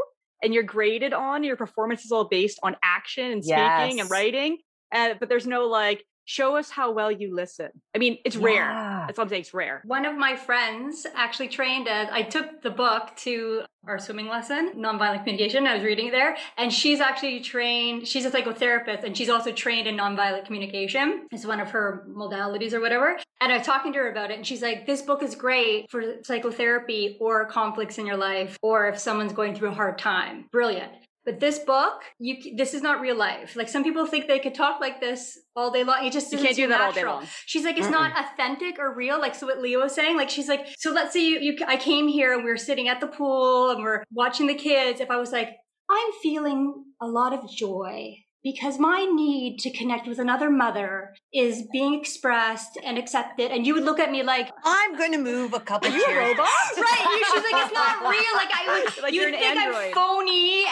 and 0.41 0.53
you're 0.53 0.63
graded 0.63 1.13
on 1.13 1.43
your 1.43 1.55
performance 1.57 2.05
is 2.05 2.11
all 2.11 2.27
based 2.27 2.59
on 2.63 2.75
action 2.83 3.31
and 3.31 3.43
speaking 3.43 3.57
Yes. 3.97 3.99
and 3.99 4.09
writing. 4.09 4.57
Uh, 4.93 5.13
but 5.19 5.29
there's 5.29 5.45
no 5.47 5.65
like, 5.67 6.03
show 6.29 6.55
us 6.55 6.69
how 6.69 6.91
well 6.91 7.11
you 7.11 7.33
listen. 7.35 7.71
I 7.95 7.97
mean, 7.97 8.19
it's 8.23 8.35
rare. 8.35 8.69
Yeah. 8.69 9.05
That's 9.07 9.17
what 9.17 9.23
I'm 9.23 9.29
saying. 9.29 9.41
It's 9.41 9.53
rare. 9.53 9.81
One 9.83 10.05
of 10.05 10.15
my 10.15 10.35
friends 10.35 11.07
actually 11.15 11.47
trained 11.47 11.87
as 11.87 12.07
I 12.11 12.21
took 12.21 12.61
the 12.61 12.69
book 12.69 13.15
to 13.17 13.63
our 13.87 13.97
swimming 13.97 14.27
lesson, 14.27 14.73
nonviolent 14.75 15.23
communication. 15.23 15.65
I 15.65 15.73
was 15.73 15.83
reading 15.83 16.09
it 16.09 16.11
there, 16.11 16.37
and 16.55 16.71
she's 16.71 16.99
actually 16.99 17.39
trained. 17.39 18.07
She's 18.07 18.25
a 18.25 18.29
psychotherapist, 18.29 19.03
and 19.03 19.17
she's 19.17 19.29
also 19.29 19.51
trained 19.51 19.87
in 19.87 19.97
nonviolent 19.97 20.45
communication. 20.45 21.27
It's 21.31 21.47
one 21.47 21.59
of 21.59 21.71
her 21.71 22.05
modalities 22.07 22.73
or 22.73 22.79
whatever. 22.79 23.17
And 23.41 23.51
I 23.51 23.57
was 23.57 23.65
talking 23.65 23.91
to 23.93 23.99
her 23.99 24.11
about 24.11 24.29
it, 24.29 24.35
and 24.37 24.45
she's 24.45 24.61
like, 24.61 24.85
"This 24.85 25.01
book 25.01 25.23
is 25.23 25.33
great 25.33 25.89
for 25.89 26.21
psychotherapy 26.23 27.17
or 27.19 27.45
conflicts 27.45 27.97
in 27.97 28.05
your 28.05 28.17
life, 28.17 28.55
or 28.61 28.87
if 28.87 28.99
someone's 28.99 29.33
going 29.33 29.55
through 29.55 29.69
a 29.69 29.73
hard 29.73 29.97
time. 29.97 30.45
Brilliant." 30.51 30.91
But 31.29 31.39
this 31.39 31.59
book, 31.59 32.01
you 32.17 32.55
this 32.57 32.73
is 32.73 32.81
not 32.81 33.01
real 33.01 33.15
life. 33.15 33.55
Like 33.55 33.69
some 33.69 33.83
people 33.83 34.07
think 34.07 34.27
they 34.27 34.39
could 34.39 34.55
talk 34.55 34.81
like 34.81 34.99
this 34.99 35.37
all 35.55 35.69
day 35.69 35.83
long. 35.83 36.03
It 36.03 36.11
just 36.11 36.31
You 36.31 36.37
doesn't 36.39 36.45
can't 36.47 36.55
do 36.55 36.63
seem 36.63 36.69
that 36.71 36.81
all 36.81 36.91
day 36.91 37.05
long. 37.05 37.27
She's 37.45 37.63
like, 37.63 37.77
it's 37.77 37.87
not 37.87 38.13
authentic 38.17 38.79
or 38.79 38.95
real. 38.95 39.19
Like, 39.19 39.35
so 39.35 39.45
what 39.45 39.59
Leah 39.61 39.77
was 39.77 39.93
saying, 39.93 40.17
like, 40.17 40.31
she's 40.31 40.47
like, 40.47 40.65
so 40.79 40.91
let's 40.91 41.13
say 41.13 41.23
you, 41.23 41.37
you, 41.39 41.57
I 41.67 41.77
came 41.77 42.07
here 42.07 42.33
and 42.33 42.43
we 42.43 42.49
were 42.49 42.57
sitting 42.57 42.87
at 42.87 42.99
the 42.99 43.05
pool 43.05 43.69
and 43.69 43.83
we're 43.83 44.03
watching 44.11 44.47
the 44.47 44.55
kids. 44.55 45.01
If 45.01 45.11
I 45.11 45.17
was 45.17 45.31
like, 45.31 45.49
I'm 45.87 46.11
feeling 46.23 46.83
a 46.99 47.05
lot 47.05 47.31
of 47.31 47.47
joy 47.47 48.15
because 48.43 48.79
my 48.79 49.05
need 49.05 49.59
to 49.59 49.69
connect 49.71 50.07
with 50.07 50.17
another 50.17 50.49
mother 50.49 51.13
is 51.33 51.67
being 51.73 51.99
expressed 51.99 52.79
and 52.85 52.97
accepted. 52.97 53.51
And 53.51 53.67
you 53.67 53.73
would 53.73 53.83
look 53.83 53.99
at 53.99 54.11
me 54.11 54.23
like, 54.23 54.49
I'm 54.63 54.97
going 54.97 55.11
to 55.11 55.17
move 55.17 55.53
a 55.53 55.59
couple 55.59 55.91
Are 55.91 55.93
you 55.93 56.05
chairs. 56.05 56.29
robot? 56.29 56.47
right. 56.77 57.05
You, 57.11 57.25
she's 57.33 57.51
like, 57.51 57.65
it's 57.65 57.73
not 57.73 58.01
real. 58.09 58.35
Like, 58.35 58.49
I 58.53 58.83
would, 58.85 59.03
Like 59.03 59.13
you'd 59.13 59.19
you're 59.21 59.27
an 59.29 59.35
think 59.35 59.51
I'm 59.51 59.57
android. 59.57 59.93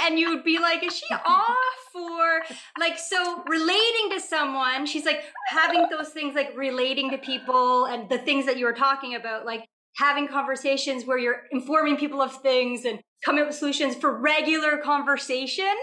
And 0.07 0.17
you'd 0.17 0.43
be 0.43 0.59
like, 0.59 0.83
is 0.83 0.97
she 0.97 1.13
off? 1.25 1.55
Or 1.93 2.41
like, 2.79 2.97
so 2.97 3.43
relating 3.47 4.09
to 4.11 4.19
someone, 4.19 4.85
she's 4.85 5.05
like 5.05 5.23
having 5.47 5.87
those 5.89 6.09
things 6.09 6.35
like 6.35 6.55
relating 6.55 7.11
to 7.11 7.17
people 7.17 7.85
and 7.85 8.09
the 8.09 8.17
things 8.17 8.45
that 8.45 8.57
you 8.57 8.65
were 8.65 8.73
talking 8.73 9.15
about, 9.15 9.45
like 9.45 9.65
having 9.95 10.27
conversations 10.27 11.05
where 11.05 11.17
you're 11.17 11.43
informing 11.51 11.97
people 11.97 12.21
of 12.21 12.41
things 12.41 12.85
and 12.85 12.99
coming 13.25 13.41
up 13.41 13.47
with 13.47 13.57
solutions 13.57 13.95
for 13.95 14.19
regular 14.19 14.77
conversation 14.77 15.73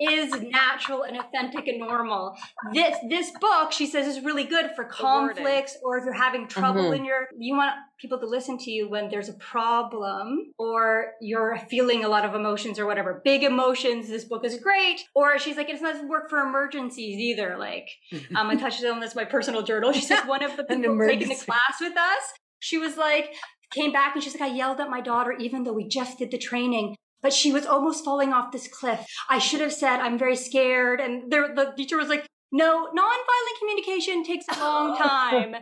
is 0.00 0.32
natural 0.40 1.02
and 1.02 1.18
authentic 1.18 1.66
and 1.68 1.78
normal. 1.78 2.34
This 2.72 2.96
this 3.08 3.30
book, 3.40 3.72
she 3.72 3.86
says, 3.86 4.06
is 4.06 4.24
really 4.24 4.44
good 4.44 4.70
for 4.76 4.84
conflicts 4.84 5.76
or 5.82 5.98
if 5.98 6.04
you're 6.04 6.12
having 6.12 6.46
trouble 6.48 6.84
Mhm. 6.90 6.96
in 6.98 7.04
your 7.04 7.28
you 7.38 7.56
want 7.56 7.72
people 8.00 8.18
to 8.18 8.26
listen 8.26 8.58
to 8.58 8.70
you 8.70 8.88
when 8.88 9.08
there's 9.08 9.28
a 9.28 9.34
problem 9.34 10.52
or 10.58 11.12
you're 11.20 11.58
feeling 11.70 12.04
a 12.04 12.08
lot 12.08 12.24
of 12.24 12.34
emotions 12.34 12.78
or 12.78 12.86
whatever. 12.86 13.20
Big 13.24 13.42
emotions, 13.42 14.08
this 14.08 14.24
book 14.24 14.44
is 14.44 14.58
great. 14.60 15.00
Or 15.14 15.38
she's 15.38 15.56
like, 15.56 15.68
it 15.68 15.80
doesn't 15.80 16.08
work 16.08 16.28
for 16.28 16.40
emergencies 16.40 17.18
either. 17.18 17.56
Like 17.58 17.88
um, 18.36 18.48
I 18.50 18.56
touched 18.56 18.84
on 18.84 19.00
this 19.00 19.14
my 19.14 19.24
personal 19.24 19.62
journal. 19.62 19.92
She 19.92 20.12
like, 20.12 20.28
one 20.28 20.42
of 20.42 20.56
the 20.56 20.64
people 20.68 20.98
taking 21.06 21.28
the 21.28 21.34
class 21.36 21.76
with 21.80 21.96
us, 21.96 22.22
she 22.58 22.78
was 22.78 22.96
like, 22.96 23.34
came 23.70 23.92
back 23.92 24.14
and 24.14 24.22
she's 24.22 24.34
like, 24.38 24.50
I 24.50 24.54
yelled 24.54 24.80
at 24.80 24.90
my 24.90 25.00
daughter 25.00 25.32
even 25.32 25.64
though 25.64 25.72
we 25.72 25.86
just 25.88 26.18
did 26.18 26.30
the 26.30 26.38
training. 26.38 26.96
But 27.24 27.32
she 27.32 27.50
was 27.52 27.66
almost 27.66 28.04
falling 28.04 28.32
off 28.32 28.52
this 28.52 28.68
cliff. 28.68 29.04
I 29.28 29.38
should 29.40 29.60
have 29.62 29.72
said, 29.72 29.98
I'm 29.98 30.18
very 30.18 30.36
scared. 30.36 31.00
And 31.00 31.32
there, 31.32 31.52
the 31.54 31.72
teacher 31.76 31.96
was 31.96 32.08
like, 32.08 32.24
no, 32.52 32.86
nonviolent 32.86 33.58
communication 33.58 34.22
takes 34.22 34.44
a 34.48 34.60
long 34.60 34.96
time. 35.08 35.56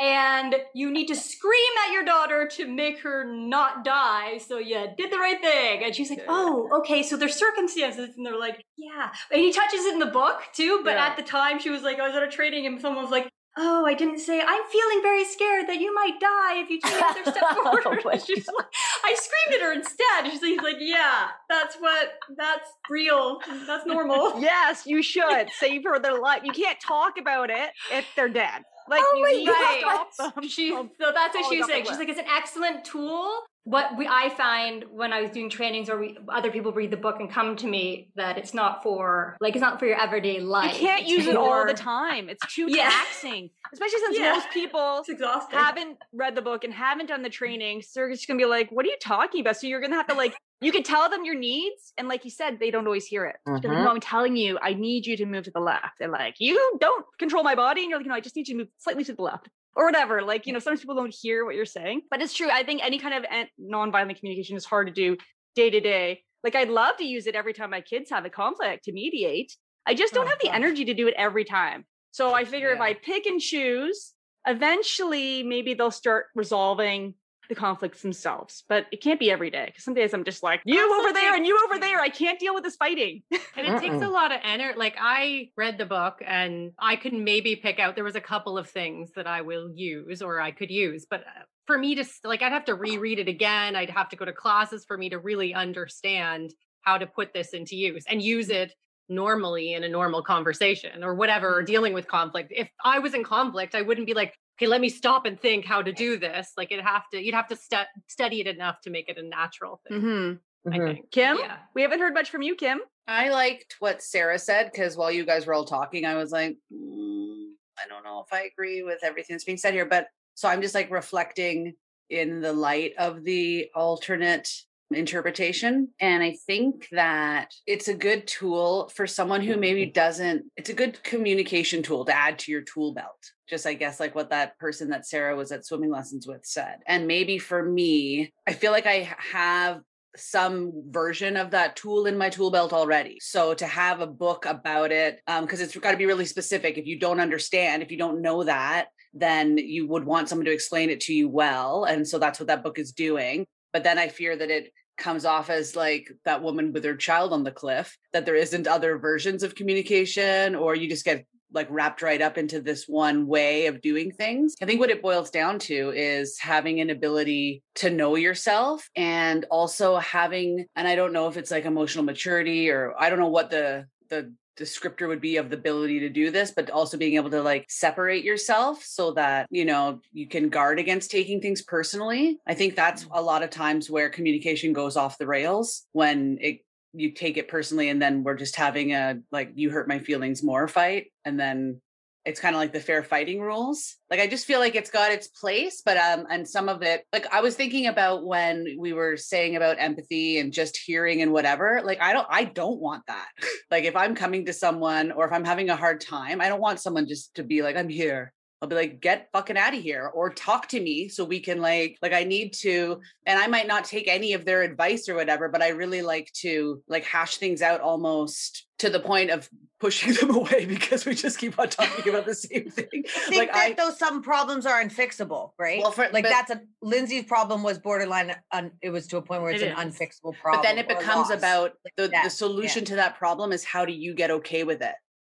And 0.00 0.54
you 0.76 0.92
need 0.92 1.08
to 1.08 1.16
scream 1.16 1.72
at 1.84 1.92
your 1.92 2.04
daughter 2.04 2.46
to 2.52 2.68
make 2.68 3.00
her 3.00 3.24
not 3.24 3.84
die. 3.84 4.38
So 4.38 4.58
you 4.58 4.86
did 4.96 5.10
the 5.10 5.18
right 5.18 5.40
thing. 5.40 5.82
And 5.82 5.92
she's 5.92 6.08
like, 6.08 6.22
oh, 6.28 6.68
okay. 6.78 7.02
So 7.02 7.16
there's 7.16 7.34
circumstances. 7.34 8.10
And 8.16 8.24
they're 8.24 8.38
like, 8.38 8.62
yeah. 8.76 9.10
And 9.32 9.40
he 9.40 9.52
touches 9.52 9.84
it 9.86 9.94
in 9.94 9.98
the 9.98 10.06
book 10.06 10.42
too. 10.54 10.82
But 10.84 10.94
Yeah. 10.94 11.06
at 11.06 11.16
the 11.16 11.24
time, 11.24 11.58
she 11.58 11.70
was 11.70 11.82
like, 11.82 11.98
I 11.98 12.06
was 12.06 12.16
at 12.16 12.22
a 12.22 12.28
training 12.28 12.64
and 12.66 12.80
someone 12.80 13.02
was 13.02 13.10
like, 13.10 13.28
oh, 13.58 13.84
I 13.84 13.94
didn't 13.94 14.18
say, 14.18 14.40
I'm 14.40 14.62
feeling 14.70 15.02
very 15.02 15.24
scared 15.24 15.68
that 15.68 15.80
you 15.80 15.92
might 15.92 16.18
die 16.20 16.60
if 16.60 16.70
you 16.70 16.80
take 16.80 16.94
another 16.94 17.22
step 17.22 17.36
oh, 17.42 17.76
forward. 17.82 18.02
Bless 18.02 18.24
She's 18.26 18.46
like, 18.46 18.66
I 19.04 19.14
screamed 19.14 19.60
at 19.60 19.66
her 19.66 19.72
instead. 19.72 20.30
She's 20.30 20.62
like, 20.62 20.76
yeah, 20.78 21.28
that's 21.48 21.76
what, 21.76 22.12
that's 22.36 22.70
real. 22.88 23.40
That's 23.66 23.84
normal. 23.84 24.38
Yes, 24.48 24.86
you 24.86 25.02
should 25.02 25.48
save 25.58 25.84
her 25.84 25.98
their 25.98 26.20
life. 26.20 26.42
You 26.44 26.52
can't 26.52 26.78
talk 26.80 27.18
about 27.18 27.50
it 27.50 27.70
if 27.92 28.06
they're 28.14 28.28
dead. 28.28 28.62
Like 28.88 29.02
Oh 29.04 29.14
you 29.16 29.44
my 29.44 30.06
God. 30.16 30.44
She, 30.48 30.70
so 30.70 30.88
that's 30.98 31.34
what 31.34 31.50
she 31.50 31.58
was 31.58 31.66
saying. 31.66 31.84
She's 31.86 31.98
like, 31.98 32.08
it's 32.08 32.18
an 32.18 32.26
excellent 32.34 32.84
tool. 32.84 33.42
What 33.68 33.98
we, 33.98 34.08
I 34.08 34.30
find 34.30 34.84
when 34.90 35.12
I 35.12 35.20
was 35.20 35.30
doing 35.30 35.50
trainings 35.50 35.90
or 35.90 35.98
we, 35.98 36.16
other 36.30 36.50
people 36.50 36.72
read 36.72 36.90
the 36.90 36.96
book 36.96 37.16
and 37.20 37.30
come 37.30 37.54
to 37.56 37.66
me 37.66 38.10
that 38.16 38.38
it's 38.38 38.54
not 38.54 38.82
for, 38.82 39.36
like, 39.42 39.54
it's 39.54 39.60
not 39.60 39.78
for 39.78 39.84
your 39.84 40.00
everyday 40.00 40.40
life. 40.40 40.72
You 40.72 40.86
can't 40.88 41.02
It's 41.02 41.10
use 41.10 41.26
it 41.26 41.36
all 41.36 41.66
the 41.66 41.74
time. 41.74 42.30
It's 42.30 42.42
too 42.54 42.66
Yeah. 42.68 42.88
taxing, 42.88 43.50
especially 43.70 43.98
since 43.98 44.18
Yeah. 44.20 44.32
most 44.32 44.48
people 44.50 45.04
haven't 45.50 45.98
read 46.14 46.34
the 46.34 46.40
book 46.40 46.64
and 46.64 46.72
haven't 46.72 47.06
done 47.08 47.22
the 47.22 47.28
training. 47.28 47.82
So 47.82 48.00
they're 48.00 48.10
just 48.10 48.26
gonna 48.26 48.38
be 48.38 48.46
like, 48.46 48.70
"What 48.70 48.86
are 48.86 48.88
you 48.88 48.96
talking 49.02 49.42
about?" 49.42 49.58
So 49.58 49.66
you're 49.66 49.82
gonna 49.82 49.96
have 49.96 50.06
to 50.06 50.14
like, 50.14 50.34
you 50.62 50.72
could 50.72 50.86
tell 50.86 51.10
them 51.10 51.26
your 51.26 51.34
needs, 51.38 51.92
and 51.98 52.08
like 52.08 52.24
you 52.24 52.30
said, 52.30 52.58
they 52.58 52.70
don't 52.70 52.86
always 52.86 53.04
hear 53.06 53.26
it. 53.26 53.36
Just 53.46 53.62
be 53.62 53.68
like, 53.68 53.76
mm-hmm. 53.76 53.84
no, 53.84 53.90
I'm 53.90 54.00
telling 54.00 54.34
you, 54.34 54.58
I 54.62 54.72
need 54.72 55.06
you 55.06 55.16
to 55.18 55.26
move 55.26 55.44
to 55.44 55.50
the 55.50 55.60
left. 55.60 55.98
They're 55.98 56.08
like, 56.08 56.36
you 56.38 56.78
don't 56.80 57.04
control 57.18 57.44
my 57.44 57.54
body, 57.54 57.82
and 57.82 57.90
you're 57.90 57.98
like, 57.98 58.08
no, 58.08 58.14
I 58.14 58.20
just 58.20 58.34
need 58.34 58.48
you 58.48 58.54
to 58.54 58.58
move 58.60 58.68
slightly 58.78 59.04
to 59.04 59.12
the 59.12 59.22
left. 59.22 59.48
Or 59.76 59.86
whatever, 59.86 60.22
like 60.22 60.46
you 60.46 60.52
know, 60.52 60.58
sometimes 60.58 60.80
people 60.80 60.96
don't 60.96 61.14
hear 61.14 61.44
what 61.44 61.54
you're 61.54 61.64
saying, 61.64 62.02
but 62.10 62.20
it's 62.20 62.34
true. 62.34 62.48
I 62.50 62.64
think 62.64 62.82
any 62.84 62.98
kind 62.98 63.14
of 63.14 63.24
nonviolent 63.60 64.18
communication 64.18 64.56
is 64.56 64.64
hard 64.64 64.88
to 64.88 64.92
do 64.92 65.16
day 65.54 65.70
to 65.70 65.80
day. 65.80 66.24
Like 66.42 66.56
I'd 66.56 66.68
love 66.68 66.96
to 66.96 67.04
use 67.04 67.26
it 67.26 67.34
every 67.36 67.52
time 67.52 67.70
my 67.70 67.80
kids 67.80 68.10
have 68.10 68.24
a 68.24 68.30
conflict 68.30 68.84
to 68.84 68.92
mediate. 68.92 69.56
I 69.86 69.94
just 69.94 70.14
don't 70.14 70.26
Oh, 70.26 70.30
have 70.30 70.38
the 70.40 70.48
gosh. 70.48 70.56
energy 70.56 70.84
to 70.86 70.94
do 70.94 71.06
it 71.06 71.14
every 71.16 71.44
time. 71.44 71.84
So 72.10 72.34
I 72.34 72.44
figure 72.44 72.70
if 72.70 72.80
I 72.80 72.94
pick 72.94 73.26
and 73.26 73.40
choose, 73.40 74.14
eventually 74.46 75.42
maybe 75.44 75.74
they'll 75.74 75.90
start 75.90 76.26
resolving 76.34 77.14
the 77.48 77.54
conflicts 77.54 78.02
themselves. 78.02 78.64
But 78.68 78.86
it 78.92 79.02
can't 79.02 79.18
be 79.18 79.30
every 79.30 79.50
day 79.50 79.66
because 79.66 79.84
some 79.84 79.94
days 79.94 80.14
I'm 80.14 80.24
just 80.24 80.42
like, 80.42 80.60
you 80.64 80.80
Also 80.80 81.00
over 81.00 81.12
there 81.12 81.34
and 81.34 81.46
you 81.46 81.58
over 81.64 81.78
there. 81.78 82.00
I 82.00 82.08
can't 82.08 82.38
deal 82.38 82.54
with 82.54 82.64
this 82.64 82.76
fighting. 82.76 83.22
And 83.56 83.66
it 83.66 83.80
takes 83.80 84.02
a 84.04 84.08
lot 84.08 84.30
of 84.30 84.38
energy. 84.44 84.78
Like 84.78 84.94
I 85.00 85.50
read 85.56 85.78
the 85.78 85.86
book 85.86 86.22
and 86.24 86.70
I 86.78 86.94
could 86.94 87.12
maybe 87.12 87.56
pick 87.56 87.80
out 87.80 87.96
there 87.96 88.04
was 88.04 88.14
a 88.14 88.20
couple 88.20 88.56
of 88.56 88.70
things 88.70 89.10
that 89.16 89.26
I 89.26 89.40
will 89.40 89.68
use 89.74 90.22
or 90.22 90.40
I 90.40 90.52
could 90.52 90.70
use, 90.70 91.06
but 91.10 91.22
uh, 91.22 91.42
for 91.66 91.76
me 91.76 91.96
to 91.96 92.04
like 92.22 92.40
I'd 92.40 92.52
have 92.52 92.66
to 92.66 92.76
reread 92.76 93.18
it 93.18 93.26
again. 93.26 93.74
I'd 93.74 93.90
have 93.90 94.08
to 94.10 94.16
go 94.16 94.24
to 94.24 94.32
classes 94.32 94.84
for 94.84 94.96
me 94.96 95.10
to 95.10 95.18
really 95.18 95.54
understand 95.54 96.54
how 96.82 96.98
to 96.98 97.06
put 97.06 97.32
this 97.32 97.48
into 97.48 97.74
use 97.74 98.04
and 98.08 98.22
use 98.22 98.48
it 98.48 98.72
normally 99.08 99.74
in 99.74 99.84
a 99.84 99.88
normal 99.88 100.22
conversation 100.22 101.02
or 101.02 101.14
whatever 101.14 101.56
or 101.56 101.62
dealing 101.62 101.94
with 101.94 102.06
conflict. 102.06 102.52
If 102.54 102.68
I 102.84 102.98
was 102.98 103.14
in 103.14 103.24
conflict, 103.24 103.74
I 103.74 103.82
wouldn't 103.82 104.06
be 104.06 104.14
like, 104.14 104.34
okay, 104.58 104.66
let 104.66 104.80
me 104.80 104.88
stop 104.88 105.24
and 105.24 105.40
think 105.40 105.64
how 105.64 105.80
to 105.82 105.92
do 105.92 106.18
this. 106.18 106.52
Like 106.56 106.72
it 106.72 106.80
have 106.82 107.08
to 107.12 107.22
you'd 107.24 107.34
have 107.34 107.48
to 107.48 107.56
stu- 107.56 107.76
study 108.08 108.40
it 108.40 108.46
enough 108.46 108.80
to 108.82 108.90
make 108.90 109.08
it 109.08 109.16
a 109.18 109.22
natural 109.22 109.80
thing. 109.88 110.00
Mm-hmm. 110.00 110.70
I 110.72 110.76
Mhm. 110.78 110.94
think. 110.96 111.10
Kim, 111.12 111.38
Yeah. 111.38 111.58
we 111.74 111.82
haven't 111.82 112.00
heard 112.00 112.14
much 112.14 112.30
from 112.30 112.42
you, 112.42 112.54
Kim. 112.56 112.80
I 113.06 113.30
liked 113.30 113.76
what 113.78 114.02
Sarah 114.02 114.38
said 114.38 114.70
because 114.70 114.96
while 114.96 115.10
you 115.10 115.24
guys 115.24 115.46
were 115.46 115.54
all 115.54 115.64
talking, 115.64 116.04
I 116.04 116.16
was 116.16 116.30
like, 116.32 116.56
mm, 116.72 117.44
I 117.82 117.88
don't 117.88 118.02
know 118.04 118.20
if 118.26 118.32
I 118.32 118.42
agree 118.42 118.82
with 118.82 118.98
everything 119.02 119.34
that's 119.34 119.44
being 119.44 119.56
said 119.56 119.72
here. 119.72 119.86
But 119.86 120.08
so 120.34 120.48
I'm 120.48 120.60
just 120.60 120.74
like 120.74 120.90
reflecting 120.90 121.74
in 122.10 122.40
the 122.40 122.52
light 122.52 122.92
of 122.98 123.22
the 123.24 123.68
alternate 123.74 124.50
interpretation. 124.90 125.88
And 126.00 126.22
I 126.22 126.36
think 126.46 126.88
that 126.92 127.52
it's 127.66 127.88
a 127.88 127.94
good 127.94 128.26
tool 128.26 128.90
for 128.94 129.06
someone 129.06 129.42
who 129.42 129.56
maybe 129.56 129.84
mm-hmm. 129.84 129.92
doesn't, 129.92 130.44
it's 130.56 130.70
a 130.70 130.74
good 130.74 131.02
communication 131.02 131.82
tool 131.82 132.04
to 132.06 132.16
add 132.16 132.38
to 132.40 132.52
your 132.52 132.62
tool 132.62 132.94
belt. 132.94 133.32
Just, 133.48 133.66
I 133.66 133.74
guess, 133.74 134.00
like 134.00 134.14
what 134.14 134.30
that 134.30 134.58
person 134.58 134.90
that 134.90 135.06
Sarah 135.06 135.36
was 135.36 135.52
at 135.52 135.66
swimming 135.66 135.90
lessons 135.90 136.26
with 136.26 136.44
said. 136.44 136.78
And 136.86 137.06
maybe 137.06 137.38
for 137.38 137.62
me, 137.62 138.32
I 138.46 138.52
feel 138.52 138.72
like 138.72 138.86
I 138.86 139.14
have 139.32 139.80
some 140.16 140.72
version 140.88 141.36
of 141.36 141.52
that 141.52 141.76
tool 141.76 142.06
in 142.06 142.18
my 142.18 142.28
tool 142.28 142.50
belt 142.50 142.72
already. 142.72 143.18
So 143.20 143.54
to 143.54 143.66
have 143.66 144.00
a 144.00 144.06
book 144.06 144.46
about 144.46 144.90
it, 144.90 145.20
um, 145.26 145.44
because 145.44 145.60
it's 145.60 145.76
got 145.76 145.92
to 145.92 145.96
be 145.96 146.06
really 146.06 146.24
specific. 146.24 146.76
If 146.76 146.86
you 146.86 146.98
don't 146.98 147.20
understand, 147.20 147.82
if 147.82 147.90
you 147.90 147.98
don't 147.98 148.22
know 148.22 148.44
that, 148.44 148.88
then 149.14 149.58
you 149.58 149.86
would 149.86 150.04
want 150.04 150.28
someone 150.28 150.46
to 150.46 150.52
explain 150.52 150.90
it 150.90 151.00
to 151.02 151.14
you 151.14 151.28
well. 151.28 151.84
And 151.84 152.06
so 152.06 152.18
that's 152.18 152.40
what 152.40 152.48
that 152.48 152.62
book 152.62 152.78
is 152.78 152.92
doing. 152.92 153.46
But 153.72 153.84
then 153.84 153.98
I 153.98 154.08
fear 154.08 154.36
that 154.36 154.50
it 154.50 154.72
comes 154.96 155.24
off 155.24 155.48
as 155.48 155.76
like 155.76 156.10
that 156.24 156.42
woman 156.42 156.72
with 156.72 156.84
her 156.84 156.96
child 156.96 157.32
on 157.32 157.44
the 157.44 157.52
cliff, 157.52 157.96
that 158.12 158.26
there 158.26 158.34
isn't 158.34 158.66
other 158.66 158.98
versions 158.98 159.42
of 159.42 159.54
communication, 159.54 160.54
or 160.54 160.74
you 160.74 160.88
just 160.88 161.04
get 161.04 161.24
like 161.52 161.68
wrapped 161.70 162.02
right 162.02 162.20
up 162.20 162.36
into 162.36 162.60
this 162.60 162.84
one 162.86 163.26
way 163.26 163.66
of 163.66 163.80
doing 163.80 164.10
things. 164.10 164.54
I 164.60 164.66
think 164.66 164.80
what 164.80 164.90
it 164.90 165.02
boils 165.02 165.30
down 165.30 165.58
to 165.60 165.92
is 165.94 166.38
having 166.38 166.80
an 166.80 166.90
ability 166.90 167.62
to 167.76 167.90
know 167.90 168.16
yourself 168.16 168.88
and 168.94 169.46
also 169.50 169.96
having 169.96 170.66
and 170.76 170.86
I 170.86 170.94
don't 170.94 171.12
know 171.12 171.28
if 171.28 171.36
it's 171.36 171.50
like 171.50 171.64
emotional 171.64 172.04
maturity 172.04 172.70
or 172.70 172.94
I 172.98 173.08
don't 173.08 173.18
know 173.18 173.28
what 173.28 173.50
the 173.50 173.86
the 174.10 174.34
descriptor 174.58 175.08
would 175.08 175.20
be 175.20 175.36
of 175.36 175.50
the 175.50 175.56
ability 175.56 176.00
to 176.00 176.08
do 176.08 176.30
this 176.30 176.50
but 176.50 176.70
also 176.70 176.96
being 176.96 177.14
able 177.14 177.30
to 177.30 177.42
like 177.42 177.64
separate 177.68 178.24
yourself 178.24 178.82
so 178.82 179.12
that 179.12 179.46
you 179.50 179.64
know 179.64 180.00
you 180.12 180.26
can 180.26 180.48
guard 180.48 180.78
against 180.78 181.10
taking 181.10 181.40
things 181.40 181.62
personally. 181.62 182.38
I 182.46 182.54
think 182.54 182.74
that's 182.74 183.04
mm. 183.04 183.08
a 183.12 183.22
lot 183.22 183.42
of 183.42 183.50
times 183.50 183.90
where 183.90 184.10
communication 184.10 184.72
goes 184.72 184.96
off 184.96 185.18
the 185.18 185.26
rails 185.26 185.86
when 185.92 186.38
it 186.40 186.60
you 186.94 187.12
take 187.12 187.36
it 187.36 187.48
personally 187.48 187.90
and 187.90 188.00
then 188.00 188.24
we're 188.24 188.34
just 188.34 188.56
having 188.56 188.92
a 188.92 189.18
like 189.30 189.52
you 189.54 189.70
hurt 189.70 189.88
my 189.88 189.98
feelings 189.98 190.42
more 190.42 190.66
fight 190.66 191.06
and 191.24 191.38
then 191.38 191.80
it's 192.28 192.40
kind 192.40 192.54
of 192.54 192.60
like 192.60 192.74
the 192.74 192.80
fair 192.80 193.02
fighting 193.02 193.40
rules. 193.40 193.96
Like 194.10 194.20
i 194.20 194.26
just 194.26 194.46
feel 194.46 194.60
like 194.60 194.74
it's 194.74 194.90
got 194.90 195.12
its 195.12 195.28
place 195.28 195.82
but 195.84 195.96
um 195.96 196.26
and 196.30 196.48
some 196.48 196.68
of 196.68 196.82
it 196.82 197.04
like 197.12 197.26
i 197.32 197.42
was 197.42 197.54
thinking 197.54 197.88
about 197.88 198.26
when 198.26 198.76
we 198.78 198.94
were 198.94 199.18
saying 199.18 199.56
about 199.56 199.76
empathy 199.78 200.38
and 200.38 200.50
just 200.52 200.78
hearing 200.78 201.20
and 201.20 201.30
whatever 201.30 201.82
like 201.84 202.00
i 202.00 202.14
don't 202.14 202.26
i 202.30 202.44
don't 202.44 202.80
want 202.80 203.04
that. 203.06 203.28
Like 203.70 203.84
if 203.84 203.96
i'm 203.96 204.14
coming 204.14 204.46
to 204.46 204.52
someone 204.54 205.12
or 205.12 205.26
if 205.26 205.32
i'm 205.32 205.44
having 205.44 205.68
a 205.68 205.76
hard 205.76 206.00
time 206.00 206.40
i 206.40 206.48
don't 206.48 206.60
want 206.60 206.80
someone 206.80 207.06
just 207.06 207.34
to 207.34 207.42
be 207.42 207.62
like 207.62 207.76
i'm 207.76 207.88
here. 207.88 208.32
I'll 208.60 208.68
be 208.68 208.74
like, 208.74 209.00
get 209.00 209.28
fucking 209.32 209.56
out 209.56 209.74
of 209.74 209.80
here 209.80 210.10
or 210.12 210.30
talk 210.30 210.66
to 210.68 210.80
me 210.80 211.08
so 211.08 211.24
we 211.24 211.38
can 211.38 211.60
like, 211.60 211.96
like 212.02 212.12
I 212.12 212.24
need 212.24 212.54
to, 212.54 213.00
and 213.24 213.38
I 213.38 213.46
might 213.46 213.68
not 213.68 213.84
take 213.84 214.08
any 214.08 214.32
of 214.32 214.44
their 214.44 214.62
advice 214.62 215.08
or 215.08 215.14
whatever, 215.14 215.48
but 215.48 215.62
I 215.62 215.68
really 215.68 216.02
like 216.02 216.32
to 216.40 216.82
like 216.88 217.04
hash 217.04 217.36
things 217.36 217.62
out 217.62 217.80
almost 217.80 218.66
to 218.78 218.90
the 218.90 219.00
point 219.00 219.30
of 219.30 219.48
pushing 219.80 220.12
them 220.20 220.34
away 220.34 220.64
because 220.66 221.04
we 221.04 221.14
just 221.14 221.38
keep 221.38 221.58
on 221.58 221.68
talking 221.68 222.08
about 222.12 222.26
the 222.26 222.34
same 222.34 222.70
thing. 222.70 222.86
I 222.94 223.20
think 223.28 223.36
Like 223.36 223.52
that 223.52 223.70
I, 223.70 223.72
those 223.74 223.98
some 223.98 224.22
problems 224.22 224.66
are 224.66 224.82
unfixable, 224.82 225.50
right? 225.58 225.80
Well, 225.82 225.92
for- 225.92 226.08
like 226.10 226.24
but- 226.24 226.30
that's 226.30 226.50
a 226.50 226.60
Lindsay's 226.82 227.24
problem 227.24 227.62
was 227.62 227.78
borderline. 227.78 228.34
Un, 228.52 228.70
it 228.82 228.90
was 228.90 229.06
to 229.08 229.16
a 229.18 229.22
point 229.22 229.42
where 229.42 229.50
it's 229.52 229.62
It 229.62 229.72
an 229.76 229.88
is. 229.88 229.94
unfixable 229.94 230.34
problem. 230.40 230.62
but 230.62 230.62
then 230.62 230.78
it 230.78 230.88
becomes 230.88 231.30
about 231.30 231.72
the, 231.96 232.02
that, 232.04 232.10
the 232.10 232.16
yeah. 232.16 232.28
solution 232.28 232.84
to 232.86 232.96
that 232.96 233.18
problem 233.18 233.52
is 233.52 233.64
how 233.64 233.84
do 233.84 233.92
you 233.92 234.14
get 234.14 234.30
okay 234.30 234.64
with 234.64 234.82
it? 234.82 234.94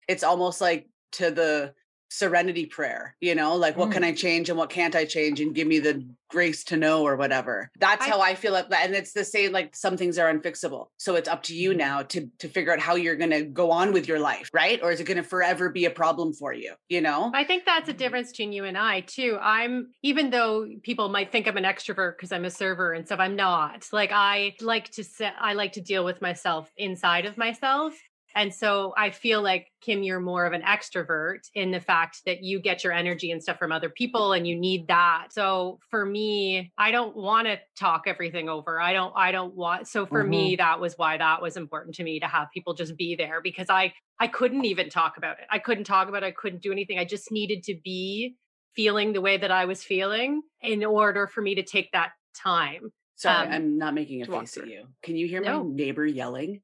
It's 0.08 0.24
almost 0.24 0.62
like 0.62 0.88
to 1.14 1.32
the 1.32 1.74
serenity 2.12 2.66
prayer, 2.66 3.16
you 3.22 3.34
know, 3.34 3.56
like 3.56 3.78
what 3.78 3.90
Mm. 3.90 3.94
can 3.94 4.04
I 4.04 4.12
change 4.12 4.50
and 4.50 4.58
what 4.58 4.70
can't 4.70 4.96
I 4.98 5.06
change 5.06 5.40
and 5.40 5.56
give 5.56 5.66
me 5.66 5.80
the 5.80 6.06
grace 6.30 6.64
to 6.66 6.78
know 6.78 7.04
or 7.04 7.16
whatever. 7.16 7.70
That's 7.80 8.06
I- 8.06 8.10
how 8.10 8.20
I 8.22 8.36
feel 8.36 8.56
it. 8.56 8.66
And 8.72 8.94
it's 8.94 9.14
the 9.14 9.24
same, 9.24 9.52
like 9.54 9.76
some 9.76 9.96
things 9.98 10.18
are 10.20 10.32
unfixable. 10.34 10.88
So 10.98 11.16
it's 11.16 11.30
up 11.30 11.44
to 11.44 11.56
you 11.56 11.74
now 11.74 12.04
to 12.04 12.30
to 12.40 12.48
figure 12.50 12.74
out 12.74 12.80
how 12.80 12.96
you're 12.96 13.16
gonna 13.16 13.44
go 13.44 13.72
on 13.72 13.94
with 13.94 14.08
your 14.10 14.20
life, 14.20 14.50
right? 14.54 14.80
Or 14.84 14.92
is 14.92 15.00
it 15.00 15.06
gonna 15.06 15.24
forever 15.24 15.70
be 15.70 15.86
a 15.86 15.90
problem 15.90 16.34
for 16.34 16.52
you? 16.54 16.74
You 16.90 17.00
know? 17.02 17.32
I 17.34 17.44
think 17.46 17.66
that's 17.66 17.90
a 17.90 17.94
difference 17.94 18.32
between 18.32 18.52
you 18.52 18.66
and 18.66 18.78
I 18.78 19.02
too. 19.02 19.38
I'm 19.42 19.92
even 20.04 20.30
though 20.32 20.68
people 20.84 21.08
might 21.10 21.32
think 21.32 21.48
I'm 21.48 21.58
an 21.58 21.64
extrovert 21.64 22.18
because 22.18 22.32
I'm 22.34 22.46
a 22.46 22.50
server 22.50 22.92
and 22.94 23.06
stuff, 23.06 23.20
I'm 23.22 23.36
not. 23.38 23.88
Like 23.94 24.12
I 24.14 24.56
like 24.62 24.90
to 24.92 25.04
set 25.04 25.34
I 25.40 25.54
like 25.54 25.74
to 25.74 25.82
deal 25.82 26.04
with 26.04 26.22
myself 26.22 26.70
inside 26.78 27.26
of 27.26 27.38
myself. 27.38 27.94
And 28.36 28.54
so 28.54 28.94
I 28.98 29.10
feel 29.10 29.42
like 29.42 29.72
Kim, 29.82 30.04
you're 30.04 30.20
more 30.20 30.46
of 30.46 30.54
an 30.54 30.62
extrovert 30.62 31.40
in 31.54 31.72
the 31.72 31.80
fact 31.80 32.22
that 32.26 32.44
you 32.44 32.60
get 32.60 32.84
your 32.84 32.94
energy 32.94 33.32
and 33.32 33.42
stuff 33.42 33.58
from 33.60 33.72
other 33.72 33.90
people 33.90 34.34
and 34.34 34.48
you 34.48 34.56
need 34.56 34.88
that. 34.88 35.28
So 35.32 35.80
for 35.90 36.06
me, 36.06 36.72
I 36.78 36.92
don't 36.92 37.16
want 37.16 37.48
to 37.48 37.60
talk 37.78 38.04
everything 38.08 38.50
over. 38.50 38.80
I 38.80 38.94
don't, 38.94 39.14
I 39.16 39.32
don't 39.32 39.56
want, 39.56 39.88
so 39.88 40.06
for 40.06 40.24
me, 40.24 40.56
that 40.58 40.80
was 40.80 40.98
why 40.98 41.18
that 41.18 41.42
was 41.42 41.58
important 41.58 41.96
to 41.96 42.04
me 42.04 42.20
to 42.20 42.28
have 42.28 42.48
people 42.54 42.74
just 42.74 42.96
be 42.96 43.16
there 43.16 43.42
because 43.42 43.70
I, 43.70 43.94
I 44.20 44.28
couldn't 44.28 44.66
even 44.66 44.90
talk 44.90 45.18
about 45.18 45.40
it. 45.40 45.46
I 45.50 45.60
couldn't 45.60 45.86
talk 45.86 46.08
about 46.08 46.24
it. 46.24 46.28
I 46.28 46.32
couldn't 46.32 46.62
do 46.62 46.72
anything. 46.72 47.00
I 47.00 47.06
just 47.06 47.32
needed 47.32 47.64
to 47.64 47.76
be 47.84 48.36
feeling 48.76 49.14
the 49.14 49.22
way 49.22 49.38
that 49.38 49.52
I 49.52 49.66
was 49.66 49.84
feeling 49.84 50.42
in 50.62 50.86
order 50.86 51.28
for 51.28 51.42
me 51.42 51.56
to 51.56 51.64
take 51.64 51.92
that 51.92 52.12
time. 52.36 52.92
Sorry, 53.16 53.48
Um, 53.48 53.54
I'm 53.54 53.78
not 53.78 53.94
making 53.94 54.22
a 54.22 54.26
face 54.26 54.58
at 54.58 54.68
you. 54.68 54.88
Can 55.04 55.16
you 55.16 55.28
hear 55.28 55.42
No. 55.42 55.64
my 55.64 55.76
neighbor 55.76 56.06
yelling? 56.06 56.62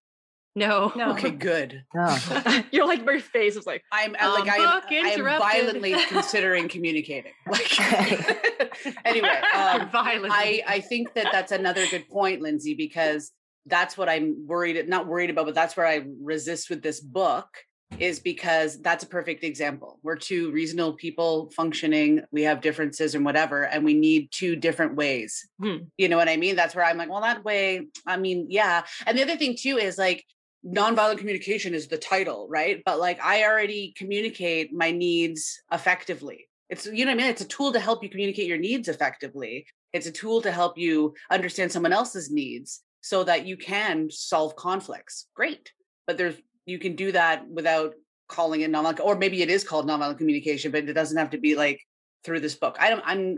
No, 0.58 0.92
No. 0.96 1.12
Okay, 1.12 1.30
good. 1.30 1.84
Oh. 1.96 2.64
You're 2.72 2.88
like 2.88 3.06
my 3.06 3.20
face 3.20 3.56
is 3.56 3.66
like 3.66 3.84
I'm 3.92 4.16
uh, 4.20 4.34
like 4.40 4.44
Um, 4.44 4.50
I 4.50 4.56
am, 4.56 4.82
book 4.82 4.84
I 4.92 5.10
am 5.12 5.24
violently 5.24 5.96
considering 6.10 6.68
communicating. 6.68 7.34
Like 7.48 7.80
anyway, 9.06 9.42
um, 9.56 9.90
violent. 9.90 10.34
I 10.34 10.64
I 10.68 10.80
think 10.80 11.14
that 11.14 11.28
that's 11.32 11.52
another 11.52 11.86
good 11.88 12.08
point, 12.10 12.42
Lindsay, 12.42 12.74
because 12.74 13.32
that's 13.68 13.98
what 13.98 14.10
I'm 14.10 14.48
worried 14.48 14.90
not 14.90 15.08
worried 15.08 15.30
about, 15.30 15.46
but 15.46 15.56
that's 15.56 15.78
where 15.78 15.86
I 15.86 16.06
resist 16.22 16.70
with 16.70 16.82
this 16.82 17.00
book 17.00 17.48
is 18.00 18.20
because 18.20 18.82
that's 18.82 19.04
a 19.04 19.08
perfect 19.08 19.44
example. 19.44 20.00
We're 20.04 20.18
two 20.18 20.52
reasonable 20.52 20.94
people 20.94 21.50
functioning. 21.56 22.22
We 22.32 22.44
have 22.44 22.62
differences 22.62 23.16
and 23.16 23.24
whatever, 23.26 23.64
and 23.64 23.84
we 23.84 23.94
need 23.94 24.30
two 24.32 24.56
different 24.56 24.96
ways. 24.96 25.48
Hmm. 25.60 25.78
You 25.98 26.10
know 26.10 26.18
what 26.18 26.30
I 26.30 26.38
mean? 26.38 26.56
That's 26.56 26.76
where 26.76 26.86
I'm 26.86 26.98
like, 26.98 27.10
well, 27.10 27.22
that 27.22 27.44
way, 27.44 27.88
I 28.06 28.18
mean, 28.18 28.48
yeah. 28.50 28.84
And 29.06 29.18
the 29.18 29.24
other 29.24 29.38
thing 29.38 29.56
too 29.58 29.78
is 29.78 29.98
like 29.98 30.26
nonviolent 30.68 31.18
communication 31.18 31.74
is 31.74 31.88
the 31.88 31.98
title, 31.98 32.48
right? 32.50 32.82
But 32.86 33.00
like 33.00 33.24
I 33.24 33.44
already 33.46 33.94
communicate 33.96 34.74
my 34.74 34.92
needs 34.92 35.62
effectively. 35.72 36.48
It's 36.70 36.86
you 36.86 37.06
know 37.06 37.12
what 37.12 37.20
I 37.20 37.24
mean? 37.24 37.32
It's 37.32 37.42
a 37.42 37.48
tool 37.48 37.72
to 37.74 37.80
help 37.80 38.04
you 38.04 38.10
communicate 38.10 38.48
your 38.48 38.58
needs 38.58 38.88
effectively. 38.90 39.66
It's 39.94 40.08
a 40.08 40.12
tool 40.12 40.42
to 40.42 40.52
help 40.52 40.78
you 40.78 41.14
understand 41.32 41.72
someone 41.72 41.94
else's 41.94 42.30
needs 42.30 42.82
so 43.02 43.24
that 43.24 43.46
you 43.46 43.56
can 43.56 44.10
solve 44.12 44.56
conflicts. 44.56 45.28
Great. 45.34 45.72
But 46.06 46.18
there's 46.18 46.36
you 46.66 46.80
can 46.80 46.96
do 46.96 47.12
that 47.14 47.48
without 47.50 47.94
calling 48.28 48.60
it 48.62 48.70
nonviolent 48.72 49.00
or 49.00 49.16
maybe 49.16 49.42
it 49.42 49.50
is 49.50 49.64
called 49.64 49.88
nonviolent 49.88 50.18
communication, 50.18 50.72
but 50.72 50.84
it 50.90 50.94
doesn't 50.94 51.18
have 51.18 51.30
to 51.30 51.38
be 51.38 51.56
like 51.56 51.80
through 52.26 52.42
this 52.42 52.56
book. 52.56 52.76
I 52.80 52.90
don't 52.90 53.04
I'm 53.06 53.38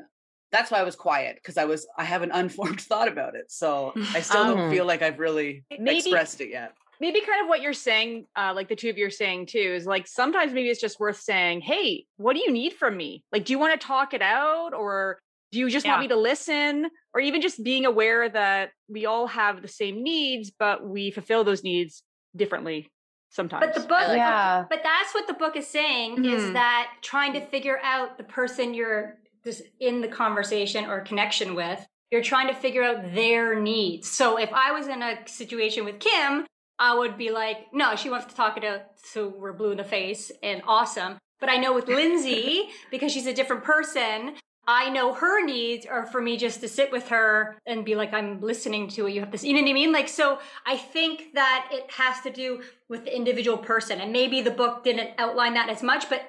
that's 0.52 0.72
why 0.72 0.80
I 0.80 0.84
was 0.84 0.96
quiet 0.96 1.36
because 1.36 1.58
I 1.58 1.66
was 1.66 1.86
I 1.96 2.04
have 2.06 2.24
an 2.24 2.32
unformed 2.34 2.82
thought 2.82 3.08
about 3.08 3.36
it. 3.36 3.52
So 3.52 3.94
I 4.16 4.22
still 4.22 4.46
don't 4.46 4.60
Um, 4.62 4.72
feel 4.72 4.86
like 4.86 5.04
I've 5.04 5.20
really 5.20 5.64
maybe- 5.70 5.98
expressed 6.00 6.42
it 6.42 6.50
yet. 6.50 6.74
Maybe 7.00 7.22
kind 7.22 7.41
of 7.41 7.47
what 7.47 7.62
you're 7.62 7.74
saying, 7.74 8.26
uh, 8.36 8.52
like 8.56 8.68
the 8.70 8.76
two 8.76 8.89
of 8.89 8.97
you 8.97 9.06
are 9.06 9.12
saying 9.12 9.45
too, 9.47 9.58
is 9.60 9.86
like 9.86 10.08
sometimes 10.08 10.54
maybe 10.54 10.70
it's 10.70 10.82
just 10.82 11.00
worth 11.00 11.20
saying, 11.20 11.62
hey, 11.62 12.06
what 12.18 12.34
do 12.34 12.39
you 12.39 12.52
need 12.52 12.74
from 12.74 12.97
me? 12.97 13.24
Like, 13.32 13.45
do 13.45 13.54
you 13.54 13.60
want 13.60 13.80
to 13.80 13.88
talk 13.88 14.14
it 14.14 14.22
out 14.22 14.74
or 14.74 15.20
do 15.52 15.60
you 15.60 15.70
just 15.70 15.88
want 15.88 16.02
me 16.02 16.08
to 16.10 16.16
listen? 16.16 16.89
Or 17.14 17.22
even 17.22 17.41
just 17.41 17.64
being 17.64 17.86
aware 17.86 18.30
that 18.30 18.72
we 18.88 19.06
all 19.06 19.28
have 19.28 19.62
the 19.62 19.68
same 19.68 20.04
needs, 20.04 20.52
but 20.52 20.86
we 20.86 21.10
fulfill 21.10 21.43
those 21.43 21.64
needs 21.64 22.04
differently 22.36 22.88
sometimes. 23.30 23.66
But 23.66 23.74
the 23.74 23.88
book, 23.88 24.02
Yeah. 24.08 24.66
but 24.70 24.82
that's 24.84 25.14
what 25.14 25.26
the 25.28 25.34
book 25.34 25.56
is 25.56 25.68
saying 25.68 26.26
is 26.26 26.50
Mhm. 26.50 26.54
that 26.54 26.91
trying 27.02 27.34
to 27.34 27.41
figure 27.47 27.80
out 27.82 28.18
the 28.18 28.24
person 28.24 28.74
you're 28.74 29.18
just 29.43 29.62
in 29.80 30.02
the 30.02 30.08
conversation 30.08 30.86
or 30.86 31.00
connection 31.02 31.56
with, 31.56 31.88
you're 32.12 32.22
trying 32.24 32.47
to 32.47 32.54
figure 32.54 32.84
out 32.84 33.14
their 33.16 33.56
needs. 33.56 34.10
So 34.10 34.38
if 34.38 34.52
I 34.52 34.72
was 34.72 34.88
in 34.88 35.02
a 35.02 35.28
situation 35.28 35.86
with 35.86 36.00
Kim, 36.00 36.45
I 36.80 36.98
would 36.98 37.18
be 37.18 37.30
like, 37.30 37.68
no, 37.74 37.96
she 37.96 38.10
wants 38.10 38.28
to 38.28 38.36
talk 38.36 38.58
it 38.58 38.64
out, 38.64 38.84
so 38.96 39.28
we're 39.28 39.54
blue 39.54 39.72
in 39.72 39.78
the 39.78 39.84
face 39.84 40.32
and 40.42 40.62
awesome. 40.66 41.18
But 41.40 41.50
I 41.50 41.58
know 41.58 41.74
with 41.74 41.88
Lindsay, 41.88 42.70
because 42.92 43.12
she's 43.12 43.28
a 43.28 43.34
different 43.34 43.64
person, 43.64 44.36
I 44.66 44.90
know 44.90 45.14
her 45.14 45.44
needs 45.44 45.86
are 45.86 46.06
for 46.06 46.22
me 46.22 46.38
just 46.38 46.62
to 46.62 46.68
sit 46.68 46.92
with 46.92 47.10
her 47.10 47.58
and 47.66 47.84
be 47.84 47.96
like, 47.96 48.14
I'm 48.14 48.40
listening 48.40 48.88
to 48.90 49.04
what 49.04 49.14
you 49.14 49.20
have 49.20 49.32
to. 49.32 49.48
You 49.48 49.54
know 49.54 49.62
what 49.62 49.70
I 49.70 49.74
mean? 49.74 49.92
Like, 49.92 50.08
so 50.08 50.40
I 50.66 50.78
think 50.78 51.34
that 51.34 51.70
it 51.72 51.90
has 51.92 52.22
to 52.22 52.30
do 52.30 52.62
with 52.88 53.06
the 53.06 53.16
individual 53.16 53.58
person. 53.58 54.00
And 54.00 54.14
maybe 54.14 54.42
the 54.42 54.52
book 54.52 54.84
didn't 54.84 55.12
outline 55.18 55.56
that 55.56 55.70
as 55.70 55.82
much, 55.82 56.10
but 56.10 56.22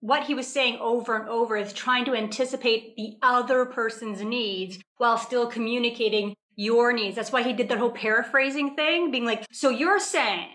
what 0.00 0.24
he 0.24 0.34
was 0.34 0.46
saying 0.46 0.78
over 0.80 1.16
and 1.16 1.28
over 1.28 1.56
is 1.56 1.72
trying 1.72 2.04
to 2.04 2.14
anticipate 2.14 2.96
the 2.96 3.16
other 3.22 3.64
person's 3.64 4.22
needs 4.22 4.78
while 4.98 5.16
still 5.16 5.46
communicating 5.46 6.36
your 6.56 6.92
needs. 6.92 7.14
That's 7.14 7.30
why 7.30 7.42
he 7.42 7.52
did 7.52 7.68
that 7.68 7.78
whole 7.78 7.90
paraphrasing 7.90 8.74
thing, 8.74 9.10
being 9.10 9.24
like, 9.24 9.46
so 9.52 9.68
you're 9.68 10.00
saying 10.00 10.48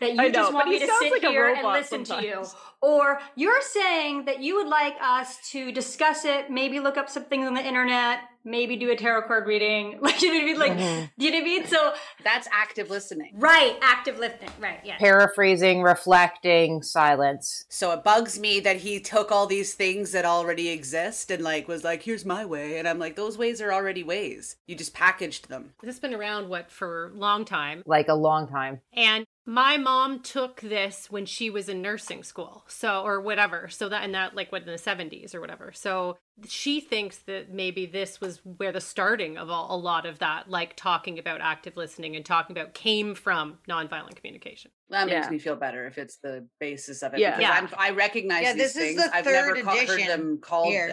that 0.00 0.18
I 0.18 0.26
you 0.26 0.32
just 0.32 0.50
know, 0.50 0.56
want 0.56 0.68
me 0.68 0.78
to 0.78 0.86
sounds 0.86 1.00
sit 1.00 1.12
like 1.12 1.22
here 1.22 1.48
and 1.48 1.56
robot 1.58 1.78
listen 1.78 2.04
to 2.04 2.22
you. 2.22 2.44
Or 2.82 3.20
you're 3.36 3.60
saying 3.60 4.24
that 4.24 4.42
you 4.42 4.56
would 4.56 4.68
like 4.68 4.94
us 5.02 5.38
to 5.50 5.70
discuss 5.70 6.24
it, 6.24 6.50
maybe 6.50 6.80
look 6.80 6.96
up 6.96 7.10
some 7.10 7.24
things 7.24 7.46
on 7.46 7.52
the 7.54 7.64
internet, 7.66 8.20
maybe 8.42 8.74
do 8.76 8.90
a 8.90 8.96
tarot 8.96 9.22
card 9.28 9.46
reading. 9.46 9.98
Like, 10.02 10.22
you 10.22 10.28
know 10.32 10.34
what 10.34 10.42
I 10.42 10.46
mean? 10.46 10.58
Like, 10.58 10.72
Mhm. 10.72 11.10
do 11.18 11.24
you 11.26 11.30
know 11.30 11.36
what 11.38 11.42
I 11.42 11.44
mean? 11.44 11.66
So, 11.66 11.92
That's 12.24 12.48
active 12.50 12.88
listening. 12.88 13.32
right, 13.34 13.76
active 13.82 14.18
listening. 14.18 14.50
Right, 14.58 14.80
yeah. 14.82 14.96
Paraphrasing, 14.98 15.82
reflecting, 15.82 16.82
silence. 16.82 17.66
So 17.68 17.92
it 17.92 18.02
bugs 18.02 18.38
me 18.40 18.60
that 18.60 18.76
he 18.78 18.98
took 18.98 19.30
all 19.30 19.46
these 19.46 19.74
things 19.74 20.12
that 20.12 20.24
already 20.24 20.70
exist 20.70 21.30
and 21.30 21.44
like 21.44 21.68
was 21.68 21.84
like, 21.84 22.02
here's 22.02 22.24
my 22.24 22.46
way. 22.46 22.78
And 22.78 22.88
I'm 22.88 22.98
like, 22.98 23.14
those 23.14 23.36
ways 23.36 23.60
are 23.60 23.72
already 23.72 24.02
ways. 24.02 24.56
You 24.66 24.74
just 24.74 24.94
packaged 24.94 25.48
them. 25.50 25.74
This 25.82 25.88
has 25.96 26.00
been 26.00 26.14
around 26.14 26.48
what 26.48 26.70
for 26.70 27.08
a 27.08 27.18
long 27.18 27.44
time. 27.44 27.82
Like 27.84 28.08
a 28.08 28.14
long 28.14 28.48
time. 28.48 28.80
And 28.94 29.26
my 29.50 29.76
mom 29.76 30.20
took 30.20 30.60
this 30.60 31.10
when 31.10 31.26
she 31.26 31.50
was 31.50 31.68
in 31.68 31.82
nursing 31.82 32.22
school. 32.22 32.62
So 32.68 33.02
or 33.02 33.20
whatever. 33.20 33.68
So 33.68 33.88
that 33.88 34.04
and 34.04 34.14
that 34.14 34.36
like 34.36 34.52
what 34.52 34.62
in 34.62 34.68
the 34.68 34.74
70s 34.74 35.34
or 35.34 35.40
whatever. 35.40 35.72
So 35.74 36.16
she 36.46 36.78
thinks 36.80 37.18
that 37.26 37.52
maybe 37.52 37.84
this 37.84 38.20
was 38.20 38.40
where 38.44 38.70
the 38.70 38.80
starting 38.80 39.36
of 39.38 39.50
all, 39.50 39.74
a 39.74 39.76
lot 39.76 40.06
of 40.06 40.20
that 40.20 40.48
like 40.48 40.76
talking 40.76 41.18
about 41.18 41.40
active 41.40 41.76
listening 41.76 42.14
and 42.14 42.24
talking 42.24 42.56
about 42.56 42.74
came 42.74 43.16
from 43.16 43.58
nonviolent 43.68 44.14
communication. 44.14 44.70
That 44.88 45.08
makes 45.08 45.26
Yeah. 45.26 45.30
me 45.30 45.40
feel 45.40 45.56
better 45.56 45.84
if 45.88 45.98
it's 45.98 46.18
the 46.18 46.46
basis 46.60 47.02
of 47.02 47.14
it. 47.14 47.18
Yeah. 47.18 47.36
Because 47.36 47.42
Yeah. 47.42 47.68
I'm, 47.76 47.92
I 47.92 47.96
recognize 47.96 48.44
Yeah, 48.44 48.52
these 48.52 48.74
this 48.74 48.76
is 48.76 48.82
things. 48.82 49.04
the 49.04 49.16
I've 49.16 49.24
never 49.24 49.60
ca- 49.62 49.84
heard 49.84 50.00
them 50.06 50.38
called 50.40 50.68
here. 50.68 50.86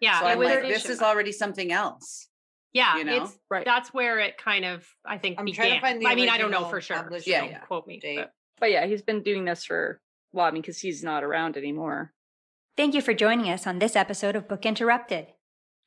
Yeah, 0.00 0.20
so 0.20 0.26
it 0.26 0.30
I'm 0.30 0.38
was 0.38 0.48
like, 0.48 0.62
this 0.62 0.88
is 0.88 1.02
already 1.02 1.32
something 1.32 1.70
else. 1.70 2.28
Yeah, 2.74 2.98
you 2.98 3.04
know? 3.04 3.22
it's 3.24 3.38
Right. 3.50 3.64
that's 3.64 3.94
where 3.94 4.18
it 4.18 4.36
kind 4.36 4.66
of 4.66 4.86
I 5.06 5.16
think 5.16 5.38
I'm 5.38 5.46
began. 5.46 5.64
trying 5.64 5.74
to 5.76 5.80
find 5.80 6.02
the 6.02 6.06
I 6.06 6.14
mean, 6.16 6.28
I 6.28 6.36
don't 6.36 6.50
know 6.50 6.66
for 6.68 6.82
sure. 6.82 6.96
published 6.96 7.26
Yeah, 7.26 7.40
Don't 7.40 7.50
yeah. 7.50 7.58
quote 7.60 7.86
me. 7.86 7.98
but- 8.16 8.32
But 8.60 8.70
yeah, 8.72 8.84
he's 8.86 9.00
been 9.02 9.22
doing 9.22 9.44
this 9.46 9.64
for 9.64 10.00
well, 10.32 10.44
I 10.46 10.50
mean, 10.50 10.60
because 10.62 10.80
he's 10.80 11.02
not 11.04 11.22
around 11.24 11.56
anymore. 11.56 12.12
Thank 12.76 12.94
you 12.94 13.00
for 13.00 13.14
joining 13.14 13.48
us 13.48 13.66
on 13.68 13.78
this 13.78 13.94
episode 13.94 14.34
of 14.36 14.48
Book 14.48 14.66
Interrupted. 14.66 15.28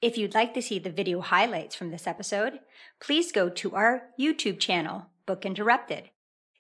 If 0.01 0.17
you'd 0.17 0.33
like 0.33 0.53
to 0.53 0.61
see 0.61 0.79
the 0.79 0.89
video 0.91 1.19
highlights 1.19 1.75
from 1.75 1.91
this 1.91 2.07
episode, 2.07 2.61
please 3.01 3.33
go 3.33 3.49
to 3.49 3.75
our 3.75 4.03
YouTube 4.17 4.57
channel, 4.59 5.07
Book 5.25 5.45
Interrupted. 5.45 6.11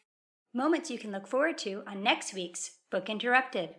Moments 0.52 0.90
you 0.90 0.98
can 0.98 1.12
look 1.12 1.28
forward 1.28 1.58
to 1.58 1.84
on 1.86 2.02
next 2.02 2.34
week's 2.34 2.72
Book 2.90 3.08
Interrupted. 3.08 3.76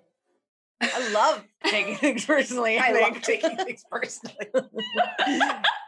I 0.82 1.09
love 1.11 1.43
taking 1.65 1.95
things 2.03 2.25
personally. 2.25 2.77
I 2.80 2.93
think. 2.93 3.13
love 3.15 3.21
taking 3.23 3.57
things 3.57 3.84
personally. 3.91 4.36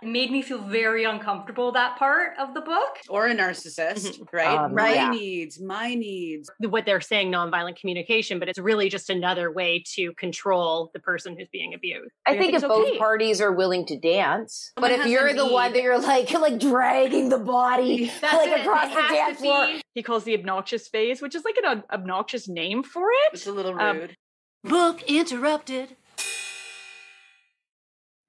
It 0.04 0.08
made 0.08 0.32
me 0.32 0.42
feel 0.42 0.58
very 0.58 1.04
uncomfortable, 1.04 1.72
that 1.74 1.96
part 1.98 2.32
of 2.40 2.56
the 2.56 2.62
book. 2.62 2.98
or 3.08 3.28
a 3.28 3.36
narcissist, 3.36 4.20
right? 4.34 4.58
Um, 4.58 4.74
my 4.74 4.94
yeah. 4.96 5.12
needs, 5.12 5.60
my 5.62 5.94
needs. 5.94 6.50
what 6.60 6.88
they're 6.88 7.02
saying 7.02 7.32
nonviolent 7.32 7.76
communication, 7.80 8.40
but 8.40 8.50
it's 8.50 8.58
really 8.58 8.90
just 8.90 9.12
another 9.12 9.52
way 9.52 9.84
to 9.94 10.12
control 10.14 10.90
the 10.96 11.00
person 11.00 11.36
who's 11.38 11.50
being 11.52 11.76
abused. 11.76 12.10
I 12.26 12.32
I 12.32 12.38
think 12.40 12.54
think 12.54 12.64
if 12.64 12.68
both 12.68 12.88
okay. 12.90 12.98
parties 12.98 13.42
are 13.42 13.52
willing 13.52 13.86
to 13.88 14.00
dance, 14.00 14.72
but 14.76 14.90
if 14.90 15.06
you're 15.06 15.28
a 15.28 15.36
the 15.36 15.46
one 15.46 15.72
that 15.74 15.84
you're 15.84 16.00
like 16.02 16.32
like 16.40 16.60
dragging 16.60 17.30
the 17.30 17.38
body 17.38 18.12
That's 18.22 18.34
like 18.34 18.50
it. 18.50 18.62
across 18.62 18.92
It 18.92 18.96
the 18.96 19.14
dance 19.14 19.38
floor, 19.40 19.68
He 19.94 20.02
calls 20.02 20.24
the 20.24 20.34
obnoxious 20.34 20.88
phase, 20.88 21.22
which 21.22 21.36
is 21.36 21.46
like 21.46 21.58
an 21.58 21.66
ob- 21.66 21.84
obnoxious 21.92 22.48
name 22.48 22.82
for 22.82 23.08
it. 23.12 23.34
It's 23.34 23.46
a 23.46 23.52
little 23.52 23.80
Um, 23.80 23.98
rude. 24.00 24.18
Book 24.64 25.02
interrupted. 25.08 25.96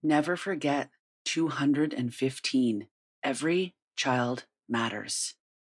Never 0.02 0.34
forget 0.34 0.88
215. 1.26 2.86
Every 3.22 3.74
child 3.96 4.44
matters. 4.66 5.34